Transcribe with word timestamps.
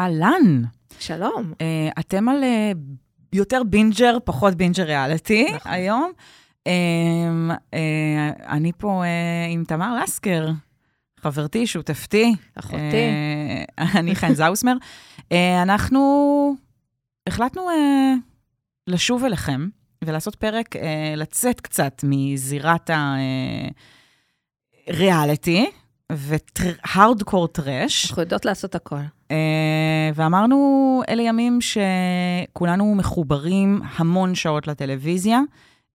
אהלן. 0.00 0.62
שלום. 0.98 1.52
Uh, 1.52 2.00
אתם 2.00 2.28
על 2.28 2.42
uh, 2.42 2.78
יותר 3.32 3.62
בינג'ר, 3.66 4.16
פחות 4.24 4.54
בינג'ר 4.54 4.82
ריאליטי 4.82 5.46
נכון. 5.54 5.72
היום. 5.72 6.12
Uh, 6.68 6.70
uh, 7.74 7.76
אני 8.48 8.72
פה 8.78 9.02
uh, 9.02 9.52
עם 9.52 9.64
תמר 9.64 10.02
לסקר, 10.02 10.48
חברתי, 11.20 11.66
שותפתי. 11.66 12.34
אחותי. 12.54 12.76
Uh, 13.80 13.82
אני 13.98 14.14
חן 14.16 14.34
זאוסמר. 14.40 14.74
Uh, 15.18 15.34
אנחנו 15.62 16.00
החלטנו 17.26 17.62
uh, 17.62 17.72
לשוב 18.86 19.24
אליכם 19.24 19.68
ולעשות 20.04 20.34
פרק, 20.34 20.76
uh, 20.76 20.78
לצאת 21.16 21.60
קצת 21.60 22.04
מזירת 22.04 22.90
הריאליטי. 24.88 25.66
והארדקור 26.10 27.48
טראש. 27.48 28.06
אנחנו 28.06 28.22
יודעות 28.22 28.44
לעשות 28.44 28.74
הכל. 28.74 28.96
Uh, 29.28 29.32
ואמרנו, 30.14 31.02
אלה 31.08 31.22
ימים 31.22 31.58
שכולנו 31.60 32.94
מחוברים 32.94 33.80
המון 33.96 34.34
שעות 34.34 34.66
לטלוויזיה. 34.66 35.40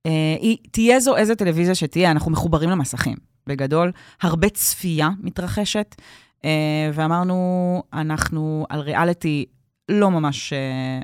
Uh, 0.08 0.10
היא, 0.40 0.58
תהיה 0.72 1.00
זו 1.00 1.16
איזה 1.16 1.36
טלוויזיה 1.36 1.76
שתהיה, 1.76 2.12
אנחנו 2.12 2.32
מחוברים 2.32 2.70
למסכים. 2.70 3.18
בגדול, 3.48 3.92
הרבה 4.22 4.50
צפייה 4.50 5.10
מתרחשת, 5.20 5.96
uh, 6.42 6.46
ואמרנו, 6.94 7.84
אנחנו 7.94 8.66
על 8.70 8.80
ריאליטי 8.80 9.46
לא 9.90 10.12
ממש 10.12 10.54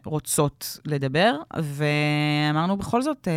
רוצות 0.05 0.79
לדבר, 0.85 1.35
ואמרנו, 1.57 2.77
בכל 2.77 3.01
זאת, 3.01 3.27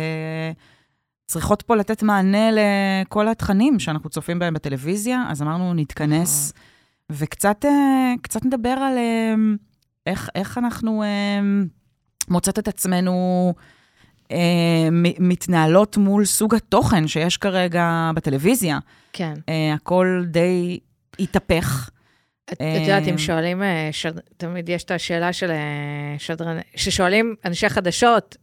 צריכות 1.25 1.61
פה 1.61 1.75
לתת 1.75 2.03
מענה 2.03 2.49
לכל 2.51 3.27
התכנים 3.27 3.79
שאנחנו 3.79 4.09
צופים 4.09 4.39
בהם 4.39 4.53
בטלוויזיה, 4.53 5.23
אז 5.29 5.41
אמרנו, 5.41 5.73
נתכנס 5.73 6.53
וקצת 7.11 7.65
קצת 8.21 8.45
נדבר 8.45 8.69
על 8.69 8.97
איך, 10.07 10.29
איך 10.35 10.57
אנחנו 10.57 11.03
מוצאת 12.29 12.59
את 12.59 12.67
עצמנו 12.67 13.53
מתנהלות 15.19 15.97
מול 15.97 16.25
סוג 16.25 16.55
התוכן 16.55 17.07
שיש 17.07 17.37
כרגע 17.37 18.11
בטלוויזיה. 18.15 18.79
כן. 19.13 19.33
הכל 19.75 20.23
די 20.27 20.79
התהפך. 21.19 21.89
את 22.53 22.61
יודעת, 22.81 23.07
אם 23.07 23.17
שואלים, 23.17 23.61
תמיד 24.37 24.69
יש 24.69 24.83
את 24.83 24.91
השאלה 24.91 25.33
של 25.33 25.51
שדרן, 26.17 26.57
ששואלים 26.75 27.35
אנשי 27.45 27.69
חדשות, 27.69 28.37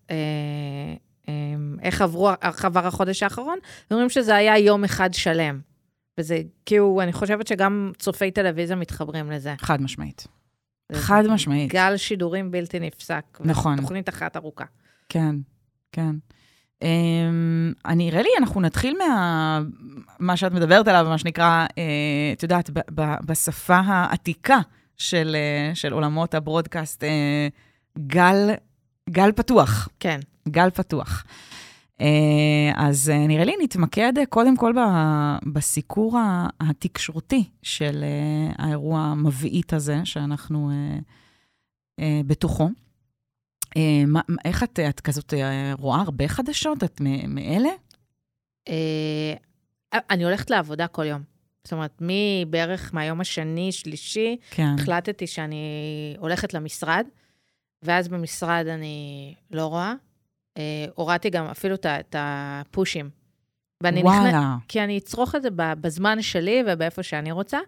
איך 1.82 2.03
עברו, 2.03 2.31
איך 2.43 2.65
עבר 2.65 2.87
החודש 2.87 3.22
האחרון, 3.22 3.59
ואומרים 3.91 4.10
שזה 4.10 4.37
היה 4.37 4.59
יום 4.59 4.84
אחד 4.84 5.15
שלם. 5.15 5.60
וזה 6.19 6.41
כאילו, 6.66 7.00
אני 7.03 7.12
חושבת 7.12 7.47
שגם 7.47 7.93
צופי 7.98 8.31
טלוויזיה 8.31 8.76
מתחברים 8.76 9.31
לזה. 9.31 9.54
חד 9.59 9.82
משמעית. 9.82 10.26
חד 10.93 11.22
משמעית. 11.28 11.72
גל 11.72 11.97
שידורים 11.97 12.50
בלתי 12.50 12.81
נפסק. 12.81 13.25
נכון. 13.41 13.81
תוכנית 13.81 14.09
אחת 14.09 14.37
ארוכה. 14.37 14.65
כן, 15.09 15.37
כן. 15.93 16.15
Um, 16.82 16.84
אני, 17.87 18.06
נראה 18.10 18.22
לי, 18.22 18.28
אנחנו 18.38 18.60
נתחיל 18.60 18.97
מה... 18.99 19.60
מה 20.19 20.37
שאת 20.37 20.53
מדברת 20.53 20.88
עליו, 20.88 21.06
מה 21.09 21.19
שנקרא, 21.19 21.66
uh, 21.70 21.75
את 22.32 22.43
יודעת, 22.43 22.70
ב- 22.70 23.00
ב- 23.00 23.26
בשפה 23.26 23.76
העתיקה 23.76 24.59
של, 24.97 25.37
uh, 25.72 25.75
של 25.75 25.93
עולמות 25.93 26.34
הברודקאסט, 26.34 27.03
uh, 27.03 27.06
גל, 28.06 28.50
גל 29.10 29.32
פתוח. 29.32 29.88
כן. 30.00 30.20
גל 30.49 30.70
פתוח. 30.70 31.25
אז 32.77 33.13
נראה 33.29 33.45
לי 33.45 33.55
נתמקד 33.63 34.13
קודם 34.29 34.57
כל 34.57 34.73
בסיקור 35.53 36.19
התקשורתי 36.61 37.45
של 37.63 38.05
האירוע 38.59 39.01
המבעית 39.01 39.73
הזה, 39.73 40.01
שאנחנו 40.05 40.71
בתוכו. 42.01 42.69
איך 44.45 44.63
את, 44.63 44.79
את 44.89 45.01
כזאת 45.01 45.35
רואה 45.79 46.01
הרבה 46.01 46.29
חדשות? 46.29 46.85
את 46.85 47.01
מאלה? 47.29 47.71
אני 49.95 50.25
הולכת 50.25 50.51
לעבודה 50.51 50.87
כל 50.87 51.05
יום. 51.05 51.23
זאת 51.65 51.73
אומרת, 51.73 52.01
מבערך 52.01 52.95
מהיום 52.95 53.21
השני, 53.21 53.73
שלישי, 53.73 54.37
כן. 54.51 54.75
החלטתי 54.79 55.27
שאני 55.27 55.65
הולכת 56.19 56.55
למשרד, 56.55 57.07
ואז 57.83 58.09
במשרד 58.09 58.67
אני 58.67 59.35
לא 59.51 59.67
רואה. 59.67 59.95
אה, 60.57 60.85
הורדתי 60.95 61.31
גם 61.31 61.47
אפילו 61.47 61.75
את 61.75 62.17
הפושים. 62.19 63.11
ואני 63.83 64.03
וואלה. 64.03 64.29
נכנס, 64.29 64.63
כי 64.69 64.85
אני 64.85 64.99
אצרוך 64.99 65.35
את 65.35 65.43
זה 65.43 65.49
בזמן 65.55 66.23
שלי 66.23 66.63
ובאיפה 66.67 67.03
שאני 67.03 67.33
רוצה, 67.33 67.59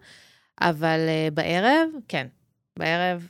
אבל 0.61 0.99
uh, 0.99 1.33
בערב, 1.33 1.89
כן, 2.07 2.27
בערב 2.79 3.27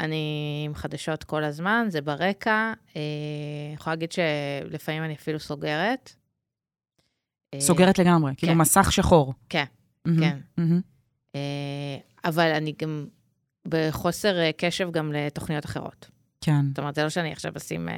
אני 0.00 0.62
עם 0.66 0.74
חדשות 0.74 1.24
כל 1.24 1.44
הזמן, 1.44 1.86
זה 1.88 2.00
ברקע. 2.00 2.72
Uh, 2.88 2.92
אני 2.92 3.74
יכולה 3.74 3.94
להגיד 3.94 4.12
שלפעמים 4.12 5.04
אני 5.04 5.14
אפילו 5.14 5.40
סוגרת. 5.40 6.14
סוגרת 7.58 7.98
לגמרי, 7.98 8.32
כאילו 8.36 8.52
כן. 8.52 8.58
מסך 8.58 8.92
שחור. 8.92 9.34
כן, 9.48 9.64
mm-hmm, 10.08 10.20
כן. 10.20 10.38
Mm-hmm. 10.60 11.38
אבל 12.24 12.52
אני 12.52 12.74
גם 12.82 13.06
בחוסר 13.68 14.50
קשב 14.56 14.90
גם 14.90 15.12
לתוכניות 15.12 15.64
אחרות. 15.64 16.10
כן. 16.40 16.66
זאת 16.68 16.78
אומרת, 16.78 16.94
זה 16.94 17.02
לא 17.02 17.08
שאני 17.08 17.32
עכשיו 17.32 17.52
אשים... 17.56 17.88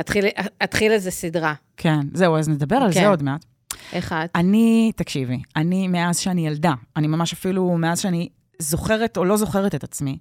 אתחיל, 0.00 0.24
אתחיל 0.64 0.92
איזה 0.92 1.10
סדרה. 1.10 1.54
כן, 1.76 2.00
זהו, 2.14 2.36
אז 2.36 2.48
נדבר 2.48 2.76
על 2.76 2.92
כן. 2.92 3.00
זה 3.00 3.08
עוד 3.08 3.22
מעט. 3.22 3.44
איך 3.92 4.12
את? 4.12 4.30
אני, 4.34 4.92
תקשיבי, 4.96 5.42
אני 5.56 5.88
מאז 5.88 6.18
שאני 6.18 6.46
ילדה, 6.46 6.74
אני 6.96 7.06
ממש 7.06 7.32
אפילו 7.32 7.78
מאז 7.78 8.00
שאני 8.00 8.28
זוכרת 8.58 9.16
או 9.16 9.24
לא 9.24 9.36
זוכרת 9.36 9.74
את 9.74 9.84
עצמי, 9.84 10.18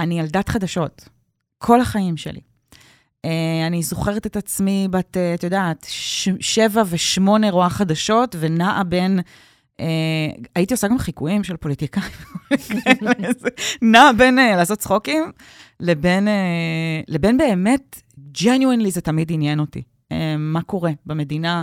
אני 0.00 0.20
ילדת 0.20 0.48
חדשות. 0.48 1.08
כל 1.58 1.80
החיים 1.80 2.16
שלי. 2.16 2.40
Uh, 3.26 3.30
אני 3.66 3.82
זוכרת 3.82 4.26
את 4.26 4.36
עצמי 4.36 4.88
בת, 4.90 5.16
uh, 5.16 5.38
את 5.38 5.44
יודעת, 5.44 5.86
ש- 5.88 6.28
שבע 6.40 6.82
ושמונה 6.88 7.50
רואה 7.50 7.70
חדשות, 7.70 8.36
ונעה 8.38 8.84
בין... 8.84 9.20
Uh, 9.80 9.80
הייתי 10.54 10.74
עושה 10.74 10.88
גם 10.88 10.98
חיקויים 10.98 11.44
של 11.44 11.56
פוליטיקאים, 11.56 12.10
נעה 13.82 14.12
בין 14.12 14.38
uh, 14.38 14.56
לעשות 14.56 14.78
צחוקים 14.78 15.32
לבין, 15.80 16.28
uh, 16.28 16.30
לבין 17.08 17.36
באמת 17.38 18.02
ג'ניואנלי 18.44 18.90
זה 18.90 19.00
תמיד 19.00 19.32
עניין 19.32 19.60
אותי. 19.60 19.82
Uh, 20.12 20.16
מה 20.38 20.62
קורה 20.62 20.90
במדינה, 21.06 21.62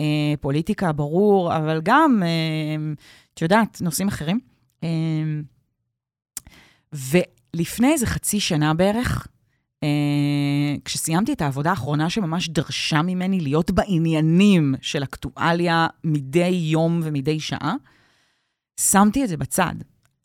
uh, 0.00 0.02
פוליטיקה, 0.40 0.92
ברור, 0.92 1.56
אבל 1.56 1.80
גם, 1.82 2.22
uh, 2.22 3.00
את 3.34 3.42
יודעת, 3.42 3.80
נושאים 3.80 4.08
אחרים. 4.08 4.40
ולפני 6.92 7.92
איזה 7.92 8.06
חצי 8.06 8.40
שנה 8.40 8.74
בערך, 8.74 9.26
כשסיימתי 10.84 11.32
את 11.32 11.42
העבודה 11.42 11.70
האחרונה 11.70 12.10
שממש 12.10 12.48
דרשה 12.48 13.02
ממני 13.02 13.40
להיות 13.40 13.70
בעניינים 13.70 14.74
של 14.80 15.02
אקטואליה 15.02 15.86
מדי 16.04 16.48
יום 16.48 17.00
ומדי 17.02 17.40
שעה, 17.40 17.74
שמתי 18.80 19.24
את 19.24 19.28
זה 19.28 19.36
בצד. 19.36 19.74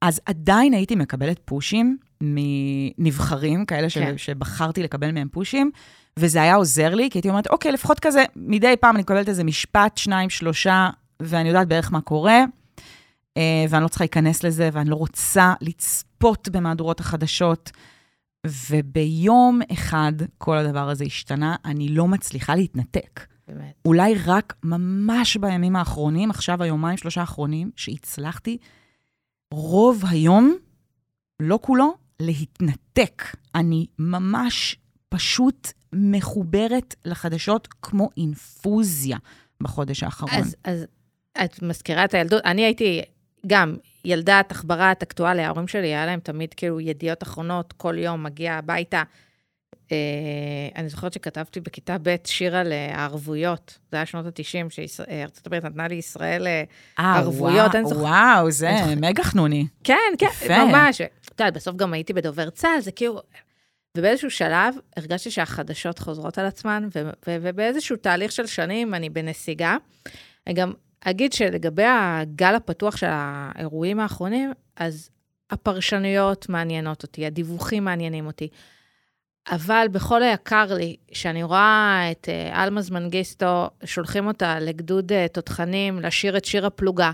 אז 0.02 0.22
עדיין 0.26 0.74
הייתי 0.74 0.96
מקבלת 0.96 1.40
פושים 1.46 1.98
מנבחרים, 2.22 3.66
כאלה 3.66 3.88
כן. 3.90 4.18
שבחרתי 4.18 4.84
לקבל 4.84 5.12
מהם 5.12 5.28
פושים, 5.32 5.72
וזה 6.20 6.42
היה 6.42 6.56
עוזר 6.56 6.96
לי, 6.96 7.10
כי 7.10 7.18
הייתי 7.18 7.30
אומרת, 7.30 7.48
אוקיי, 7.48 7.72
לפחות 7.72 8.00
כזה, 8.00 8.24
מדי 8.36 8.76
פעם 8.80 8.96
אני 8.96 9.02
מקבלת 9.02 9.30
איזה 9.30 9.44
משפט, 9.44 9.98
שניים, 9.98 10.30
שלושה, 10.30 10.90
ואני 11.20 11.48
יודעת 11.48 11.68
בערך 11.68 11.92
מה 11.92 12.02
קורה, 12.02 12.44
ואני 13.70 13.84
לא 13.84 13.88
צריכה 13.88 14.04
להיכנס 14.04 14.44
לזה, 14.44 14.70
ואני 14.74 14.90
לא 14.90 14.96
רוצה 14.96 15.54
לצפות 15.62 16.50
במהדורות 16.50 17.00
החדשות. 17.00 17.72
וביום 18.48 19.60
אחד 19.74 20.14
כל 20.38 20.58
הדבר 20.58 20.90
הזה 20.90 21.04
השתנה, 21.04 21.56
אני 21.66 21.90
לא 21.90 22.08
מצליחה 22.08 22.56
להתנתק. 22.56 23.26
באמת. 23.48 23.74
אולי 23.86 24.16
רק 24.26 24.54
ממש 24.64 25.38
בימים 25.38 25.76
האחרונים, 25.76 26.30
עכשיו 26.30 26.64
היומיים, 26.64 26.98
שלושה 26.98 27.22
האחרונים, 27.22 27.72
שהצלחתי 27.76 28.58
רוב 29.54 30.04
היום, 30.10 30.56
לא 31.40 31.60
כולו, 31.62 31.94
להתנתק. 32.20 33.24
אני 33.56 33.86
ממש 34.00 34.76
פשוט 35.10 35.72
מחוברת 35.94 36.96
לחדשות 37.06 37.68
כמו 37.82 38.10
אינפוזיה 38.18 39.18
בחודש 39.64 40.04
האחרון. 40.04 40.32
אז, 40.34 40.56
אז 40.64 40.86
את 41.44 41.62
מזכירה 41.62 42.06
את 42.06 42.14
הילדות, 42.14 42.46
אני 42.46 42.62
הייתי 42.62 43.02
גם 43.48 43.76
ילדת 44.06 44.52
עכברת 44.52 45.04
אקטואליה, 45.04 45.48
ההורים 45.48 45.68
שלי, 45.68 45.88
היה 45.88 46.06
להם 46.06 46.20
תמיד 46.20 46.54
כאילו 46.54 46.80
ידיעות 46.80 47.24
אחרונות, 47.24 47.74
כל 47.74 47.96
יום 47.98 48.24
מגיע 48.24 48.54
הביתה. 48.54 49.04
אה, 49.92 49.98
אני 50.76 50.90
זוכרת 50.90 51.14
שכתבתי 51.14 51.60
בכיתה 51.60 51.98
ב' 52.02 52.16
שיר 52.26 52.56
על 52.56 52.72
הערבויות, 52.72 53.78
זה 53.92 53.98
היה 53.98 54.06
שנות 54.06 54.26
ה-90, 54.26 54.70
שארצות 54.70 55.48
הברית 55.48 55.64
נתנה 55.64 55.88
לי 55.88 55.96
ישראל 55.96 56.48
ערבויות. 56.98 57.76
אה, 57.76 57.82
וואו, 57.82 58.00
וואו, 58.00 58.52
זה 58.52 58.72
מגה 58.98 59.24
חנוני. 59.24 59.68
כן, 59.84 59.96
כן, 60.18 60.26
יפה. 60.26 60.66
ממש. 60.66 61.02
את 61.40 61.42
יודעת, 61.42 61.54
בסוף 61.54 61.76
גם 61.76 61.94
הייתי 61.94 62.14
בדובר 62.14 62.50
צה"ל, 62.50 62.80
זה 62.82 62.92
כאילו... 62.92 63.22
ובאיזשהו 63.98 64.32
שלב 64.32 64.76
הרגשתי 64.98 65.32
שהחדשות 65.32 66.00
חוזרות 66.00 66.38
על 66.38 66.46
עצמן, 66.46 66.88
ו- 66.96 67.10
ו- 67.28 67.38
ובאיזשהו 67.42 67.96
תהליך 67.96 68.32
של 68.32 68.46
שנים 68.46 68.94
אני 68.94 69.10
בנסיגה. 69.10 69.78
אני 70.48 70.56
גם 70.56 70.74
אגיד 71.02 71.34
שלגבי 71.34 71.84
הגל 71.86 72.56
הפתוח 72.56 72.98
של 72.98 73.08
האירועים 73.10 74.00
האחרונים, 74.00 74.52
אז 74.76 75.10
הפרשנויות 75.50 76.50
מעניינות 76.50 77.04
אותי, 77.04 77.26
הדיווחים 77.26 77.86
מעניינים 77.86 78.28
אותי. 78.28 78.48
אבל 79.52 79.88
בכל 79.92 80.24
היקר 80.24 80.74
לי, 80.74 80.96
שאני 81.12 81.44
רואה 81.44 82.08
את 82.12 82.30
אה, 82.30 82.64
אלמז 82.64 82.90
מנגיסטו, 82.90 83.70
שולחים 83.84 84.28
אותה 84.28 84.60
לגדוד 84.60 85.12
אה, 85.12 85.28
תותחנים, 85.28 86.00
לשיר 86.00 86.38
את 86.38 86.46
שיר 86.46 86.66
הפלוגה, 86.66 87.12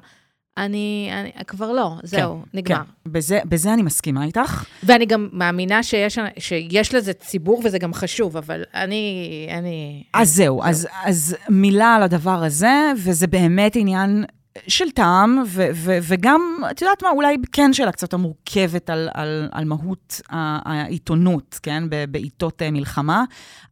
אני, 0.58 1.10
אני 1.14 1.46
כבר 1.48 1.72
לא, 1.72 1.96
זהו, 2.04 2.42
כן, 2.52 2.58
נגמר. 2.58 2.76
כן. 2.78 3.12
בזה, 3.12 3.40
בזה 3.46 3.74
אני 3.74 3.82
מסכימה 3.82 4.24
איתך. 4.26 4.64
ואני 4.84 5.06
גם 5.06 5.30
מאמינה 5.32 5.84
שיש, 5.84 6.20
שיש 6.40 6.94
לזה 6.94 7.14
ציבור 7.14 7.62
וזה 7.66 7.78
גם 7.80 7.94
חשוב, 7.94 8.38
אבל 8.38 8.64
אני... 8.74 9.48
אני 9.58 10.04
אז 10.14 10.30
זהו, 10.30 10.60
זהו. 10.62 10.70
אז, 10.70 10.88
אז 11.04 11.36
מילה 11.50 11.96
על 11.96 12.04
הדבר 12.04 12.44
הזה, 12.44 12.92
וזה 12.98 13.28
באמת 13.28 13.76
עניין 13.76 14.26
של 14.68 14.92
טעם, 14.92 15.44
ו- 15.48 15.68
ו- 15.74 15.98
וגם, 16.02 16.42
את 16.72 16.82
יודעת 16.82 17.04
מה, 17.04 17.10
אולי 17.10 17.36
כן 17.52 17.74
שאלה 17.74 17.92
קצת 17.92 18.14
המורכבת 18.14 18.90
על, 18.90 19.10
על, 19.14 19.50
על 19.52 19.66
מהות 19.66 20.22
העיתונות, 20.30 21.60
כן, 21.64 21.84
בעיתות 22.10 22.62
אה, 22.62 22.72
מלחמה. 22.72 23.24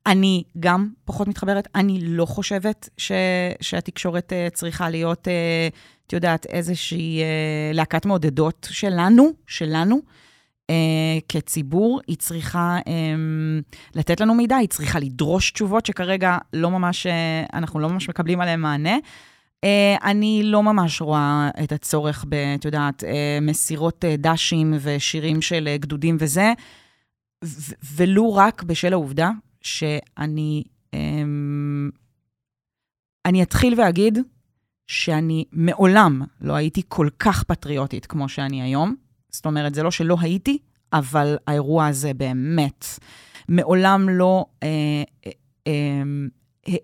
אני 0.06 0.44
גם 0.60 0.90
פחות 1.06 1.28
מתחברת, 1.28 1.68
אני 1.76 2.00
לא 2.02 2.26
חושבת 2.26 2.90
ש- 2.98 3.12
שהתקשורת 3.62 4.34
אה, 4.34 4.48
צריכה 4.54 4.90
להיות, 4.90 5.28
אה, 5.28 5.68
את 6.08 6.14
יודעת, 6.14 6.46
איזושהי 6.46 7.22
להקת 7.74 8.06
מעודדות 8.06 8.68
שלנו, 8.72 9.32
שלנו. 9.48 10.02
Uh, 10.72 10.76
כציבור, 11.30 12.02
היא 12.08 12.18
צריכה 12.18 12.78
um, 12.80 13.80
לתת 13.96 14.22
לנו 14.22 14.34
מידע, 14.36 14.56
היא 14.56 14.70
צריכה 14.70 15.00
לדרוש 15.00 15.52
תשובות 15.52 15.86
שכרגע 15.86 16.38
לא 16.54 16.72
ממש, 16.72 17.08
uh, 17.08 17.10
אנחנו 17.54 17.80
לא 17.80 17.90
ממש 17.90 18.10
מקבלים 18.10 18.42
עליהן 18.42 18.60
מענה. 18.60 18.98
Uh, 19.66 19.68
אני 20.04 20.42
לא 20.44 20.64
ממש 20.64 21.02
רואה 21.02 21.50
את 21.64 21.72
הצורך 21.72 22.26
ב, 22.30 22.34
את 22.34 22.66
יודעת, 22.66 23.04
uh, 23.04 23.08
מסירות 23.42 24.04
uh, 24.04 24.08
דשים 24.18 24.74
ושירים 24.82 25.42
של 25.42 25.70
uh, 25.76 25.82
גדודים 25.82 26.18
וזה, 26.20 26.54
ו- 27.46 27.76
ולו 27.96 28.34
רק 28.34 28.64
בשל 28.64 28.94
העובדה 28.94 29.32
שאני... 29.62 30.64
Um, 30.96 30.98
אני 33.26 33.44
אתחיל 33.44 33.82
ואגיד 33.82 34.20
שאני 34.88 35.46
מעולם 35.52 36.22
לא 36.42 36.54
הייתי 36.54 36.82
כל 36.88 37.08
כך 37.20 37.44
פטריוטית 37.44 38.06
כמו 38.06 38.30
שאני 38.30 38.62
היום. 38.62 38.96
זאת 39.30 39.46
אומרת, 39.46 39.76
זה 39.76 39.84
לא 39.84 39.92
שלא 39.92 40.18
הייתי, 40.20 40.58
אבל 40.94 41.38
האירוע 41.48 41.88
הזה 41.88 42.14
באמת 42.14 42.86
מעולם 43.50 44.10
לא... 44.10 44.46
Uh, 44.64 44.66
uh, 45.26 45.30
uh, 45.68 45.72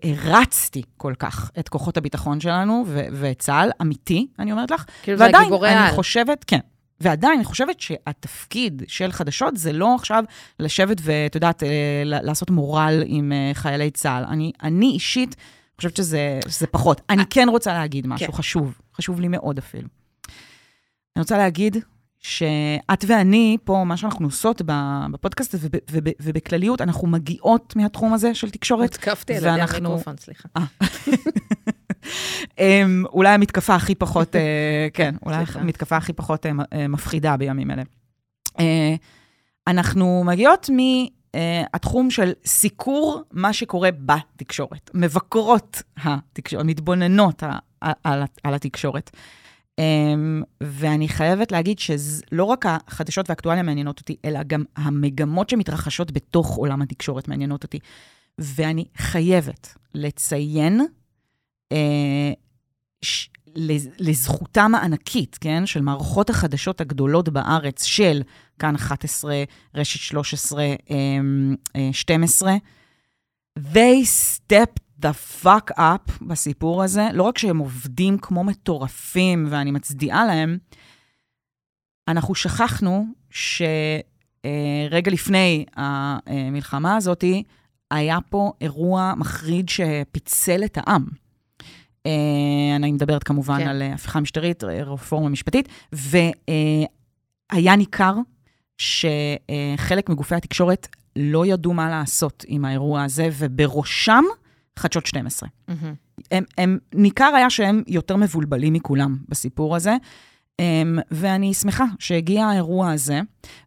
הרצתי 0.02 0.82
כל 0.96 1.14
כך 1.18 1.50
את 1.58 1.68
כוחות 1.68 1.96
הביטחון 1.96 2.40
שלנו 2.40 2.84
ו- 2.86 3.06
ואת 3.12 3.38
צה"ל, 3.38 3.70
אמיתי, 3.82 4.26
אני 4.38 4.52
אומרת 4.52 4.70
לך. 4.70 4.84
כאילו 5.02 5.18
זה 5.18 5.24
גיבורי 5.44 5.68
על. 5.68 5.74
ועדיין, 5.74 5.88
אני 5.88 5.96
חושבת, 5.96 6.44
כן. 6.44 6.58
ועדיין, 7.00 7.34
אני 7.34 7.44
חושבת 7.44 7.80
שהתפקיד 7.80 8.82
של 8.88 9.12
חדשות 9.12 9.56
זה 9.56 9.72
לא 9.72 9.94
עכשיו 9.94 10.24
לשבת 10.58 10.96
ואת 11.02 11.34
יודעת, 11.34 11.62
אה, 11.62 12.02
לעשות 12.04 12.50
מורל 12.50 13.02
עם 13.06 13.32
אה, 13.32 13.50
חיילי 13.54 13.90
צה"ל. 13.90 14.24
אני, 14.24 14.52
אני 14.62 14.86
אישית 14.86 15.36
חושבת 15.80 15.96
שזה, 15.96 16.40
שזה 16.48 16.66
פחות. 16.66 17.00
אני 17.10 17.22
כן 17.30 17.48
רוצה 17.48 17.72
להגיד 17.72 18.06
משהו 18.06 18.26
כן. 18.26 18.32
חשוב, 18.32 18.80
חשוב 18.94 19.20
לי 19.20 19.28
מאוד 19.28 19.58
אפילו. 19.58 19.88
אני 21.16 21.20
רוצה 21.20 21.38
להגיד 21.38 21.76
שאת 22.18 23.04
ואני, 23.06 23.56
פה, 23.64 23.82
מה 23.86 23.96
שאנחנו 23.96 24.26
עושות 24.26 24.62
בפודקאסט 25.12 25.54
הזה, 25.54 25.68
ובכלליות, 26.22 26.80
אנחנו 26.80 27.08
מגיעות 27.08 27.76
מהתחום 27.76 28.14
הזה 28.14 28.34
של 28.34 28.50
תקשורת. 28.50 28.94
התקפתי 28.94 29.36
על 29.36 29.38
ידי 29.38 29.60
המיקרופון, 29.60 30.16
סליחה. 30.16 30.48
אה. 30.56 30.64
אמ, 32.58 33.04
אולי 33.12 33.28
המתקפה 33.28 33.74
הכי 33.74 33.94
פחות, 33.94 34.36
אה, 34.36 34.88
כן, 34.94 35.14
אולי 35.26 35.44
המתקפה 35.54 35.96
הכי 35.96 36.12
פחות 36.12 36.46
אה, 36.46 36.88
מפחידה 36.88 37.36
בימים 37.36 37.70
אלה. 37.70 37.82
אנחנו 39.66 40.22
מגיעות 40.26 40.70
מהתחום 41.36 42.10
של 42.10 42.32
סיקור 42.44 43.22
מה 43.32 43.52
שקורה 43.52 43.90
בתקשורת, 43.90 44.90
מבקרות 44.94 45.82
התקשורת, 45.96 46.64
מתבוננות 46.64 47.42
על 48.44 48.54
התקשורת. 48.54 49.10
Um, 49.80 49.82
ואני 50.60 51.08
חייבת 51.08 51.52
להגיד 51.52 51.78
שלא 51.78 52.44
רק 52.44 52.66
החדשות 52.66 53.30
והאקטואליה 53.30 53.62
מעניינות 53.62 54.00
אותי, 54.00 54.16
אלא 54.24 54.42
גם 54.42 54.64
המגמות 54.76 55.48
שמתרחשות 55.48 56.12
בתוך 56.12 56.56
עולם 56.56 56.82
התקשורת 56.82 57.28
מעניינות 57.28 57.62
אותי. 57.62 57.78
ואני 58.38 58.84
חייבת 58.96 59.74
לציין 59.94 60.80
uh, 61.72 61.76
לזכותם 63.98 64.74
הענקית, 64.74 65.38
כן, 65.40 65.66
של 65.66 65.80
מערכות 65.80 66.30
החדשות 66.30 66.80
הגדולות 66.80 67.28
בארץ, 67.28 67.84
של 67.84 68.22
כאן 68.58 68.74
11, 68.74 69.42
רשת 69.74 70.00
13, 70.00 70.74
um, 70.88 70.92
uh, 71.68 71.78
12, 71.92 72.54
they 73.58 74.04
stepped 74.04 74.80
the 75.02 75.44
fuck 75.44 75.78
up 75.78 76.24
בסיפור 76.26 76.82
הזה. 76.82 77.08
לא 77.12 77.22
רק 77.22 77.38
שהם 77.38 77.58
עובדים 77.58 78.18
כמו 78.18 78.44
מטורפים, 78.44 79.46
ואני 79.50 79.70
מצדיעה 79.70 80.26
להם, 80.26 80.58
אנחנו 82.08 82.34
שכחנו 82.34 83.06
שרגע 83.30 85.10
לפני 85.10 85.64
המלחמה 85.76 86.96
הזאת, 86.96 87.24
היה 87.90 88.18
פה 88.28 88.52
אירוע 88.60 89.14
מחריד 89.16 89.68
שפיצל 89.68 90.64
את 90.64 90.78
העם. 90.80 91.19
אה, 92.06 92.76
אני 92.76 92.92
מדברת 92.92 93.22
כמובן 93.22 93.58
כן. 93.58 93.68
על 93.68 93.82
הפיכה 93.82 94.20
משטרית, 94.20 94.64
רפורמה 94.64 95.28
משפטית, 95.28 95.68
והיה 95.92 97.76
ניכר 97.76 98.14
שחלק 98.78 100.08
מגופי 100.08 100.34
התקשורת 100.34 100.88
לא 101.16 101.46
ידעו 101.46 101.74
מה 101.74 101.90
לעשות 101.90 102.44
עם 102.48 102.64
האירוע 102.64 103.02
הזה, 103.02 103.28
ובראשם 103.38 104.24
חדשות 104.78 105.06
12. 105.06 105.48
Mm-hmm. 105.48 105.72
הם, 106.30 106.44
הם, 106.58 106.78
ניכר 106.94 107.32
היה 107.36 107.50
שהם 107.50 107.82
יותר 107.86 108.16
מבולבלים 108.16 108.72
מכולם 108.72 109.16
בסיפור 109.28 109.76
הזה, 109.76 109.96
הם, 110.58 110.98
ואני 111.10 111.54
שמחה 111.54 111.84
שהגיע 111.98 112.46
האירוע 112.46 112.90
הזה, 112.90 113.20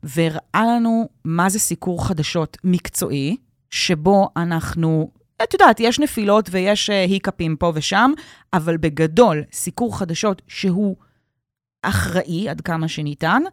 והראה 0.03 0.65
לנו 0.65 1.09
מה 1.25 1.49
זה 1.49 1.59
סיקור 1.59 2.07
חדשות 2.07 2.57
מקצועי, 2.63 3.37
שבו 3.69 4.29
אנחנו, 4.37 5.11
את 5.43 5.53
יודעת, 5.53 5.79
יש 5.79 5.99
נפילות 5.99 6.49
ויש 6.51 6.89
אה, 6.89 7.03
היקפים 7.03 7.55
פה 7.55 7.71
ושם, 7.75 8.11
אבל 8.53 8.77
בגדול, 8.77 9.43
סיקור 9.51 9.99
חדשות 9.99 10.41
שהוא 10.47 10.95
אחראי 11.81 12.49
עד 12.49 12.61
כמה 12.61 12.87
שניתן, 12.87 13.43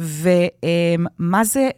ומה 0.00 1.44
זה 1.44 1.70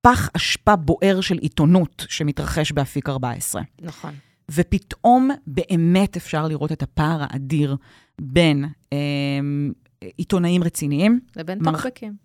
פח 0.00 0.30
אשפה 0.36 0.76
בוער 0.76 1.20
של 1.20 1.38
עיתונות 1.38 2.06
שמתרחש 2.08 2.72
באפיק 2.72 3.08
14. 3.08 3.62
נכון. 3.80 4.14
ופתאום 4.50 5.30
באמת 5.46 6.16
אפשר 6.16 6.46
לראות 6.46 6.72
את 6.72 6.82
הפער 6.82 7.20
האדיר 7.20 7.76
בין 8.20 8.64
אה, 8.92 8.98
עיתונאים 10.16 10.64
רציניים. 10.64 11.20
לבין 11.36 11.58
מר... 11.62 11.72
טוקבקים. 11.72 12.23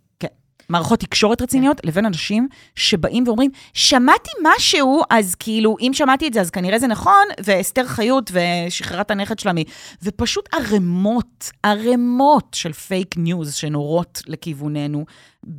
מערכות 0.69 0.99
תקשורת 0.99 1.41
רציניות. 1.41 1.81
לבין 1.85 2.05
אנשים 2.05 2.47
שבאים 2.75 3.23
ואומרים, 3.27 3.51
שמעתי 3.73 4.31
משהו, 4.43 5.01
אז 5.09 5.35
כאילו, 5.35 5.75
אם 5.79 5.91
שמעתי 5.93 6.27
את 6.27 6.33
זה, 6.33 6.41
אז 6.41 6.49
כנראה 6.49 6.79
זה 6.79 6.87
נכון, 6.87 7.27
ואסתר 7.43 7.87
חיות 7.87 8.31
ושחררה 8.33 9.01
את 9.01 9.11
הנכד 9.11 9.39
שלה 9.39 9.53
מ... 9.53 9.57
ופשוט 10.03 10.49
ערימות, 10.53 11.51
ערימות 11.63 12.53
של 12.53 12.73
פייק 12.73 13.17
ניוז 13.17 13.53
שנורות 13.53 14.21
לכיווננו, 14.27 15.05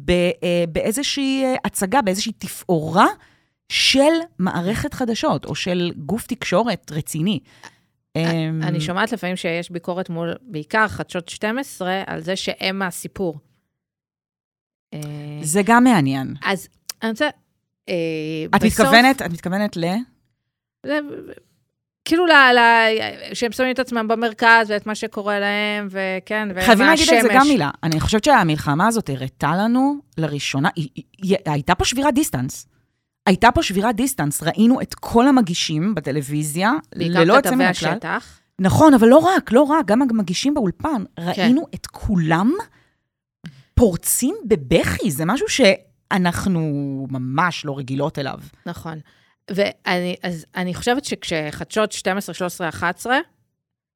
אה, 0.09 0.65
באיזושהי 0.73 1.45
אה, 1.45 1.55
הצגה, 1.65 2.03
באיזושהי 2.03 2.33
תפאורה. 2.33 3.07
של 3.71 4.13
מערכת 4.39 4.95
חדשות, 4.95 5.45
או 5.45 5.55
של 5.55 5.93
גוף 5.97 6.27
תקשורת 6.27 6.93
רציני. 6.95 7.39
אמ, 8.17 8.61
אני 8.63 8.81
שומעת 8.81 9.13
לפעמים 9.13 9.37
שיש 9.37 9.71
ביקורת 9.71 10.11
מול, 10.11 10.35
בעיקר 10.43 10.89
חדשות 10.89 11.29
12, 11.29 12.03
על 12.07 12.21
זה 12.21 12.37
שהם 12.37 12.83
הסיפור. 12.83 13.39
זה 15.43 15.63
גם 15.65 15.85
מעניין. 15.85 16.35
אז 16.45 16.69
אני 17.03 17.11
רוצה... 17.11 17.29
אה, 17.89 17.95
את 18.57 18.65
מתכוונת, 18.65 19.23
את 19.23 19.31
מתכוונת 19.33 19.77
ל... 19.77 19.85
כאילו, 22.05 22.27
ל, 22.27 22.33
ל, 22.33 22.59
שהם 23.35 23.53
שמים 23.53 23.71
את 23.71 23.79
עצמם 23.79 24.09
במרכז 24.09 24.71
ואת 24.71 24.87
מה 24.87 24.95
שקורה 24.95 25.41
להם, 25.41 25.89
וכן, 25.91 26.49
והשמש. 26.55 26.67
חייבים 26.67 26.87
להגיד 26.87 27.09
את 27.13 27.23
זה 27.23 27.29
גם 27.35 27.47
מילה. 27.47 27.71
אני 27.83 28.01
חושבת 28.01 28.25
שהמלחמה 28.25 28.87
הזאת 28.87 29.11
הראתה 29.11 29.53
לנו, 29.57 29.97
לראשונה, 30.19 30.69
היא, 30.77 30.89
היא, 30.95 31.05
היא, 31.23 31.37
הייתה 31.47 31.75
פה 31.75 31.85
שבירת 31.85 32.15
דיסטנס. 32.15 32.67
הייתה 33.27 33.51
פה 33.51 33.63
שבירת 33.63 33.97
דיסטנס, 33.97 34.43
ראינו 34.43 34.81
את 34.81 34.95
כל 34.95 35.29
המגישים 35.29 35.95
בטלוויזיה, 35.95 36.73
ללא 36.95 37.33
יוצא 37.33 37.51
מן 37.51 37.61
הכלל. 37.61 37.91
בעיקר 37.91 37.99
כתבי 37.99 38.09
השטח. 38.09 38.39
נכון, 38.59 38.95
אבל 38.95 39.09
לא 39.09 39.17
רק, 39.17 39.53
לא 39.53 39.63
רק, 39.63 39.87
גם 39.87 40.03
המגישים 40.03 40.55
באולפן. 40.55 41.05
כן. 41.17 41.23
ראינו 41.27 41.67
את 41.75 41.87
כולם 41.87 42.53
פורצים 43.81 44.37
בבכי, 44.45 45.11
זה 45.11 45.25
משהו 45.25 45.47
שאנחנו 45.49 46.61
ממש 47.11 47.65
לא 47.65 47.79
רגילות 47.79 48.19
אליו. 48.19 48.39
נכון. 48.67 49.01
ואני 49.51 50.17
אז 50.23 50.47
אני 50.57 50.75
חושבת 50.75 51.05
שכשחדשות 51.05 51.93
12, 51.93 52.35
13, 52.35 52.69
11, 52.69 53.19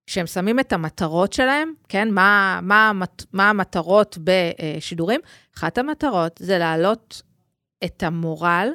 שהם 0.06 0.26
שמים 0.26 0.60
את 0.60 0.72
המטרות 0.72 1.32
שלהם, 1.32 1.72
כן? 1.88 2.10
מה, 2.10 2.60
מה, 2.62 2.92
מה 3.32 3.50
המטרות 3.50 4.18
בשידורים? 4.24 5.20
אחת 5.56 5.78
המטרות 5.78 6.40
זה 6.42 6.58
להעלות 6.58 7.22
את 7.84 8.02
המורל, 8.02 8.68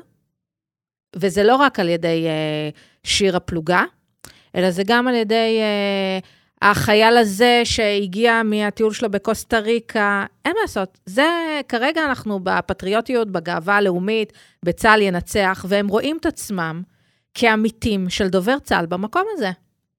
וזה 1.15 1.43
לא 1.43 1.55
רק 1.55 1.79
על 1.79 1.89
ידי 1.89 2.27
uh, 2.27 2.77
שיר 3.03 3.35
הפלוגה, 3.35 3.83
אלא 4.55 4.71
זה 4.71 4.83
גם 4.85 5.07
על 5.07 5.15
ידי 5.15 5.59
uh, 5.59 6.25
החייל 6.61 7.17
הזה 7.17 7.61
שהגיע 7.63 8.41
מהטיול 8.43 8.93
שלו 8.93 9.11
בקוסטה 9.11 9.59
ריקה, 9.59 10.25
אין 10.45 10.53
מה 10.53 10.61
לעשות. 10.61 10.99
זה, 11.05 11.61
כרגע 11.69 12.05
אנחנו 12.05 12.39
בפטריוטיות, 12.43 13.31
בגאווה 13.31 13.75
הלאומית, 13.75 14.33
בצה"ל 14.65 15.01
ינצח, 15.01 15.65
והם 15.67 15.87
רואים 15.87 16.17
את 16.17 16.25
עצמם 16.25 16.81
כעמיתים 17.33 18.09
של 18.09 18.27
דובר 18.27 18.59
צה"ל 18.59 18.85
במקום 18.85 19.23
הזה. 19.33 19.51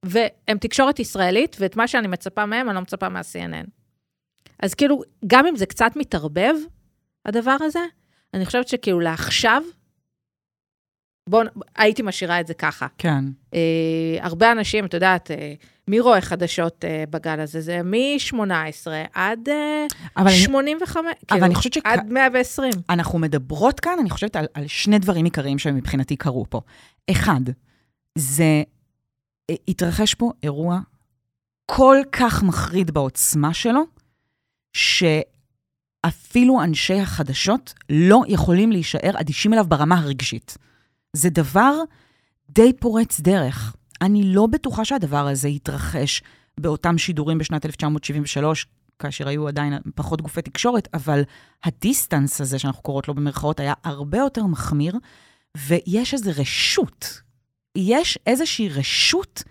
והם 0.05 0.57
תקשורת 0.57 0.99
ישראלית, 0.99 1.57
ואת 1.59 1.75
מה 1.75 1.87
שאני 1.87 2.07
מצפה 2.07 2.45
מהם, 2.45 2.67
אני 2.67 2.75
לא 2.75 2.81
מצפה 2.81 3.09
מה-CNN. 3.09 3.67
אז 4.59 4.73
כאילו, 4.73 5.01
גם 5.27 5.45
אם 5.47 5.55
זה 5.55 5.65
קצת 5.65 5.91
מתערבב, 5.95 6.55
הדבר 7.25 7.57
הזה, 7.61 7.85
אני 8.33 8.45
חושבת 8.45 8.67
שכאילו 8.67 8.99
לעכשיו, 8.99 9.63
בואו, 11.29 11.47
הייתי 11.75 12.01
משאירה 12.01 12.39
את 12.39 12.47
זה 12.47 12.53
ככה. 12.53 12.87
כן. 12.97 13.23
אה, 13.53 14.17
הרבה 14.21 14.51
אנשים, 14.51 14.85
את 14.85 14.93
יודעת, 14.93 15.31
אה, 15.31 15.53
מי 15.91 15.99
רואה 15.99 16.21
חדשות 16.21 16.85
אה, 16.85 17.03
בגל 17.09 17.39
הזה? 17.39 17.61
זה 17.61 17.83
מ-18 17.83 18.87
עד 19.13 19.49
אה, 19.49 19.85
85, 20.29 20.97
אבל 20.97 21.11
כאילו, 21.27 21.45
אני 21.45 21.55
חושבת 21.55 21.73
שכ... 21.73 21.81
עד 21.85 22.09
120. 22.09 22.73
אנחנו 22.89 23.19
מדברות 23.19 23.79
כאן, 23.79 23.97
אני 23.99 24.09
חושבת, 24.09 24.35
על, 24.35 24.45
על 24.53 24.67
שני 24.67 24.99
דברים 24.99 25.25
עיקריים 25.25 25.59
שמבחינתי 25.59 26.15
קרו 26.15 26.45
פה. 26.49 26.61
אחד, 27.11 27.41
זה, 28.17 28.63
אה, 29.49 29.55
התרחש 29.67 30.13
פה 30.13 30.31
אירוע 30.43 30.79
כל 31.65 31.97
כך 32.11 32.43
מחריד 32.43 32.91
בעוצמה 32.91 33.53
שלו, 33.53 33.81
שאפילו 34.73 36.63
אנשי 36.63 36.99
החדשות 36.99 37.73
לא 37.89 38.21
יכולים 38.27 38.71
להישאר 38.71 39.11
אדישים 39.13 39.53
אליו 39.53 39.65
ברמה 39.67 39.99
הרגשית. 39.99 40.57
זה 41.13 41.29
דבר 41.29 41.73
די 42.49 42.73
פורץ 42.73 43.19
דרך. 43.19 43.75
אני 44.01 44.33
לא 44.33 44.47
בטוחה 44.47 44.85
שהדבר 44.85 45.27
הזה 45.27 45.49
יתרחש 45.49 46.23
באותם 46.59 46.97
שידורים 46.97 47.37
בשנת 47.37 47.65
1973, 47.65 48.67
כאשר 48.99 49.27
היו 49.27 49.47
עדיין 49.47 49.73
פחות 49.95 50.21
גופי 50.21 50.41
תקשורת, 50.41 50.87
אבל 50.93 51.21
הדיסטנס 51.63 52.41
הזה, 52.41 52.59
שאנחנו 52.59 52.81
קוראות 52.83 53.07
לו 53.07 53.13
במרכאות, 53.13 53.59
היה 53.59 53.73
הרבה 53.83 54.17
יותר 54.17 54.45
מחמיר, 54.45 54.97
ויש 55.57 56.13
איזו 56.13 56.31
רשות, 56.37 57.21
יש 57.75 58.19
איזושהי 58.27 58.69
רשות 58.69 59.43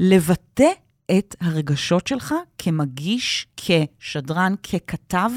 לבטא 0.00 0.70
את 1.18 1.36
הרגשות 1.40 2.06
שלך 2.06 2.34
כמגיש, 2.58 3.46
כשדרן, 3.56 4.54
ככתב, 4.62 5.30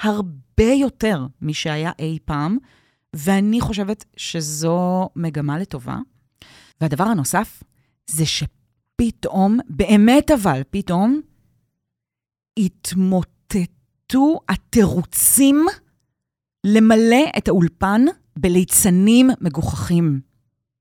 הרבה 0.00 0.72
יותר 0.80 1.26
משהיה 1.42 1.92
אי 1.98 2.18
פעם, 2.24 2.58
ואני 3.16 3.60
חושבת 3.60 4.04
שזו 4.16 5.08
מגמה 5.16 5.58
לטובה. 5.58 5.98
והדבר 6.80 7.04
הנוסף, 7.04 7.62
זה 8.10 8.24
שפתאום, 8.26 9.58
באמת 9.68 10.30
אבל, 10.30 10.62
פתאום, 10.70 11.20
התמוטטו 12.58 14.40
התירוצים 14.48 15.66
למלא 16.66 17.24
את 17.38 17.48
האולפן 17.48 18.04
בליצנים 18.36 19.30
מגוחכים. 19.40 20.20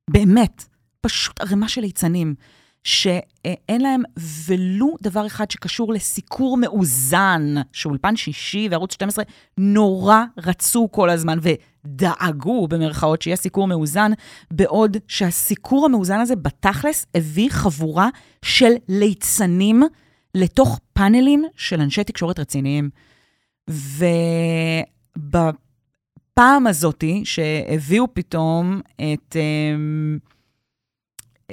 באמת, 0.09 0.65
פשוט 1.01 1.41
ערימה 1.41 1.69
של 1.69 1.81
ליצנים, 1.81 2.35
שאין 2.83 3.81
להם 3.81 4.03
ולו 4.47 4.95
דבר 5.01 5.27
אחד 5.27 5.51
שקשור 5.51 5.93
לסיקור 5.93 6.57
מאוזן, 6.57 7.55
שאולפן 7.71 8.15
שישי 8.15 8.67
וערוץ 8.71 8.93
12 8.93 9.25
נורא 9.57 10.23
רצו 10.37 10.87
כל 10.91 11.09
הזמן, 11.09 11.39
ודאגו 11.85 12.67
במרכאות 12.67 13.21
שיהיה 13.21 13.35
סיקור 13.35 13.67
מאוזן, 13.67 14.11
בעוד 14.51 14.97
שהסיקור 15.07 15.85
המאוזן 15.85 16.19
הזה 16.19 16.35
בתכלס 16.35 17.05
הביא 17.15 17.49
חבורה 17.51 18.09
של 18.41 18.71
ליצנים 18.87 19.83
לתוך 20.35 20.79
פאנלים 20.93 21.45
של 21.55 21.81
אנשי 21.81 22.03
תקשורת 22.03 22.39
רציניים. 22.39 22.89
ובפעם 25.19 26.67
הזאתי, 26.67 27.21
שהביאו 27.25 28.13
פתאום 28.13 28.81
את... 28.95 29.35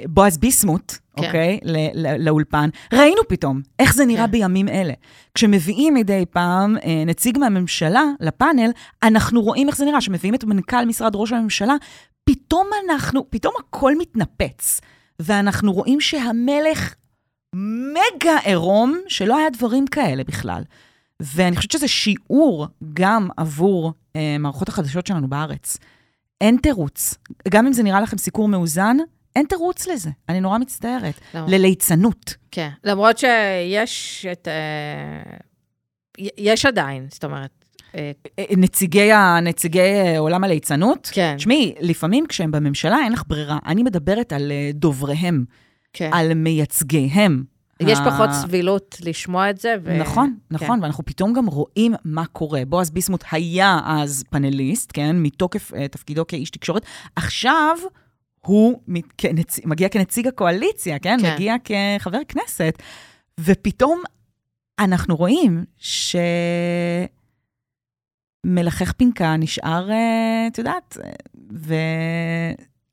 בועז 0.05 0.37
ביסמוט, 0.37 0.93
כן. 1.17 1.25
אוקיי? 1.25 1.59
לאולפן. 2.19 2.69
ראינו 2.93 3.21
פתאום 3.27 3.61
איך 3.79 3.93
זה 3.93 4.05
נראה 4.05 4.25
כן. 4.25 4.31
בימים 4.31 4.69
אלה. 4.69 4.93
כשמביאים 5.33 5.93
מדי 5.93 6.25
פעם 6.31 6.77
אה, 6.77 7.03
נציג 7.05 7.37
מהממשלה 7.37 8.03
לפאנל, 8.19 8.71
אנחנו 9.03 9.41
רואים 9.41 9.67
איך 9.67 9.77
זה 9.77 9.85
נראה. 9.85 9.99
כשמביאים 9.99 10.35
את 10.35 10.43
מנכ"ל 10.43 10.85
משרד 10.85 11.15
ראש 11.15 11.31
הממשלה, 11.31 11.75
פתאום 12.23 12.67
אנחנו, 12.85 13.25
פתאום 13.29 13.53
הכל 13.59 13.97
מתנפץ. 13.97 14.81
ואנחנו 15.19 15.73
רואים 15.73 16.01
שהמלך 16.01 16.95
מגה 17.55 18.37
עירום, 18.43 18.97
שלא 19.07 19.37
היה 19.37 19.49
דברים 19.49 19.87
כאלה 19.87 20.23
בכלל. 20.23 20.63
ואני 21.19 21.55
חושבת 21.55 21.71
שזה 21.71 21.87
שיעור 21.87 22.67
גם 22.93 23.29
עבור 23.37 23.93
אה, 24.15 24.37
מערכות 24.39 24.69
החדשות 24.69 25.07
שלנו 25.07 25.27
בארץ. 25.27 25.77
אין 26.41 26.57
תירוץ. 26.57 27.15
גם 27.49 27.67
אם 27.67 27.73
זה 27.73 27.83
נראה 27.83 28.01
לכם 28.01 28.17
סיקור 28.17 28.47
מאוזן, 28.47 28.97
אין 29.37 29.45
תירוץ 29.45 29.87
לזה, 29.87 30.09
אני 30.29 30.41
נורא 30.41 30.57
מצטערת. 30.57 31.19
לא. 31.33 31.41
לליצנות. 31.47 32.35
כן, 32.51 32.69
למרות 32.83 33.17
שיש 33.17 34.25
את... 34.31 34.47
אה, 34.47 35.37
יש 36.37 36.65
עדיין, 36.65 37.07
זאת 37.11 37.23
אומרת... 37.23 37.65
אה, 37.95 38.11
אה, 38.39 38.45
נציגי, 38.57 39.09
נציגי 39.43 40.17
עולם 40.17 40.43
הליצנות? 40.43 41.09
כן. 41.13 41.33
תשמעי, 41.37 41.75
לפעמים 41.79 42.25
כשהם 42.27 42.51
בממשלה 42.51 42.97
אין 43.03 43.11
לך 43.11 43.23
ברירה. 43.27 43.57
אני 43.65 43.83
מדברת 43.83 44.33
על 44.33 44.51
דובריהם, 44.73 45.45
כן. 45.93 46.09
על 46.13 46.33
מייצגיהם. 46.33 47.43
יש 47.79 47.99
פחות 48.05 48.29
סבילות 48.31 48.97
לשמוע 49.03 49.49
את 49.49 49.57
זה. 49.57 49.75
ו... 49.83 49.97
נכון, 49.97 50.35
נכון, 50.51 50.77
כן. 50.77 50.83
ואנחנו 50.83 51.05
פתאום 51.05 51.33
גם 51.33 51.45
רואים 51.45 51.93
מה 52.05 52.25
קורה. 52.25 52.61
בועז 52.67 52.91
ביסמוט 52.91 53.23
היה 53.31 53.79
אז 53.85 54.23
פאנליסט, 54.29 54.91
כן, 54.93 55.15
מתוקף 55.15 55.71
uh, 55.73 55.75
תפקידו 55.91 56.27
כאיש 56.27 56.49
תקשורת. 56.49 56.85
עכשיו... 57.15 57.77
הוא 58.41 58.81
כנצ... 59.17 59.59
מגיע 59.65 59.89
כנציג 59.89 60.27
הקואליציה, 60.27 60.99
כן? 60.99 61.17
כן? 61.21 61.33
מגיע 61.33 61.55
כחבר 61.63 62.19
כנסת, 62.27 62.73
ופתאום 63.39 64.01
אנחנו 64.79 65.15
רואים 65.15 65.63
שמלחך 68.45 68.91
פנקה 68.91 69.37
נשאר, 69.37 69.91
אה, 69.91 70.47
את 70.47 70.57
יודעת, 70.57 70.97
ו... 71.53 71.75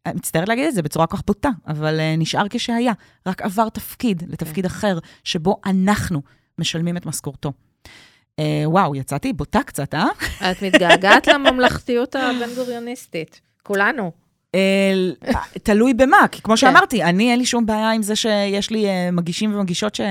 אני 0.06 0.14
מצטערת 0.14 0.48
להגיד 0.48 0.66
את 0.66 0.74
זה 0.74 0.82
בצורה 0.82 1.06
כל 1.06 1.16
כך 1.16 1.22
בוטה, 1.26 1.48
אבל 1.66 2.00
uh, 2.00 2.18
נשאר 2.18 2.46
כשהיה, 2.50 2.92
רק 3.26 3.42
עבר 3.42 3.68
תפקיד 3.68 4.22
לתפקיד 4.28 4.66
כן. 4.66 4.74
אחר, 4.74 4.98
שבו 5.24 5.60
אנחנו 5.66 6.22
משלמים 6.58 6.96
את 6.96 7.06
משכורתו. 7.06 7.52
Uh, 8.40 8.40
וואו, 8.64 8.94
יצאתי 8.94 9.32
בוטה 9.32 9.62
קצת, 9.62 9.94
אה? 9.94 10.06
את 10.50 10.62
מתגעגעת 10.62 11.26
לממלכתיות 11.26 12.14
הבן-גוריוניסטית, 12.14 13.40
כולנו. 13.62 14.12
תלוי 15.62 15.94
במה, 15.94 16.28
כי 16.32 16.42
כמו 16.42 16.52
כן. 16.52 16.56
שאמרתי, 16.56 17.02
אני 17.02 17.30
אין 17.30 17.38
לי 17.38 17.46
שום 17.46 17.66
בעיה 17.66 17.90
עם 17.90 18.02
זה 18.02 18.16
שיש 18.16 18.70
לי 18.70 18.86
אה, 18.86 19.10
מגישים 19.10 19.54
ומגישות 19.54 20.00
אה, 20.00 20.04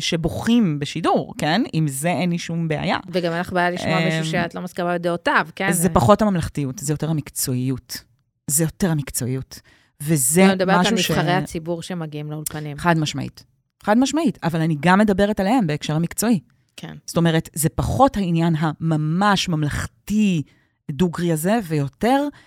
שבוכים 0.00 0.78
בשידור, 0.78 1.34
כן? 1.38 1.62
עם 1.72 1.88
זה 1.88 2.08
אין 2.08 2.30
לי 2.30 2.38
שום 2.38 2.68
בעיה. 2.68 2.98
וגם 3.08 3.32
אין 3.32 3.40
לך 3.40 3.52
בעיה 3.52 3.70
לשמוע 3.70 4.04
מישהו 4.04 4.24
שאת 4.24 4.54
לא 4.54 4.60
מסכימה 4.60 4.94
בדעותיו, 4.94 5.48
כן? 5.56 5.72
זה 5.72 5.88
פחות 5.88 6.22
הממלכתיות, 6.22 6.78
זה 6.78 6.92
יותר 6.92 7.10
המקצועיות. 7.10 8.04
זה 8.46 8.64
יותר 8.64 8.90
המקצועיות. 8.90 9.60
וזה 10.00 10.42
משהו 10.42 10.46
ש... 10.46 10.50
אני 10.50 10.54
מדברת 10.54 10.86
על 10.86 10.94
נבחרי 10.94 11.32
הציבור 11.32 11.82
שמגיעים 11.82 12.30
לאולפנים. 12.30 12.78
חד 12.78 12.98
משמעית. 12.98 13.44
חד 13.82 13.98
משמעית, 13.98 14.38
אבל 14.42 14.60
אני 14.60 14.76
גם 14.80 14.98
מדברת 14.98 15.40
עליהם 15.40 15.66
בהקשר 15.66 15.94
המקצועי. 15.94 16.40
כן. 16.76 16.94
זאת 17.06 17.16
אומרת, 17.16 17.48
זה 17.54 17.68
פחות 17.68 18.16
העניין 18.16 18.54
הממש 18.58 19.48
ממלכתי 19.48 20.42
דוגרי 20.90 21.32
הזה, 21.32 21.58
ויותר 21.64 22.22
אה, 22.22 22.38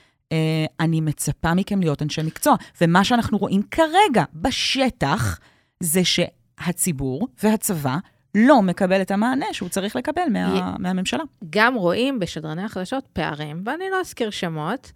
אני 0.80 1.02
מצפה 1.02 1.54
מכם 1.54 1.80
להיות 1.80 2.02
אנשי 2.02 2.22
מקצוע. 2.22 2.56
ומה 2.82 3.04
שאנחנו 3.04 3.38
רואים 3.38 3.62
כרגע 3.72 4.24
בשטח, 4.34 5.40
זה 5.80 6.02
שהציבור 6.04 7.28
והצבא 7.44 7.98
לא 8.36 8.62
מקבל 8.62 9.02
את 9.02 9.12
המענה 9.12 9.46
שהוא 9.52 9.70
צריך 9.70 9.96
לקבל 9.96 10.22
מה, 10.32 10.76
מהממשלה. 10.80 11.24
גם 11.50 11.76
רואים 11.76 12.20
בשדרני 12.20 12.64
החדשות 12.64 13.08
פערים, 13.14 13.64
ואני 13.66 13.84
לא 13.92 14.00
אזכיר 14.02 14.30
שמות, 14.30 14.92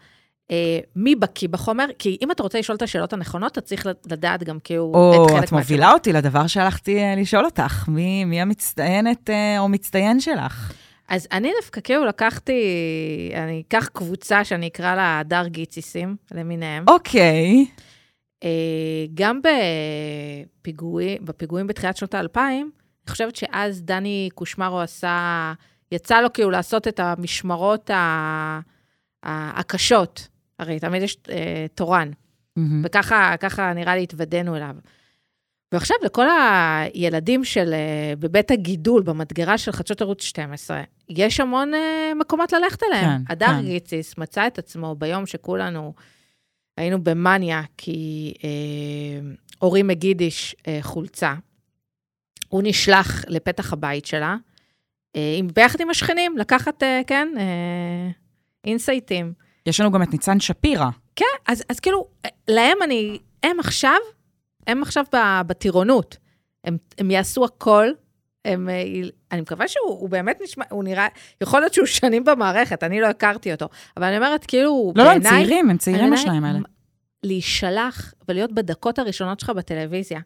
אה, 0.51 0.79
מי 0.95 1.15
בקיא 1.15 1.47
בחומר? 1.49 1.85
כי 1.99 2.17
אם 2.21 2.31
אתה 2.31 2.43
רוצה 2.43 2.59
לשאול 2.59 2.75
את 2.75 2.81
השאלות 2.81 3.13
הנכונות, 3.13 3.51
אתה 3.51 3.61
צריך 3.61 3.87
לדעת 4.05 4.43
גם 4.43 4.57
כאילו 4.63 4.91
או, 4.93 5.25
את 5.25 5.31
חלק 5.31 5.43
את 5.43 5.51
מובילה 5.51 5.79
מהשאלות. 5.79 5.99
אותי 5.99 6.13
לדבר 6.13 6.47
שהלכתי 6.47 6.99
אה, 6.99 7.15
לשאול 7.17 7.45
אותך, 7.45 7.87
מי, 7.87 8.25
מי 8.25 8.41
המצטיינת 8.41 9.29
אה, 9.29 9.59
או 9.59 9.69
מצטיין 9.69 10.19
שלך? 10.19 10.73
אז 11.13 11.27
אני 11.31 11.51
דווקא 11.61 11.81
כאילו 11.81 12.05
לקחתי, 12.05 12.61
אני 13.35 13.63
אקח 13.67 13.87
קבוצה 13.87 14.43
שאני 14.43 14.67
אקרא 14.67 14.95
לה 14.95 15.19
הדר 15.19 15.47
גיציסים 15.47 16.15
למיניהם. 16.31 16.85
אוקיי. 16.87 17.65
גם 19.13 19.39
בפיגועים, 20.61 21.25
בפיגועים 21.25 21.67
בתחילת 21.67 21.97
שנות 21.97 22.13
האלפיים, 22.13 22.71
אני 23.05 23.11
חושבת 23.11 23.35
שאז 23.35 23.81
דני 23.81 24.29
קושמרו 24.35 24.79
עשה, 24.79 25.53
יצא 25.91 26.21
לו 26.21 26.33
כאילו 26.33 26.49
לעשות 26.49 26.87
את 26.87 26.99
המשמרות 26.99 27.89
ה, 27.89 28.59
הקשות. 29.23 30.27
הרי 30.59 30.79
תמיד 30.79 31.01
יש 31.01 31.17
אה, 31.29 31.65
תורן, 31.75 32.11
mm-hmm. 32.59 32.61
וככה 32.83 33.73
נראה 33.75 33.95
לי 33.95 34.03
התוודענו 34.03 34.55
אליו. 34.55 34.75
ועכשיו 35.73 35.97
לכל 36.03 36.27
הילדים 36.29 37.43
של, 37.43 37.73
אה, 37.73 38.13
בבית 38.19 38.51
הגידול, 38.51 39.03
במדגרה 39.03 39.57
של 39.57 39.71
חדשות 39.71 40.01
ערוץ 40.01 40.23
12, 40.23 40.81
יש 41.09 41.39
המון 41.39 41.73
אה, 41.73 42.11
מקומות 42.19 42.53
ללכת 42.53 42.83
אליהם. 42.83 43.23
כן, 43.27 43.33
הדר 43.33 43.47
כן. 43.47 43.61
גיציס 43.65 44.17
מצא 44.17 44.47
את 44.47 44.59
עצמו 44.59 44.95
ביום 44.95 45.25
שכולנו 45.25 45.93
היינו 46.77 47.03
במאניה, 47.03 47.61
כי 47.77 48.33
אה, 48.43 49.29
אורי 49.61 49.83
מגידיש 49.83 50.55
אה, 50.67 50.79
חולצה. 50.81 51.33
הוא 52.47 52.61
נשלח 52.65 53.25
לפתח 53.27 53.73
הבית 53.73 54.05
שלה, 54.05 54.35
אה, 55.15 55.35
עם, 55.37 55.47
ביחד 55.55 55.81
עם 55.81 55.89
השכנים, 55.89 56.37
לקחת, 56.37 56.83
אה, 56.83 57.01
כן, 57.07 57.27
אה, 57.37 58.09
אינסייטים. 58.65 59.33
יש 59.65 59.79
לנו 59.79 59.91
גם 59.91 60.03
את 60.03 60.11
ניצן 60.11 60.39
שפירא. 60.39 60.89
כן, 61.15 61.25
אז, 61.47 61.63
אז 61.69 61.79
כאילו, 61.79 62.07
להם 62.47 62.77
אני, 62.83 63.19
הם 63.43 63.59
עכשיו, 63.59 63.97
הם 64.67 64.81
עכשיו 64.81 65.05
בטירונות. 65.47 66.17
הם, 66.63 66.77
הם 66.97 67.11
יעשו 67.11 67.45
הכל, 67.45 67.87
הם, 68.45 68.69
אני 69.31 69.41
מקווה 69.41 69.67
שהוא 69.67 70.09
באמת 70.09 70.39
נשמע, 70.43 70.65
הוא 70.69 70.83
נראה, 70.83 71.07
יכול 71.41 71.59
להיות 71.59 71.73
שהוא 71.73 71.85
שנים 71.85 72.23
במערכת, 72.23 72.83
אני 72.83 73.01
לא 73.01 73.07
הכרתי 73.07 73.51
אותו, 73.51 73.69
אבל 73.97 74.05
אני 74.05 74.17
אומרת, 74.17 74.45
כאילו, 74.45 74.93
לא, 74.95 75.03
בעיניי... 75.03 75.29
לא, 75.29 75.29
הם 75.29 75.37
צעירים, 75.37 75.69
הם 75.69 75.77
צעירים 75.77 76.13
השניים 76.13 76.43
האלה. 76.43 76.59
להישלח 77.23 78.13
ולהיות 78.27 78.51
בדקות 78.51 78.99
הראשונות 78.99 79.39
שלך 79.39 79.49
בטלוויזיה, 79.49 80.19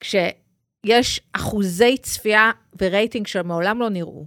כשיש 0.00 1.20
אחוזי 1.32 1.96
צפייה 1.98 2.50
ורייטינג 2.80 3.26
שמעולם 3.26 3.80
לא 3.80 3.90
נראו, 3.90 4.26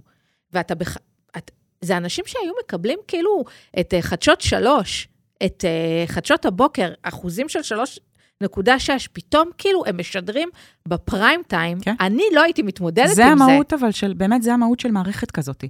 ואתה 0.52 0.74
בח... 0.74 0.96
את... 1.36 1.50
זה 1.80 1.96
אנשים 1.96 2.24
שהיו 2.26 2.52
מקבלים 2.64 2.98
כאילו 3.08 3.44
את 3.80 3.94
uh, 3.98 4.02
חדשות 4.02 4.40
שלוש, 4.40 5.08
את 5.44 5.64
uh, 5.64 6.10
חדשות 6.10 6.46
הבוקר, 6.46 6.92
אחוזים 7.02 7.48
של 7.48 7.62
שלוש 7.62 7.98
נקודה 8.42 8.78
שש, 8.78 9.08
פתאום 9.12 9.48
כאילו 9.58 9.82
הם 9.86 9.98
משדרים 9.98 10.48
בפריים 10.88 11.40
טיים, 11.46 11.80
כן. 11.80 11.94
אני 12.00 12.22
לא 12.34 12.42
הייתי 12.42 12.62
מתמודדת 12.62 13.04
עם 13.04 13.08
זה. 13.08 13.14
זה 13.14 13.26
המהות 13.26 13.72
אבל 13.72 13.90
של, 13.90 14.12
באמת 14.12 14.42
זה 14.42 14.54
המהות 14.54 14.80
של 14.80 14.90
מערכת 14.90 15.30
כזאת. 15.30 15.64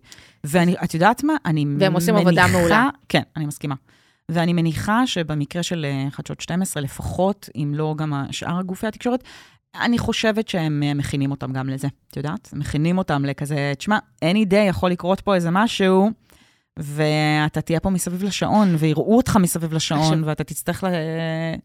ואני, 0.45 0.75
את 0.85 0.95
יודעת 0.95 1.25
מה? 1.25 1.35
אני 1.45 1.65
מניחה... 1.65 1.85
והם 1.85 1.93
עושים 1.93 2.17
עבודה 2.17 2.47
מעולה. 2.53 2.89
כן, 3.09 3.23
אני 3.37 3.47
מסכימה. 3.47 3.75
ואני 4.29 4.53
מניחה 4.53 5.07
שבמקרה 5.07 5.63
של 5.63 5.87
אה, 5.89 6.11
חדשות 6.11 6.41
12, 6.41 6.83
לפחות, 6.83 7.49
אם 7.57 7.73
לא 7.77 7.95
גם 7.99 8.25
שאר 8.31 8.59
הגופי 8.59 8.87
התקשורת, 8.87 9.25
אני 9.81 9.99
חושבת 9.99 10.49
שהם 10.49 10.83
אה, 10.83 10.95
מכינים 10.95 11.31
אותם 11.31 11.53
גם 11.53 11.69
לזה, 11.69 11.89
את 12.11 12.17
יודעת? 12.17 12.49
מכינים 12.53 12.99
אותם 12.99 13.25
לכזה, 13.25 13.73
תשמע, 13.79 13.99
any 14.25 14.51
day 14.51 14.69
יכול 14.69 14.91
לקרות 14.91 15.21
פה 15.21 15.35
איזה 15.35 15.51
משהו, 15.51 16.11
ואתה 16.79 17.61
תהיה 17.61 17.81
פה 17.81 17.91
מסביב 17.91 18.25
לשעון, 18.25 18.75
ויראו 18.79 19.17
אותך 19.17 19.37
מסביב 19.37 19.73
לשעון, 19.73 20.01
עכשיו, 20.01 20.19
ואתה 20.25 20.45
תצטרך 20.45 20.85
ל... 20.85 20.89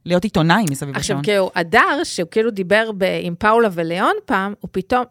להיות 0.06 0.24
עיתונאי 0.24 0.65
מסביב 0.70 0.96
עכשיו, 0.96 1.17
לשעון. 1.17 1.20
עכשיו, 1.20 1.24
כאילו, 1.34 1.52
הדר, 1.56 2.04
שהוא 2.04 2.30
כאילו 2.32 2.52
דיבר 2.52 2.91
ב... 2.98 3.04
עם 3.22 3.36
פאולה 3.36 3.70
וליאון 3.72 4.13
פעם, 4.26 4.54
הוא 4.60 4.70
פתאום 4.72 5.04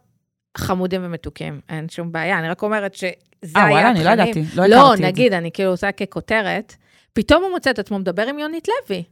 חמודים 0.56 1.00
ומתוקים, 1.04 1.60
אין 1.68 1.88
שום 1.88 2.12
בעיה, 2.12 2.38
אני 2.38 2.48
רק 2.48 2.62
אומרת 2.62 2.94
שזה 2.94 3.08
아, 3.44 3.58
היה... 3.58 3.66
אה, 3.66 3.70
וואלה, 3.70 3.90
אני 3.90 4.04
לא 4.04 4.10
ידעתי, 4.10 4.40
לא 4.54 4.62
הכרתי 4.62 4.70
לא, 4.70 4.92
את 4.92 4.96
זה. 4.98 5.02
לא, 5.02 5.08
נגיד, 5.08 5.32
אני 5.32 5.52
כאילו 5.52 5.70
עושה 5.70 5.92
ככותרת. 5.92 6.74
פתאום 7.12 7.42
הוא 7.42 7.50
מוצא 7.50 7.70
את 7.70 7.78
עצמו 7.78 7.98
מדבר 7.98 8.26
עם 8.26 8.38
יונית 8.38 8.68
לוי. 8.68 9.02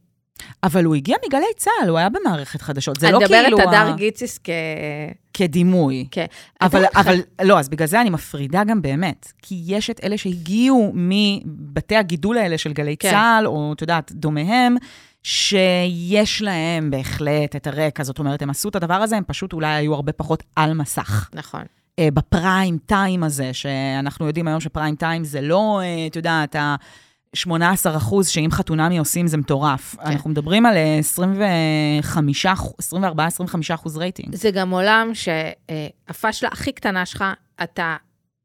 אבל 0.62 0.84
הוא 0.84 0.94
הגיע 0.94 1.16
מגלי 1.26 1.44
צה"ל, 1.56 1.88
הוא 1.88 1.98
היה 1.98 2.08
במערכת 2.08 2.62
חדשות. 2.62 3.00
זה 3.00 3.10
לא 3.10 3.18
כאילו... 3.18 3.38
אני 3.38 3.54
מדברת 3.54 3.68
הדר 3.68 3.96
גיציס 3.96 4.38
כ... 4.44 4.50
כדימוי. 5.34 6.06
כן. 6.10 6.26
אבל, 6.60 6.84
אבל 6.94 7.20
לא, 7.42 7.58
אז 7.58 7.68
בגלל 7.68 7.88
זה 7.88 8.00
אני 8.00 8.10
מפרידה 8.10 8.64
גם 8.64 8.82
באמת. 8.82 9.32
כי 9.42 9.62
יש 9.66 9.90
את 9.90 10.00
אלה 10.04 10.18
שהגיעו 10.18 10.92
מבתי 10.94 11.96
הגידול 11.96 12.38
האלה 12.38 12.58
של 12.58 12.72
גלי 12.72 12.96
כן. 12.96 13.10
צה"ל, 13.10 13.46
או 13.46 13.72
את 13.72 13.80
יודעת, 13.80 14.12
דומיהם, 14.12 14.76
שיש 15.22 16.42
להם 16.42 16.90
בהחלט 16.90 17.56
את 17.56 17.66
הרקע. 17.66 18.02
זאת 18.02 18.18
אומרת, 18.18 18.42
הם 18.42 18.50
עשו 18.50 18.68
את 18.68 18.76
הדבר 18.76 18.94
הזה, 18.94 19.16
הם 19.16 19.22
פשוט 19.26 19.52
אולי 19.52 19.74
היו 19.74 19.94
הרבה 19.94 20.12
פחות 20.12 20.42
על 20.56 20.74
מסך. 20.74 21.30
נכון. 21.34 21.62
בפריים 22.00 22.78
טיים 22.86 23.22
הזה, 23.22 23.52
שאנחנו 23.52 24.26
יודעים 24.26 24.48
היום 24.48 24.60
שפריים 24.60 24.96
טיים 24.96 25.24
זה 25.24 25.40
לא, 25.40 25.80
אה, 25.82 26.06
את 26.06 26.16
יודעת, 26.16 26.56
18 27.34 27.96
אחוז, 27.96 28.28
שאם 28.28 28.48
חתונמי 28.50 28.98
עושים 28.98 29.26
זה 29.26 29.36
מטורף. 29.36 29.96
כן. 29.96 30.06
אנחנו 30.06 30.30
מדברים 30.30 30.66
על 30.66 30.76
25, 30.98 32.46
24-25 32.46 32.50
אחוז 33.74 33.96
רייטינג. 33.96 34.34
זה 34.34 34.50
גם 34.50 34.70
עולם 34.70 35.10
שהפשלה 35.14 36.48
הכי 36.52 36.72
קטנה 36.72 37.06
שלך, 37.06 37.24
אתה 37.62 37.96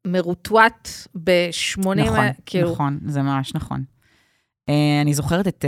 מרוטוט 0.07 0.89
ב-80... 1.23 1.95
נכון, 1.95 2.25
כאילו... 2.45 2.71
נכון, 2.71 2.99
זה 3.05 3.21
ממש 3.21 3.55
נכון. 3.55 3.83
Uh, 4.69 4.71
אני 5.01 5.13
זוכרת 5.13 5.47
את, 5.47 5.65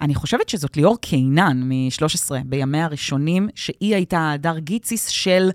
אני 0.00 0.14
חושבת 0.14 0.48
שזאת 0.48 0.76
ליאור 0.76 1.00
קינן 1.00 1.62
מ-13, 1.62 2.30
בימיה 2.44 2.84
הראשונים, 2.84 3.48
שהיא 3.54 3.94
הייתה 3.94 4.30
הדר 4.32 4.58
גיציס 4.58 5.08
של, 5.08 5.50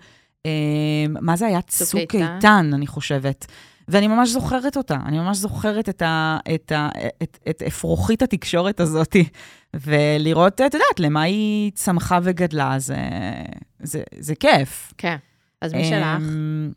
מה 1.08 1.36
זה 1.36 1.48
היה? 1.48 1.62
צוק 1.62 2.16
איתן, 2.16 2.72
אני 2.74 2.88
חושבת. 2.88 3.46
ואני 3.88 4.08
ממש 4.08 4.30
זוכרת 4.30 4.78
אותה, 4.78 4.98
אני 5.06 5.20
ממש 5.20 5.38
זוכרת 5.38 5.90
את, 5.90 6.02
ה, 6.02 6.38
את, 6.56 6.72
ה, 6.72 6.90
את, 7.24 7.38
את 7.50 7.62
אפרוחית 7.62 8.22
התקשורת 8.22 8.80
הזאת, 8.80 9.16
ולראות, 9.74 10.54
את 10.54 10.60
יודעת, 10.60 11.00
למה 11.00 11.22
היא 11.22 11.72
צמחה 11.72 12.20
וגדלה, 12.24 12.80
זה, 12.80 12.98
זה, 13.80 14.04
זה 14.20 14.36
כיף. 14.36 14.94
כן, 14.98 15.16
אז 15.62 15.74
מי 15.74 15.86
שלך? 15.86 16.06
אמ, 16.18 16.72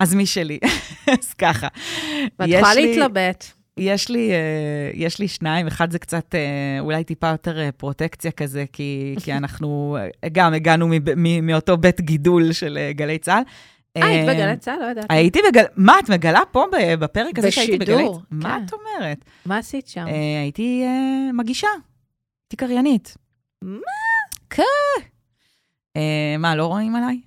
אז 0.00 0.14
מי 0.14 0.26
שלי, 0.26 0.58
אז 1.20 1.34
ככה. 1.34 1.68
ואת 2.38 2.48
יכולה 2.48 2.74
להתלבט. 2.74 3.44
יש 3.78 4.08
לי, 4.08 4.30
uh, 4.30 4.96
יש 4.96 5.18
לי 5.18 5.28
שניים, 5.28 5.66
אחד 5.66 5.90
זה 5.90 5.98
קצת 5.98 6.34
uh, 6.34 6.80
אולי 6.80 7.04
טיפה 7.04 7.28
יותר 7.28 7.56
uh, 7.68 7.72
פרוטקציה 7.72 8.30
כזה, 8.30 8.64
כי, 8.72 9.14
כי 9.20 9.32
אנחנו 9.32 9.98
גם 10.32 10.54
הגענו 10.54 10.88
מאותו 11.42 11.76
בית 11.76 12.00
גידול 12.00 12.52
של 12.52 12.78
גלי 12.90 13.18
צה"ל. 13.18 13.42
אה, 13.96 14.06
היית 14.06 14.28
בגלי 14.28 14.56
צה"ל? 14.56 14.78
לא 14.80 14.84
יודעת. 14.84 15.06
הייתי 15.08 15.38
בגלי... 15.48 15.64
מה, 15.76 15.98
את 15.98 16.10
מגלה 16.10 16.40
פה 16.52 16.64
בפרק 16.98 17.38
הזה 17.38 17.50
שהייתי 17.50 17.78
בגלי 17.78 17.86
צה"ל? 17.86 17.96
בשידור, 17.96 18.20
כן. 18.30 18.36
מה 18.36 18.60
את 18.66 18.72
אומרת? 18.72 19.24
מה 19.46 19.58
עשית 19.58 19.88
שם? 19.88 20.06
אה, 20.08 20.40
הייתי 20.42 20.82
אה, 20.84 21.32
מגישה, 21.32 21.68
הייתי 22.44 22.56
קריינית. 22.56 23.16
מה? 23.62 23.80
כן. 24.50 24.62
מה, 26.38 26.56
לא 26.56 26.66
רואים 26.66 26.96
עליי? 26.96 27.20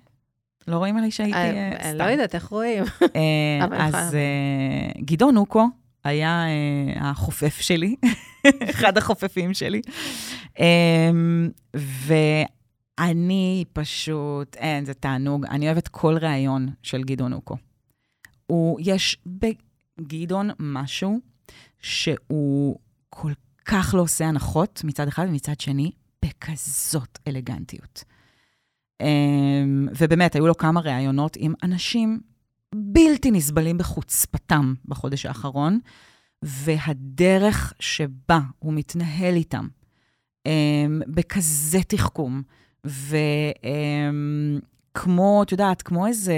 לא 0.68 0.76
רואים 0.76 0.96
עליי 0.96 1.10
שהייתי 1.10 1.38
סתם. 1.38 1.88
אני 1.88 1.98
לא 1.98 2.04
יודעת, 2.04 2.34
איך 2.34 2.44
רואים? 2.44 2.84
אז 3.78 4.16
גדעון 4.98 5.36
אוקו 5.36 5.66
היה 6.04 6.44
החופף 6.96 7.60
שלי, 7.60 7.96
אחד 8.70 8.98
החופפים 8.98 9.54
שלי. 9.54 9.80
אני 13.10 13.64
פשוט, 13.72 14.56
אין, 14.56 14.84
זה 14.84 14.94
תענוג. 14.94 15.44
אני 15.44 15.66
אוהבת 15.66 15.88
כל 15.88 16.16
ראיון 16.20 16.68
של 16.82 17.02
גדעון 17.02 17.32
אוקו. 17.32 17.56
הוא, 18.46 18.80
יש 18.82 19.18
בגדעון 19.26 20.50
משהו 20.58 21.20
שהוא 21.78 22.78
כל 23.10 23.32
כך 23.64 23.94
לא 23.94 24.02
עושה 24.02 24.26
הנחות 24.26 24.80
מצד 24.84 25.08
אחד, 25.08 25.26
ומצד 25.28 25.60
שני, 25.60 25.90
בכזאת 26.24 27.18
אלגנטיות. 27.28 28.04
אמ, 29.00 29.88
ובאמת, 29.98 30.34
היו 30.34 30.46
לו 30.46 30.56
כמה 30.56 30.80
ראיונות 30.80 31.36
עם 31.40 31.54
אנשים 31.62 32.20
בלתי 32.74 33.30
נסבלים 33.30 33.78
בחוצפתם 33.78 34.74
בחודש 34.84 35.26
האחרון, 35.26 35.78
והדרך 36.42 37.72
שבה 37.80 38.40
הוא 38.58 38.72
מתנהל 38.72 39.34
איתם, 39.34 39.68
אמ, 40.46 41.00
בכזה 41.06 41.82
תחכום, 41.82 42.42
וכמו, 44.92 45.42
את 45.42 45.52
יודעת, 45.52 45.82
כמו 45.82 46.06
איזה, 46.06 46.34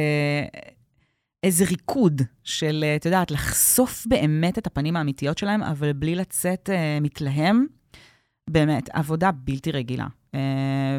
איזה 1.43 1.65
ריקוד 1.65 2.23
של, 2.45 2.85
את 2.97 3.05
יודעת, 3.05 3.31
לחשוף 3.31 4.07
באמת 4.07 4.59
את 4.59 4.67
הפנים 4.67 4.97
האמיתיות 4.97 5.39
שלהם, 5.39 5.63
אבל 5.63 5.93
בלי 5.93 6.15
לצאת 6.15 6.69
uh, 6.69 6.73
מתלהם. 7.03 7.67
באמת, 8.51 8.91
עבודה 8.93 9.31
בלתי 9.33 9.71
רגילה. 9.71 10.07
Uh, 10.07 10.37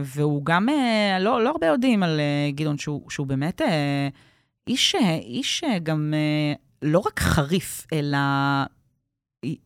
והוא 0.04 0.46
גם, 0.46 0.70
uh, 0.70 1.20
לא, 1.20 1.44
לא 1.44 1.50
הרבה 1.50 1.68
יודעים 1.68 2.04
על 2.04 2.20
uh, 2.20 2.56
גדעון, 2.56 2.78
שהוא, 2.78 3.10
שהוא 3.10 3.28
באמת 3.28 3.62
uh, 3.62 3.66
איש, 4.68 4.96
איש 5.22 5.64
גם 5.84 6.14
uh, 6.14 6.58
לא 6.82 7.00
רק 7.00 7.20
חריף, 7.20 7.88
אלא 7.94 8.18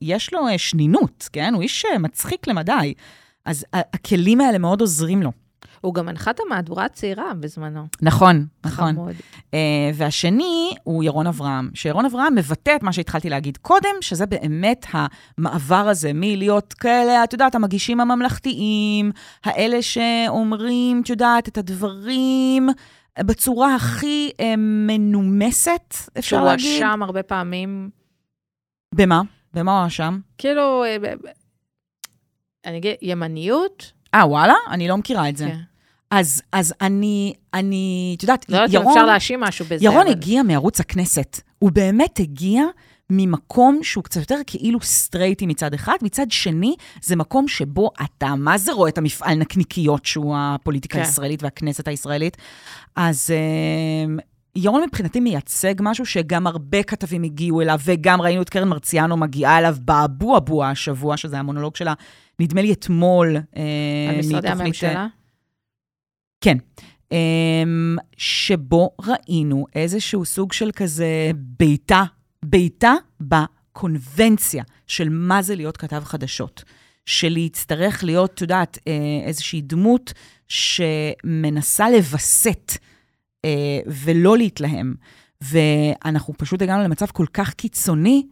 יש 0.02 0.34
לו 0.34 0.50
uh, 0.50 0.58
שנינות, 0.58 1.30
כן? 1.34 1.54
הוא 1.54 1.62
איש 1.62 1.86
uh, 1.86 1.98
מצחיק 1.98 2.48
למדי. 2.48 2.94
אז 3.46 3.66
הכלים 3.74 4.42
האלה 4.42 4.58
מאוד 4.58 4.82
עוזרים 4.82 5.24
לו. 5.24 5.32
הוא 5.82 5.94
גם 5.94 6.08
הנחה 6.08 6.32
את 6.32 6.40
המהדורה 6.46 6.86
הצעירה 6.86 7.34
בזמנו. 7.40 7.88
נכון, 8.02 8.46
נכון. 8.66 8.94
חמוד. 8.94 9.16
Uh, 9.40 9.54
והשני 9.94 10.72
הוא 10.84 11.04
ירון 11.04 11.28
אברהם, 11.28 11.70
שירון 11.74 12.06
אברהם 12.06 12.36
מבטא 12.36 12.76
את 12.76 12.84
מה 12.84 12.94
שהתחלתי 12.94 13.30
להגיד 13.30 13.58
קודם, 13.58 13.96
שזה 14.02 14.26
באמת 14.26 14.86
המעבר 14.92 15.76
הזה 15.76 16.12
מלהיות 16.14 16.74
כאלה, 16.74 17.24
את 17.24 17.34
יודעת, 17.34 17.56
המגישים 17.56 18.00
הממלכתיים, 18.00 19.12
האלה 19.44 19.82
שאומרים, 19.82 21.02
את 21.04 21.10
יודעת, 21.10 21.48
את 21.48 21.58
הדברים 21.58 22.70
בצורה 23.20 23.76
הכי 23.76 24.32
uh, 24.32 24.44
מנומסת, 24.58 25.96
אפשר 26.18 26.38
שהוא 26.38 26.48
להגיד. 26.50 26.84
הואשם 26.84 27.04
הרבה 27.04 27.24
פעמים, 27.24 27.90
במה? 28.96 29.22
במה 29.54 29.72
הוא 29.72 29.82
הואשם? 29.82 30.20
כאילו, 30.38 30.84
אה, 30.84 30.98
אני 32.66 32.78
אגיד, 32.78 32.96
ימניות? 33.02 33.92
אה, 34.14 34.28
וואלה? 34.28 34.54
אני 34.70 34.88
לא 34.88 34.98
מכירה 34.98 35.30
את 35.30 35.38
זה. 35.38 35.46
כן. 35.46 35.60
אז, 36.12 36.42
אז 36.52 36.74
אני, 36.82 37.34
אני, 37.54 38.14
את 38.18 38.24
יודעת, 38.24 38.50
לא 38.50 38.58
יודעת 38.58 38.70
אם 38.70 38.76
ירון... 38.76 38.88
אפשר 38.94 39.06
להאשים 39.06 39.40
משהו 39.40 39.66
בזה. 39.66 39.86
ירון 39.86 40.02
אבל- 40.02 40.10
הגיע 40.12 40.44
מערוץ 40.44 40.80
הכנסת. 40.80 41.42
הוא 41.60 41.72
באמת 41.72 42.20
הגיע 42.20 42.64
ממקום 43.10 43.80
שהוא 43.84 44.04
קצת 44.04 44.20
יותר 44.20 44.36
כאילו 44.48 44.80
סטרייטי 44.82 45.46
מצד 45.46 45.74
אחד, 45.74 45.96
מצד 46.02 46.32
שני, 46.32 46.76
זה 47.02 47.16
מקום 47.16 47.48
שבו 47.48 47.90
אתה, 48.04 48.36
מה 48.36 48.58
זה 48.58 48.74
רואה 48.74 48.90
את 48.90 48.98
המפעל 48.98 49.38
נקניקיות 49.38 50.06
שהוא 50.06 50.36
הפוליטיקה 50.38 50.94
כן. 50.94 51.00
הישראלית 51.00 51.44
והכנסת 51.44 51.88
הישראלית. 51.88 52.38
אז 52.96 53.32
אה, 53.32 54.16
ירון 54.56 54.84
מבחינתי 54.88 55.20
מייצג 55.20 55.74
משהו 55.80 56.06
שגם 56.06 56.48
הרבה 56.48 56.84
כתבים 56.84 57.24
הגיעו 57.24 57.62
אליו, 57.62 57.80
וגם 57.86 58.22
ראינו 58.22 58.42
את 58.42 58.50
קרן 58.50 58.68
מרציאנו 58.68 59.18
מגיעה 59.18 59.58
אליו 59.58 59.76
באבו 59.82 60.38
אבו 60.38 60.64
השבוע, 60.66 61.18
שזה 61.18 61.40
המונולוג 61.40 61.76
שלה, 61.76 61.94
נדמה 62.40 62.62
לי 62.62 62.72
אתמול. 62.74 63.36
אה, 63.58 63.64
על 64.10 64.20
משרדי 64.20 64.36
מתוכנית, 64.38 64.60
הממשלה? 64.62 65.08
כן. 66.42 66.58
אמ, 67.12 67.98
שבו 68.18 68.90
ראינו 69.02 69.66
איזשהו 69.76 70.26
סוג 70.26 70.54
של 70.54 70.72
כזה 70.72 71.32
בעיטה, 71.36 72.04
בעיטה 72.46 72.94
בקונבנציה 73.22 74.64
של 74.88 75.10
מה 75.10 75.42
זה 75.42 75.56
להיות 75.56 75.78
כתב 75.78 76.04
חדשות. 76.06 76.64
של 77.06 77.30
להצטרך 77.30 78.04
להיות, 78.04 78.34
את 78.34 78.42
יודעת, 78.42 78.78
אה, 78.88 78.94
איזושהי 79.26 79.62
דמות 79.62 80.14
שמנסה 80.48 81.90
לווסת 81.90 82.72
אה, 83.46 83.80
ולא 83.88 84.38
להתלהם. 84.38 84.96
ואנחנו 85.42 86.34
פשוט 86.38 86.62
הגענו 86.62 86.84
למצב 86.84 87.06
כל 87.06 87.26
כך 87.34 87.54
קיצוני, 87.54 88.28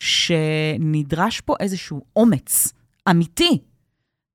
שנדרש 0.00 1.40
פה 1.40 1.54
איזשהו 1.60 2.02
אומץ 2.16 2.72
אמיתי 3.10 3.58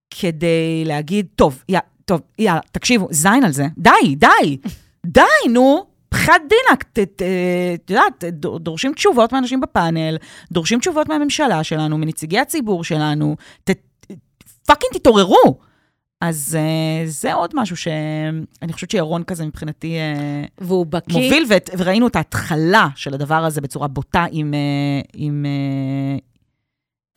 כדי 0.09 0.83
להגיד, 0.85 1.27
טוב, 1.35 1.63
יא, 1.69 1.79
טוב, 2.07 2.21
יאללה, 2.39 2.59
תקשיבו, 2.71 3.07
זין 3.11 3.43
על 3.43 3.51
זה, 3.51 3.67
די, 3.77 4.15
די, 4.15 4.57
די, 5.05 5.21
נו, 5.49 5.85
פחד 6.09 6.39
דינק, 6.49 6.83
ת- 6.83 7.21
את 7.75 7.89
יודעת, 7.89 8.23
דורשים 8.59 8.93
תשובות 8.93 9.33
מאנשים 9.33 9.61
בפאנל, 9.61 10.17
דורשים 10.51 10.79
תשובות 10.79 11.09
מהממשלה 11.09 11.63
שלנו, 11.63 11.97
מנציגי 11.97 12.39
הציבור 12.39 12.83
שלנו, 12.83 13.35
fucking 14.65 14.93
תתעוררו. 14.93 15.57
אז 16.21 16.57
uh, 16.59 17.09
זה 17.09 17.33
עוד 17.33 17.51
משהו 17.53 17.77
שאני 17.77 18.73
חושבת 18.73 18.91
שירון 18.91 19.23
כזה 19.23 19.45
מבחינתי 19.45 19.95
uh, 19.97 20.63
והוא 20.65 20.85
בקיא. 20.85 21.15
מוביל, 21.23 21.45
ואת, 21.49 21.69
וראינו 21.77 22.07
את 22.07 22.15
ההתחלה 22.15 22.87
של 22.95 23.13
הדבר 23.13 23.45
הזה 23.45 23.61
בצורה 23.61 23.87
בוטה 23.87 24.25
עם, 24.31 24.53
uh, 24.53 25.09
עם 25.13 25.45
uh, 25.45 26.21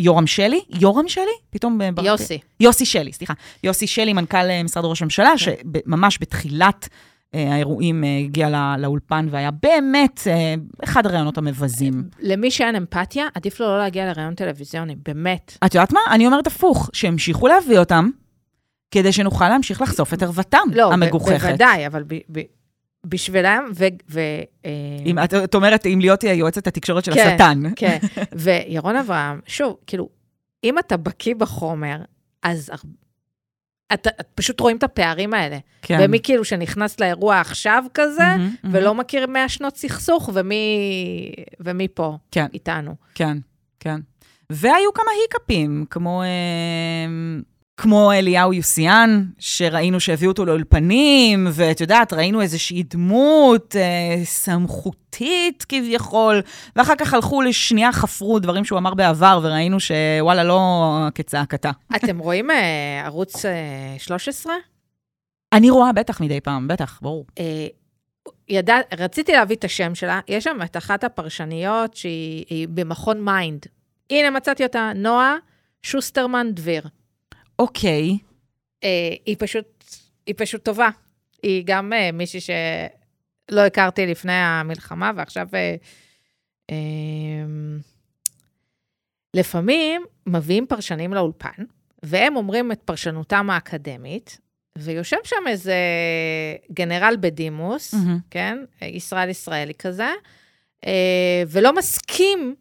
יורם 0.00 0.26
שלי. 0.26 0.60
יורם 0.70 1.08
שלי? 1.08 1.24
פתאום... 1.50 1.78
ברחתי. 1.94 2.08
יוסי. 2.10 2.38
יוסי 2.60 2.84
שלי, 2.84 3.12
סליחה. 3.12 3.34
יוסי 3.64 3.86
שלי, 3.86 4.12
מנכ"ל 4.12 4.36
אה, 4.36 4.62
משרד 4.62 4.84
ראש 4.84 5.02
הממשלה, 5.02 5.38
שממש 5.38 6.18
בתחילת 6.20 6.88
אה, 7.34 7.54
האירועים 7.54 8.04
אה, 8.04 8.18
הגיע 8.24 8.50
לא, 8.50 8.76
לאולפן, 8.78 9.26
והיה 9.30 9.50
באמת 9.50 10.20
אה, 10.26 10.54
אחד 10.84 11.06
הראיונות 11.06 11.38
המבזים. 11.38 12.04
למי 12.20 12.50
שאין 12.50 12.76
אמפתיה, 12.76 13.26
עדיף 13.34 13.60
לו 13.60 13.66
לא 13.66 13.78
להגיע 13.78 14.06
לראיון 14.06 14.34
טלוויזיוני, 14.34 14.96
באמת. 15.06 15.58
את 15.66 15.74
יודעת 15.74 15.92
מה? 15.92 16.00
אני 16.10 16.26
אומרת 16.26 16.46
הפוך, 16.46 16.90
שהמשיכו 16.92 17.48
להביא 17.48 17.78
אותם, 17.78 18.10
כדי 18.90 19.12
שנוכל 19.12 19.48
להמשיך 19.48 19.82
לחשוף 19.82 20.14
את 20.14 20.22
ערוותם 20.22 20.58
לא, 20.72 20.92
המגוחכת. 20.92 21.46
בוודאי, 21.46 21.86
אבל 21.86 22.02
ב- 22.02 22.14
ב- 22.32 22.59
בשבילם, 23.06 23.70
ו... 23.74 23.84
ו 24.10 24.20
אה, 24.64 24.70
אם 25.06 25.18
את, 25.18 25.34
את 25.34 25.54
אומרת, 25.54 25.86
אם 25.86 25.98
להיות 26.00 26.24
יועצת 26.24 26.66
התקשורת 26.66 27.04
של 27.04 27.14
כן. 27.14 27.28
השטן. 27.28 27.62
כן, 27.76 27.98
וירון 28.42 28.96
אברהם, 28.96 29.40
שוב, 29.46 29.76
כאילו, 29.86 30.08
אם 30.64 30.78
אתה 30.78 30.96
בקיא 30.96 31.34
בחומר, 31.34 31.96
אז 32.42 32.70
אתה 33.92 34.10
את 34.20 34.26
פשוט 34.34 34.60
רואים 34.60 34.76
את 34.76 34.82
הפערים 34.82 35.34
האלה. 35.34 35.58
כן. 35.82 35.98
ומי 36.02 36.20
כאילו 36.22 36.44
שנכנס 36.44 37.00
לאירוע 37.00 37.40
עכשיו 37.40 37.84
כזה, 37.94 38.22
מהמם, 38.22 38.54
מהמם. 38.62 38.76
ולא 38.76 38.94
מכיר 38.94 39.26
100 39.26 39.48
שנות 39.48 39.76
סכסוך, 39.76 40.30
ומי, 40.34 40.64
ומי 41.60 41.88
פה 41.88 42.18
כן. 42.30 42.46
איתנו. 42.54 42.94
כן, 43.14 43.38
כן. 43.80 44.00
והיו 44.50 44.92
כמה 44.94 45.04
היקאפים, 45.20 45.84
כמו, 45.90 46.22
אה, 46.22 46.28
כמו 47.82 48.12
אליהו 48.12 48.52
יוסיאן, 48.52 49.24
שראינו 49.38 50.00
שהביאו 50.00 50.30
אותו 50.30 50.44
לאולפנים, 50.44 51.46
ואת 51.52 51.80
יודעת, 51.80 52.12
ראינו 52.12 52.40
איזושהי 52.40 52.82
דמות 52.82 53.76
אה, 53.76 54.24
סמכותית 54.24 55.64
כביכול, 55.68 56.42
ואחר 56.76 56.94
כך 56.98 57.14
הלכו 57.14 57.42
לשנייה, 57.42 57.92
חפרו 57.92 58.38
דברים 58.38 58.64
שהוא 58.64 58.78
אמר 58.78 58.94
בעבר, 58.94 59.40
וראינו 59.42 59.76
שוואלה, 59.80 60.44
לא 60.44 60.82
כצעקתה. 61.14 61.70
אתם 61.96 62.18
רואים 62.18 62.50
אה, 62.50 63.02
ערוץ 63.04 63.44
אה, 63.44 63.94
13? 63.98 64.52
אני 65.52 65.70
רואה 65.70 65.92
בטח 65.92 66.20
מדי 66.20 66.40
פעם, 66.40 66.68
בטח, 66.68 66.98
ברור. 67.02 67.26
אה, 67.38 67.66
ידע, 68.48 68.76
רציתי 68.98 69.32
להביא 69.32 69.56
את 69.56 69.64
השם 69.64 69.94
שלה, 69.94 70.20
יש 70.28 70.44
שם 70.44 70.58
את 70.64 70.76
אחת 70.76 71.04
הפרשניות 71.04 71.94
שהיא 71.94 72.44
היא 72.48 72.68
במכון 72.68 73.24
מיינד. 73.24 73.66
הנה, 74.10 74.30
מצאתי 74.30 74.64
אותה, 74.64 74.92
נועה 74.94 75.36
שוסטרמן 75.82 76.50
דביר. 76.54 76.82
אוקיי, 77.60 78.18
אה, 78.84 79.14
היא 79.26 79.36
פשוט, 79.38 79.84
היא 80.26 80.34
פשוט 80.38 80.64
טובה. 80.64 80.90
היא 81.42 81.62
גם 81.66 81.92
אה, 81.92 82.12
מישהי 82.12 82.40
שלא 82.40 83.60
הכרתי 83.60 84.06
לפני 84.06 84.32
המלחמה, 84.32 85.12
ועכשיו... 85.16 85.48
אה, 85.54 85.74
אה, 86.70 86.76
לפעמים 89.34 90.04
מביאים 90.26 90.66
פרשנים 90.66 91.14
לאולפן, 91.14 91.64
והם 92.02 92.36
אומרים 92.36 92.72
את 92.72 92.82
פרשנותם 92.84 93.50
האקדמית, 93.50 94.38
ויושב 94.78 95.16
שם 95.24 95.36
איזה 95.46 95.74
גנרל 96.72 97.16
בדימוס, 97.20 97.94
מהמם. 97.94 98.18
כן? 98.30 98.58
ישראל 98.82 99.28
ישראלי 99.28 99.74
כזה, 99.74 100.08
ולא 101.48 101.76
מסכים, 101.76 102.54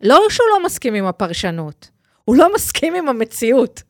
לא 0.00 0.26
שהוא 0.30 0.46
לא 0.50 0.64
מסכים 0.64 0.94
עם 0.94 1.06
הפרשנות, 1.06 1.90
הוא 2.24 2.36
לא 2.36 2.54
מסכים 2.54 2.94
עם 2.94 3.08
המציאות. 3.08 3.82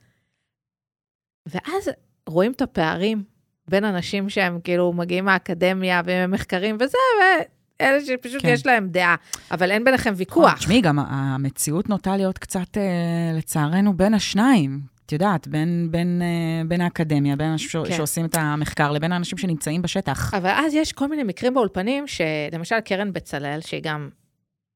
ואז 1.46 1.90
רואים 2.26 2.52
את 2.52 2.62
הפערים 2.62 3.22
בין 3.68 3.84
אנשים 3.84 4.28
שהם 4.28 4.58
כאילו 4.64 4.92
מגיעים 4.92 5.24
מהאקדמיה 5.24 6.02
וממחקרים 6.04 6.76
וזה, 6.80 6.98
ואלה 7.20 8.00
שפשוט 8.00 8.42
כן. 8.42 8.48
כן. 8.48 8.54
יש 8.54 8.66
להם 8.66 8.88
דעה, 8.88 9.14
אבל 9.50 9.70
אין 9.70 9.84
ביניכם 9.84 10.12
ויכוח. 10.16 10.58
תשמעי, 10.58 10.80
גם 10.80 10.98
המציאות 10.98 11.88
נוטה 11.88 12.16
להיות 12.16 12.38
קצת, 12.38 12.76
אה, 12.76 13.38
לצערנו, 13.38 13.96
בין 13.96 14.14
השניים. 14.14 14.94
את 15.06 15.12
יודעת, 15.12 15.48
בין, 15.48 15.88
בין, 15.90 16.22
אה, 16.22 16.68
בין 16.68 16.80
האקדמיה, 16.80 17.36
בין 17.36 17.50
אנשים 17.50 17.82
כן. 17.82 17.88
כן. 17.90 17.96
שעושים 17.96 18.24
את 18.24 18.34
המחקר, 18.34 18.92
לבין 18.92 19.12
האנשים 19.12 19.38
שנמצאים 19.38 19.82
בשטח. 19.82 20.34
אבל 20.34 20.50
אז 20.50 20.74
יש 20.74 20.92
כל 20.92 21.08
מיני 21.08 21.22
מקרים 21.22 21.54
באולפנים, 21.54 22.04
שלמשל 22.06 22.80
קרן 22.80 23.12
בצלאל, 23.12 23.60
שהיא 23.60 23.80
גם, 23.82 24.08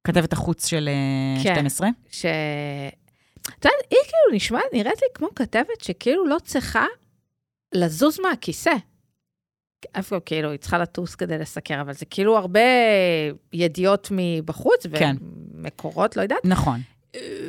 כתבת 0.07 0.33
החוץ 0.33 0.66
של 0.66 0.88
אה, 0.88 1.42
כן. 1.42 1.54
12. 1.54 1.88
ש... 2.11 2.26
את 3.58 3.64
יודעת, 3.64 3.80
היא 3.90 3.98
כאילו 4.02 4.37
נשמעת, 4.37 4.64
נראית 4.72 5.02
לי 5.02 5.08
כמו 5.14 5.28
כתבת 5.37 5.80
שכאילו 5.80 6.26
לא 6.26 6.37
צריכה 6.44 6.87
לזוז 7.74 8.20
מהכיסא. 8.20 8.74
איפה 9.94 10.20
כאילו, 10.20 10.50
היא 10.50 10.58
צריכה 10.58 10.78
לטוס 10.78 11.14
כדי 11.14 11.38
לסקר, 11.38 11.80
אבל 11.80 11.92
זה 11.92 12.04
כאילו 12.04 12.38
הרבה 12.38 12.61
ידיעות 13.52 14.08
מבחוץ, 14.11 14.87
כן. 14.98 15.16
ומקורות, 15.54 16.16
לא 16.16 16.22
יודעת. 16.22 16.44
נכון. 16.44 16.80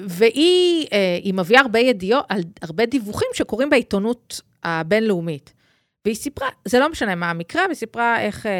והיא 0.08 0.88
אה, 0.94 1.20
היא 1.24 1.34
מביאה 1.34 1.62
הרבה 1.62 1.80
ידיעות, 1.80 2.26
הרבה 2.62 2.86
דיווחים 2.86 3.28
שקורים 3.34 3.70
בעיתונות 3.70 4.42
הבינלאומית. 4.64 5.54
והיא 6.06 6.16
סיפרה, 6.16 6.50
זה 6.66 6.80
לא 6.80 6.90
משנה 6.90 7.16
מה 7.16 7.30
המקרה, 7.30 7.66
והיא 7.66 7.76
סיפרה 7.76 8.22
איך 8.22 8.46
אה, 8.46 8.52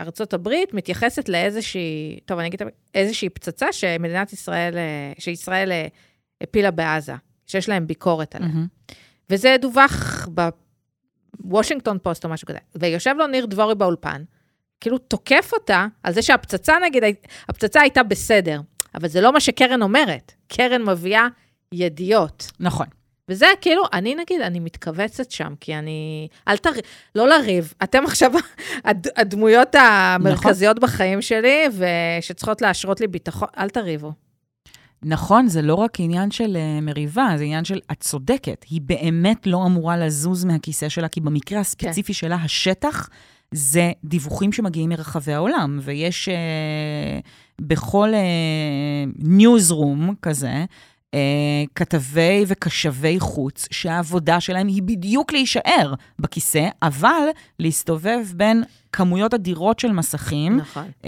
ארצות 0.00 0.34
הברית 0.34 0.74
מתייחסת 0.74 1.28
לאיזושהי, 1.28 2.18
טוב, 2.24 2.38
אני 2.38 2.48
אגיד, 2.48 2.62
איזושהי 2.94 3.28
פצצה 3.28 3.72
שמדינת 3.72 4.32
ישראל, 4.32 4.76
אה, 4.76 5.12
שישראל 5.18 5.72
אה, 5.72 5.86
הפילה 6.40 6.70
בעזה, 6.70 7.14
שיש 7.46 7.68
להם 7.68 7.86
ביקורת 7.86 8.34
עליה. 8.34 8.48
מהמם. 8.48 8.66
וזה 9.30 9.56
דווח 9.60 10.28
בוושינגטון 11.40 11.98
פוסט 12.02 12.24
או 12.24 12.30
משהו 12.30 12.48
כזה. 12.48 12.58
ויושב 12.74 13.14
לו 13.18 13.26
ניר 13.26 13.46
דבורי 13.46 13.74
באולפן, 13.74 14.22
כאילו 14.80 14.98
תוקף 14.98 15.50
אותה 15.52 15.86
על 16.02 16.12
זה 16.12 16.22
שהפצצה, 16.22 16.74
נגיד, 16.84 17.02
הפצצה 17.48 17.80
הייתה 17.80 18.02
בסדר, 18.02 18.60
אבל 18.94 19.08
זה 19.08 19.20
לא 19.20 19.32
מה 19.32 19.40
שקרן 19.40 19.82
אומרת. 19.82 20.32
קרן 20.48 20.82
מביאה 20.82 21.26
ידיעות. 21.72 22.50
נכון. 22.60 22.86
וזה 23.28 23.46
כאילו, 23.60 23.82
אני 23.92 24.14
נגיד, 24.14 24.40
אני 24.40 24.60
מתכווצת 24.60 25.30
שם, 25.30 25.54
כי 25.60 25.74
אני... 25.74 26.28
אל 26.48 26.56
תר... 26.56 26.70
לא 27.14 27.28
לריב. 27.28 27.74
אתם 27.82 28.04
עכשיו 28.04 28.32
הד... 28.84 29.06
הדמויות 29.16 29.74
המרכזיות 29.74 30.76
נכון. 30.76 30.88
בחיים 30.88 31.22
שלי, 31.22 31.64
ושצריכות 31.72 32.62
להשרות 32.62 33.00
לי 33.00 33.06
ביטחון, 33.06 33.48
אל 33.58 33.68
תריבו. 33.68 34.12
נכון, 35.02 35.48
זה 35.48 35.62
לא 35.62 35.74
רק 35.74 36.00
עניין 36.00 36.30
של 36.30 36.56
uh, 36.56 36.84
מריבה, 36.84 37.28
זה 37.36 37.44
עניין 37.44 37.64
של, 37.64 37.80
את 37.92 38.00
צודקת, 38.00 38.64
היא 38.70 38.80
באמת 38.80 39.46
לא 39.46 39.66
אמורה 39.66 39.96
לזוז 39.96 40.44
מהכיסא 40.44 40.88
שלה, 40.88 41.08
כי 41.08 41.20
במקרה 41.20 41.60
הספציפי 41.60 42.12
כן. 42.12 42.12
שלה, 42.12 42.36
השטח 42.36 43.08
זה 43.50 43.92
דיווחים 44.04 44.52
שמגיעים 44.52 44.88
מרחבי 44.88 45.32
העולם, 45.32 45.78
ויש 45.82 46.28
uh, 46.28 47.26
בכל 47.60 48.12
ניוזרום 49.18 50.10
uh, 50.10 50.12
כזה, 50.22 50.64
uh, 50.64 50.68
כתבי 51.74 52.44
וקשבי 52.46 53.20
חוץ, 53.20 53.68
שהעבודה 53.70 54.40
שלהם 54.40 54.66
היא 54.66 54.82
בדיוק 54.82 55.32
להישאר 55.32 55.94
בכיסא, 56.18 56.68
אבל 56.82 57.28
להסתובב 57.58 58.26
בין 58.36 58.64
כמויות 58.92 59.34
אדירות 59.34 59.78
של 59.78 59.92
מסכים, 59.92 60.56
נכון. 60.56 60.90
uh, 61.02 61.06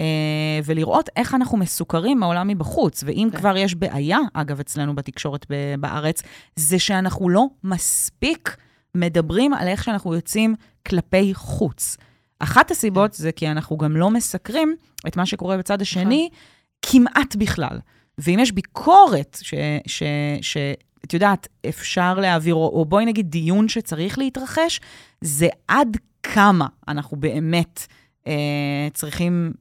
ולראות 0.65 1.09
איך 1.17 1.35
אנחנו 1.35 1.59
מסוכרים 1.59 2.21
מהעולם 2.21 2.49
מבחוץ. 2.49 3.05
ואם 3.07 3.29
כן. 3.33 3.39
כבר 3.39 3.57
יש 3.57 3.75
בעיה, 3.75 4.19
אגב, 4.35 4.61
אצלנו 4.61 4.95
בתקשורת 4.95 5.47
בארץ, 5.81 6.23
זה 6.57 6.79
שאנחנו 6.79 7.29
לא 7.29 7.47
מספיק 7.65 8.57
מדברים 8.95 9.55
על 9.55 9.69
איך 9.69 9.85
שאנחנו 9.85 10.15
יוצאים 10.15 10.55
כלפי 10.89 11.35
חוץ. 11.35 11.97
אחת 12.39 12.71
הסיבות 12.71 13.13
זה 13.13 13.33
כי 13.33 13.49
אנחנו 13.49 13.77
גם 13.77 13.97
לא 13.97 14.11
מסקרים 14.11 14.77
את 15.07 15.17
מה 15.17 15.27
שקורה 15.27 15.57
בצד 15.57 15.83
השני 15.83 16.29
נכון. 16.33 16.39
כמעט 16.83 17.37
בכלל. 17.37 17.79
ואם 18.23 18.39
יש 18.39 18.53
ביקורת 18.53 19.39
ש... 19.43 19.55
ש, 19.87 20.03
ש 20.43 20.57
את 21.05 21.15
יודעת, 21.15 21.49
אפשר 21.69 22.15
להעביר, 22.15 22.55
או, 22.55 22.69
או 22.69 22.85
בואי 22.85 23.05
נגיד 23.05 23.31
דיון 23.31 23.69
שצריך 23.69 24.19
להתרחש, 24.19 24.81
זה 25.21 25.49
עד 25.69 25.97
כמה 26.23 26.67
אנחנו 26.89 27.17
באמת 27.17 27.87
אה, 28.27 28.89
צריכים 28.95 29.53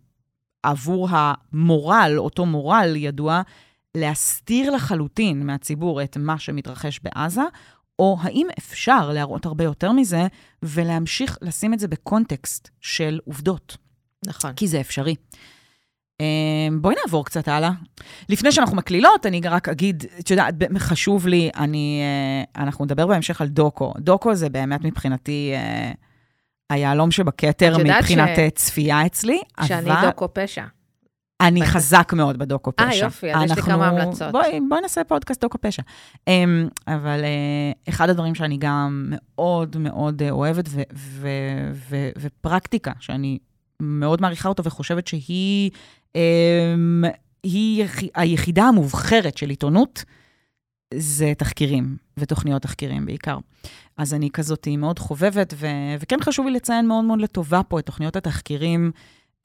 עבור 0.64 1.08
המורל, 1.12 2.16
אותו 2.18 2.46
מורל 2.46 2.96
ידוע, 2.96 3.42
להסתיר 3.96 4.72
לחלוטין 4.72 5.46
מהציבור 5.46 6.04
את 6.04 6.18
מה 6.18 6.40
שמתרחש 6.40 7.00
בעזה, 7.04 7.44
או 8.00 8.18
האם 8.22 8.48
אפשר 8.58 9.12
להראות 9.12 9.46
הרבה 9.46 9.64
יותר 9.64 9.92
מזה 9.92 10.28
ולהמשיך 10.64 11.38
לשים 11.42 11.74
את 11.74 11.80
זה 11.80 11.88
בקונטקסט 11.88 12.70
של 12.82 13.20
עובדות? 13.26 13.78
נכון. 14.26 14.54
כי 14.54 14.68
זה 14.68 14.82
אפשרי. 14.82 15.16
אמ, 16.20 16.82
בואי 16.82 16.96
נעבור 17.06 17.26
קצת 17.26 17.48
הלאה. 17.48 17.72
לפני 18.30 18.52
שאנחנו 18.52 18.78
מקלילות, 18.78 19.26
אני 19.26 19.42
רק 19.42 19.70
אגיד, 19.70 20.04
את 20.20 20.32
יודעת, 20.32 20.54
חשוב 20.78 21.28
לי, 21.28 21.50
אני, 21.58 22.02
אה, 22.56 22.64
אנחנו 22.64 22.86
נדבר 22.86 23.08
בהמשך 23.08 23.42
על 23.42 23.48
דוקו. 23.48 23.94
דוקו 23.98 24.36
זה 24.36 24.50
באמת 24.50 24.84
מבחינתי 24.84 25.52
אה, 25.56 25.92
היהלום 26.70 27.12
שבכתר 27.12 27.78
מבחינת 27.78 28.30
ש... 28.36 28.40
אה, 28.40 28.50
צפייה 28.50 29.06
אצלי, 29.06 29.40
שאני 29.66 29.92
אבל... 29.92 30.08
דוקו 30.08 30.34
פשע. 30.34 30.64
אני 31.42 31.66
חזק 31.66 32.14
מאוד 32.16 32.38
בדוקו 32.38 32.72
פשע. 32.76 32.86
אה, 32.86 32.96
יופי, 32.96 33.34
אז 33.34 33.52
יש 33.52 33.58
לי 33.58 33.62
כמה 33.62 33.88
המלצות. 33.88 34.32
בואי, 34.32 34.60
בואי 34.70 34.82
נעשה 34.82 35.04
פודקאסט 35.04 35.42
דוקו 35.42 35.58
פשע. 35.62 35.82
Um, 36.18 36.24
אבל 36.88 37.20
אחד 37.90 38.10
הדברים 38.10 38.36
שאני 38.36 38.58
גם 38.58 39.08
מאוד 39.10 39.78
מאוד 39.78 40.22
אוהבת, 40.30 40.66
ו- 40.70 40.82
ו- 40.94 41.72
ו- 41.74 42.10
ופרקטיקה, 42.18 42.92
שאני 43.00 43.38
מאוד 43.80 44.22
מעריכה 44.22 44.50
אותו 44.50 44.64
וחושבת 44.64 45.08
שהיא 45.08 45.72
היא 47.44 47.86
היחידה 48.16 48.64
המובחרת 48.64 49.38
של 49.38 49.50
עיתונות, 49.50 50.04
זה 50.94 51.34
תחקירים 51.38 51.98
ותוכניות 52.18 52.62
תחקירים 52.62 53.06
בעיקר. 53.06 53.38
אז 53.98 54.14
אני 54.14 54.30
כזאת 54.32 54.68
מאוד 54.78 55.00
חובבת, 55.00 55.54
ו- 55.58 55.96
וכן 56.00 56.18
חשוב 56.22 56.46
לי 56.46 56.52
לציין 56.52 56.88
מאוד 56.88 57.06
מאוד 57.06 57.22
לטובה 57.22 57.64
פה 57.64 57.80
את 57.80 57.86
תוכניות 57.86 58.16
התחקירים. 58.16 58.92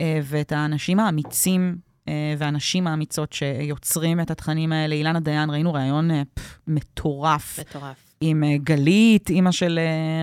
אה, 0.01 0.21
ואת 0.23 0.53
האנשים 0.53 1.01
האמיצים 1.01 1.77
אה, 2.09 2.35
והנשים 2.39 2.87
האמיצות 2.87 3.33
שיוצרים 3.33 4.21
את 4.21 4.31
התכנים 4.31 4.73
האלה. 4.73 4.95
אילנה 4.95 5.21
דיין, 5.21 5.51
ראינו 5.51 5.73
ראיון 5.73 6.11
אה, 6.11 6.23
מטורף. 6.67 7.59
מטורף. 7.59 8.15
עם 8.21 8.45
גלית, 8.57 9.31
אימא 9.31 9.51
של 9.51 9.79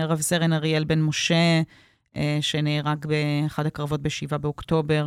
רב 0.08 0.20
סרן 0.20 0.52
אריאל 0.52 0.84
בן 0.84 1.00
משה, 1.00 1.62
שנהרג 2.40 3.06
באחד 3.06 3.66
הקרבות 3.66 4.02
ב-7 4.02 4.38
באוקטובר. 4.38 5.06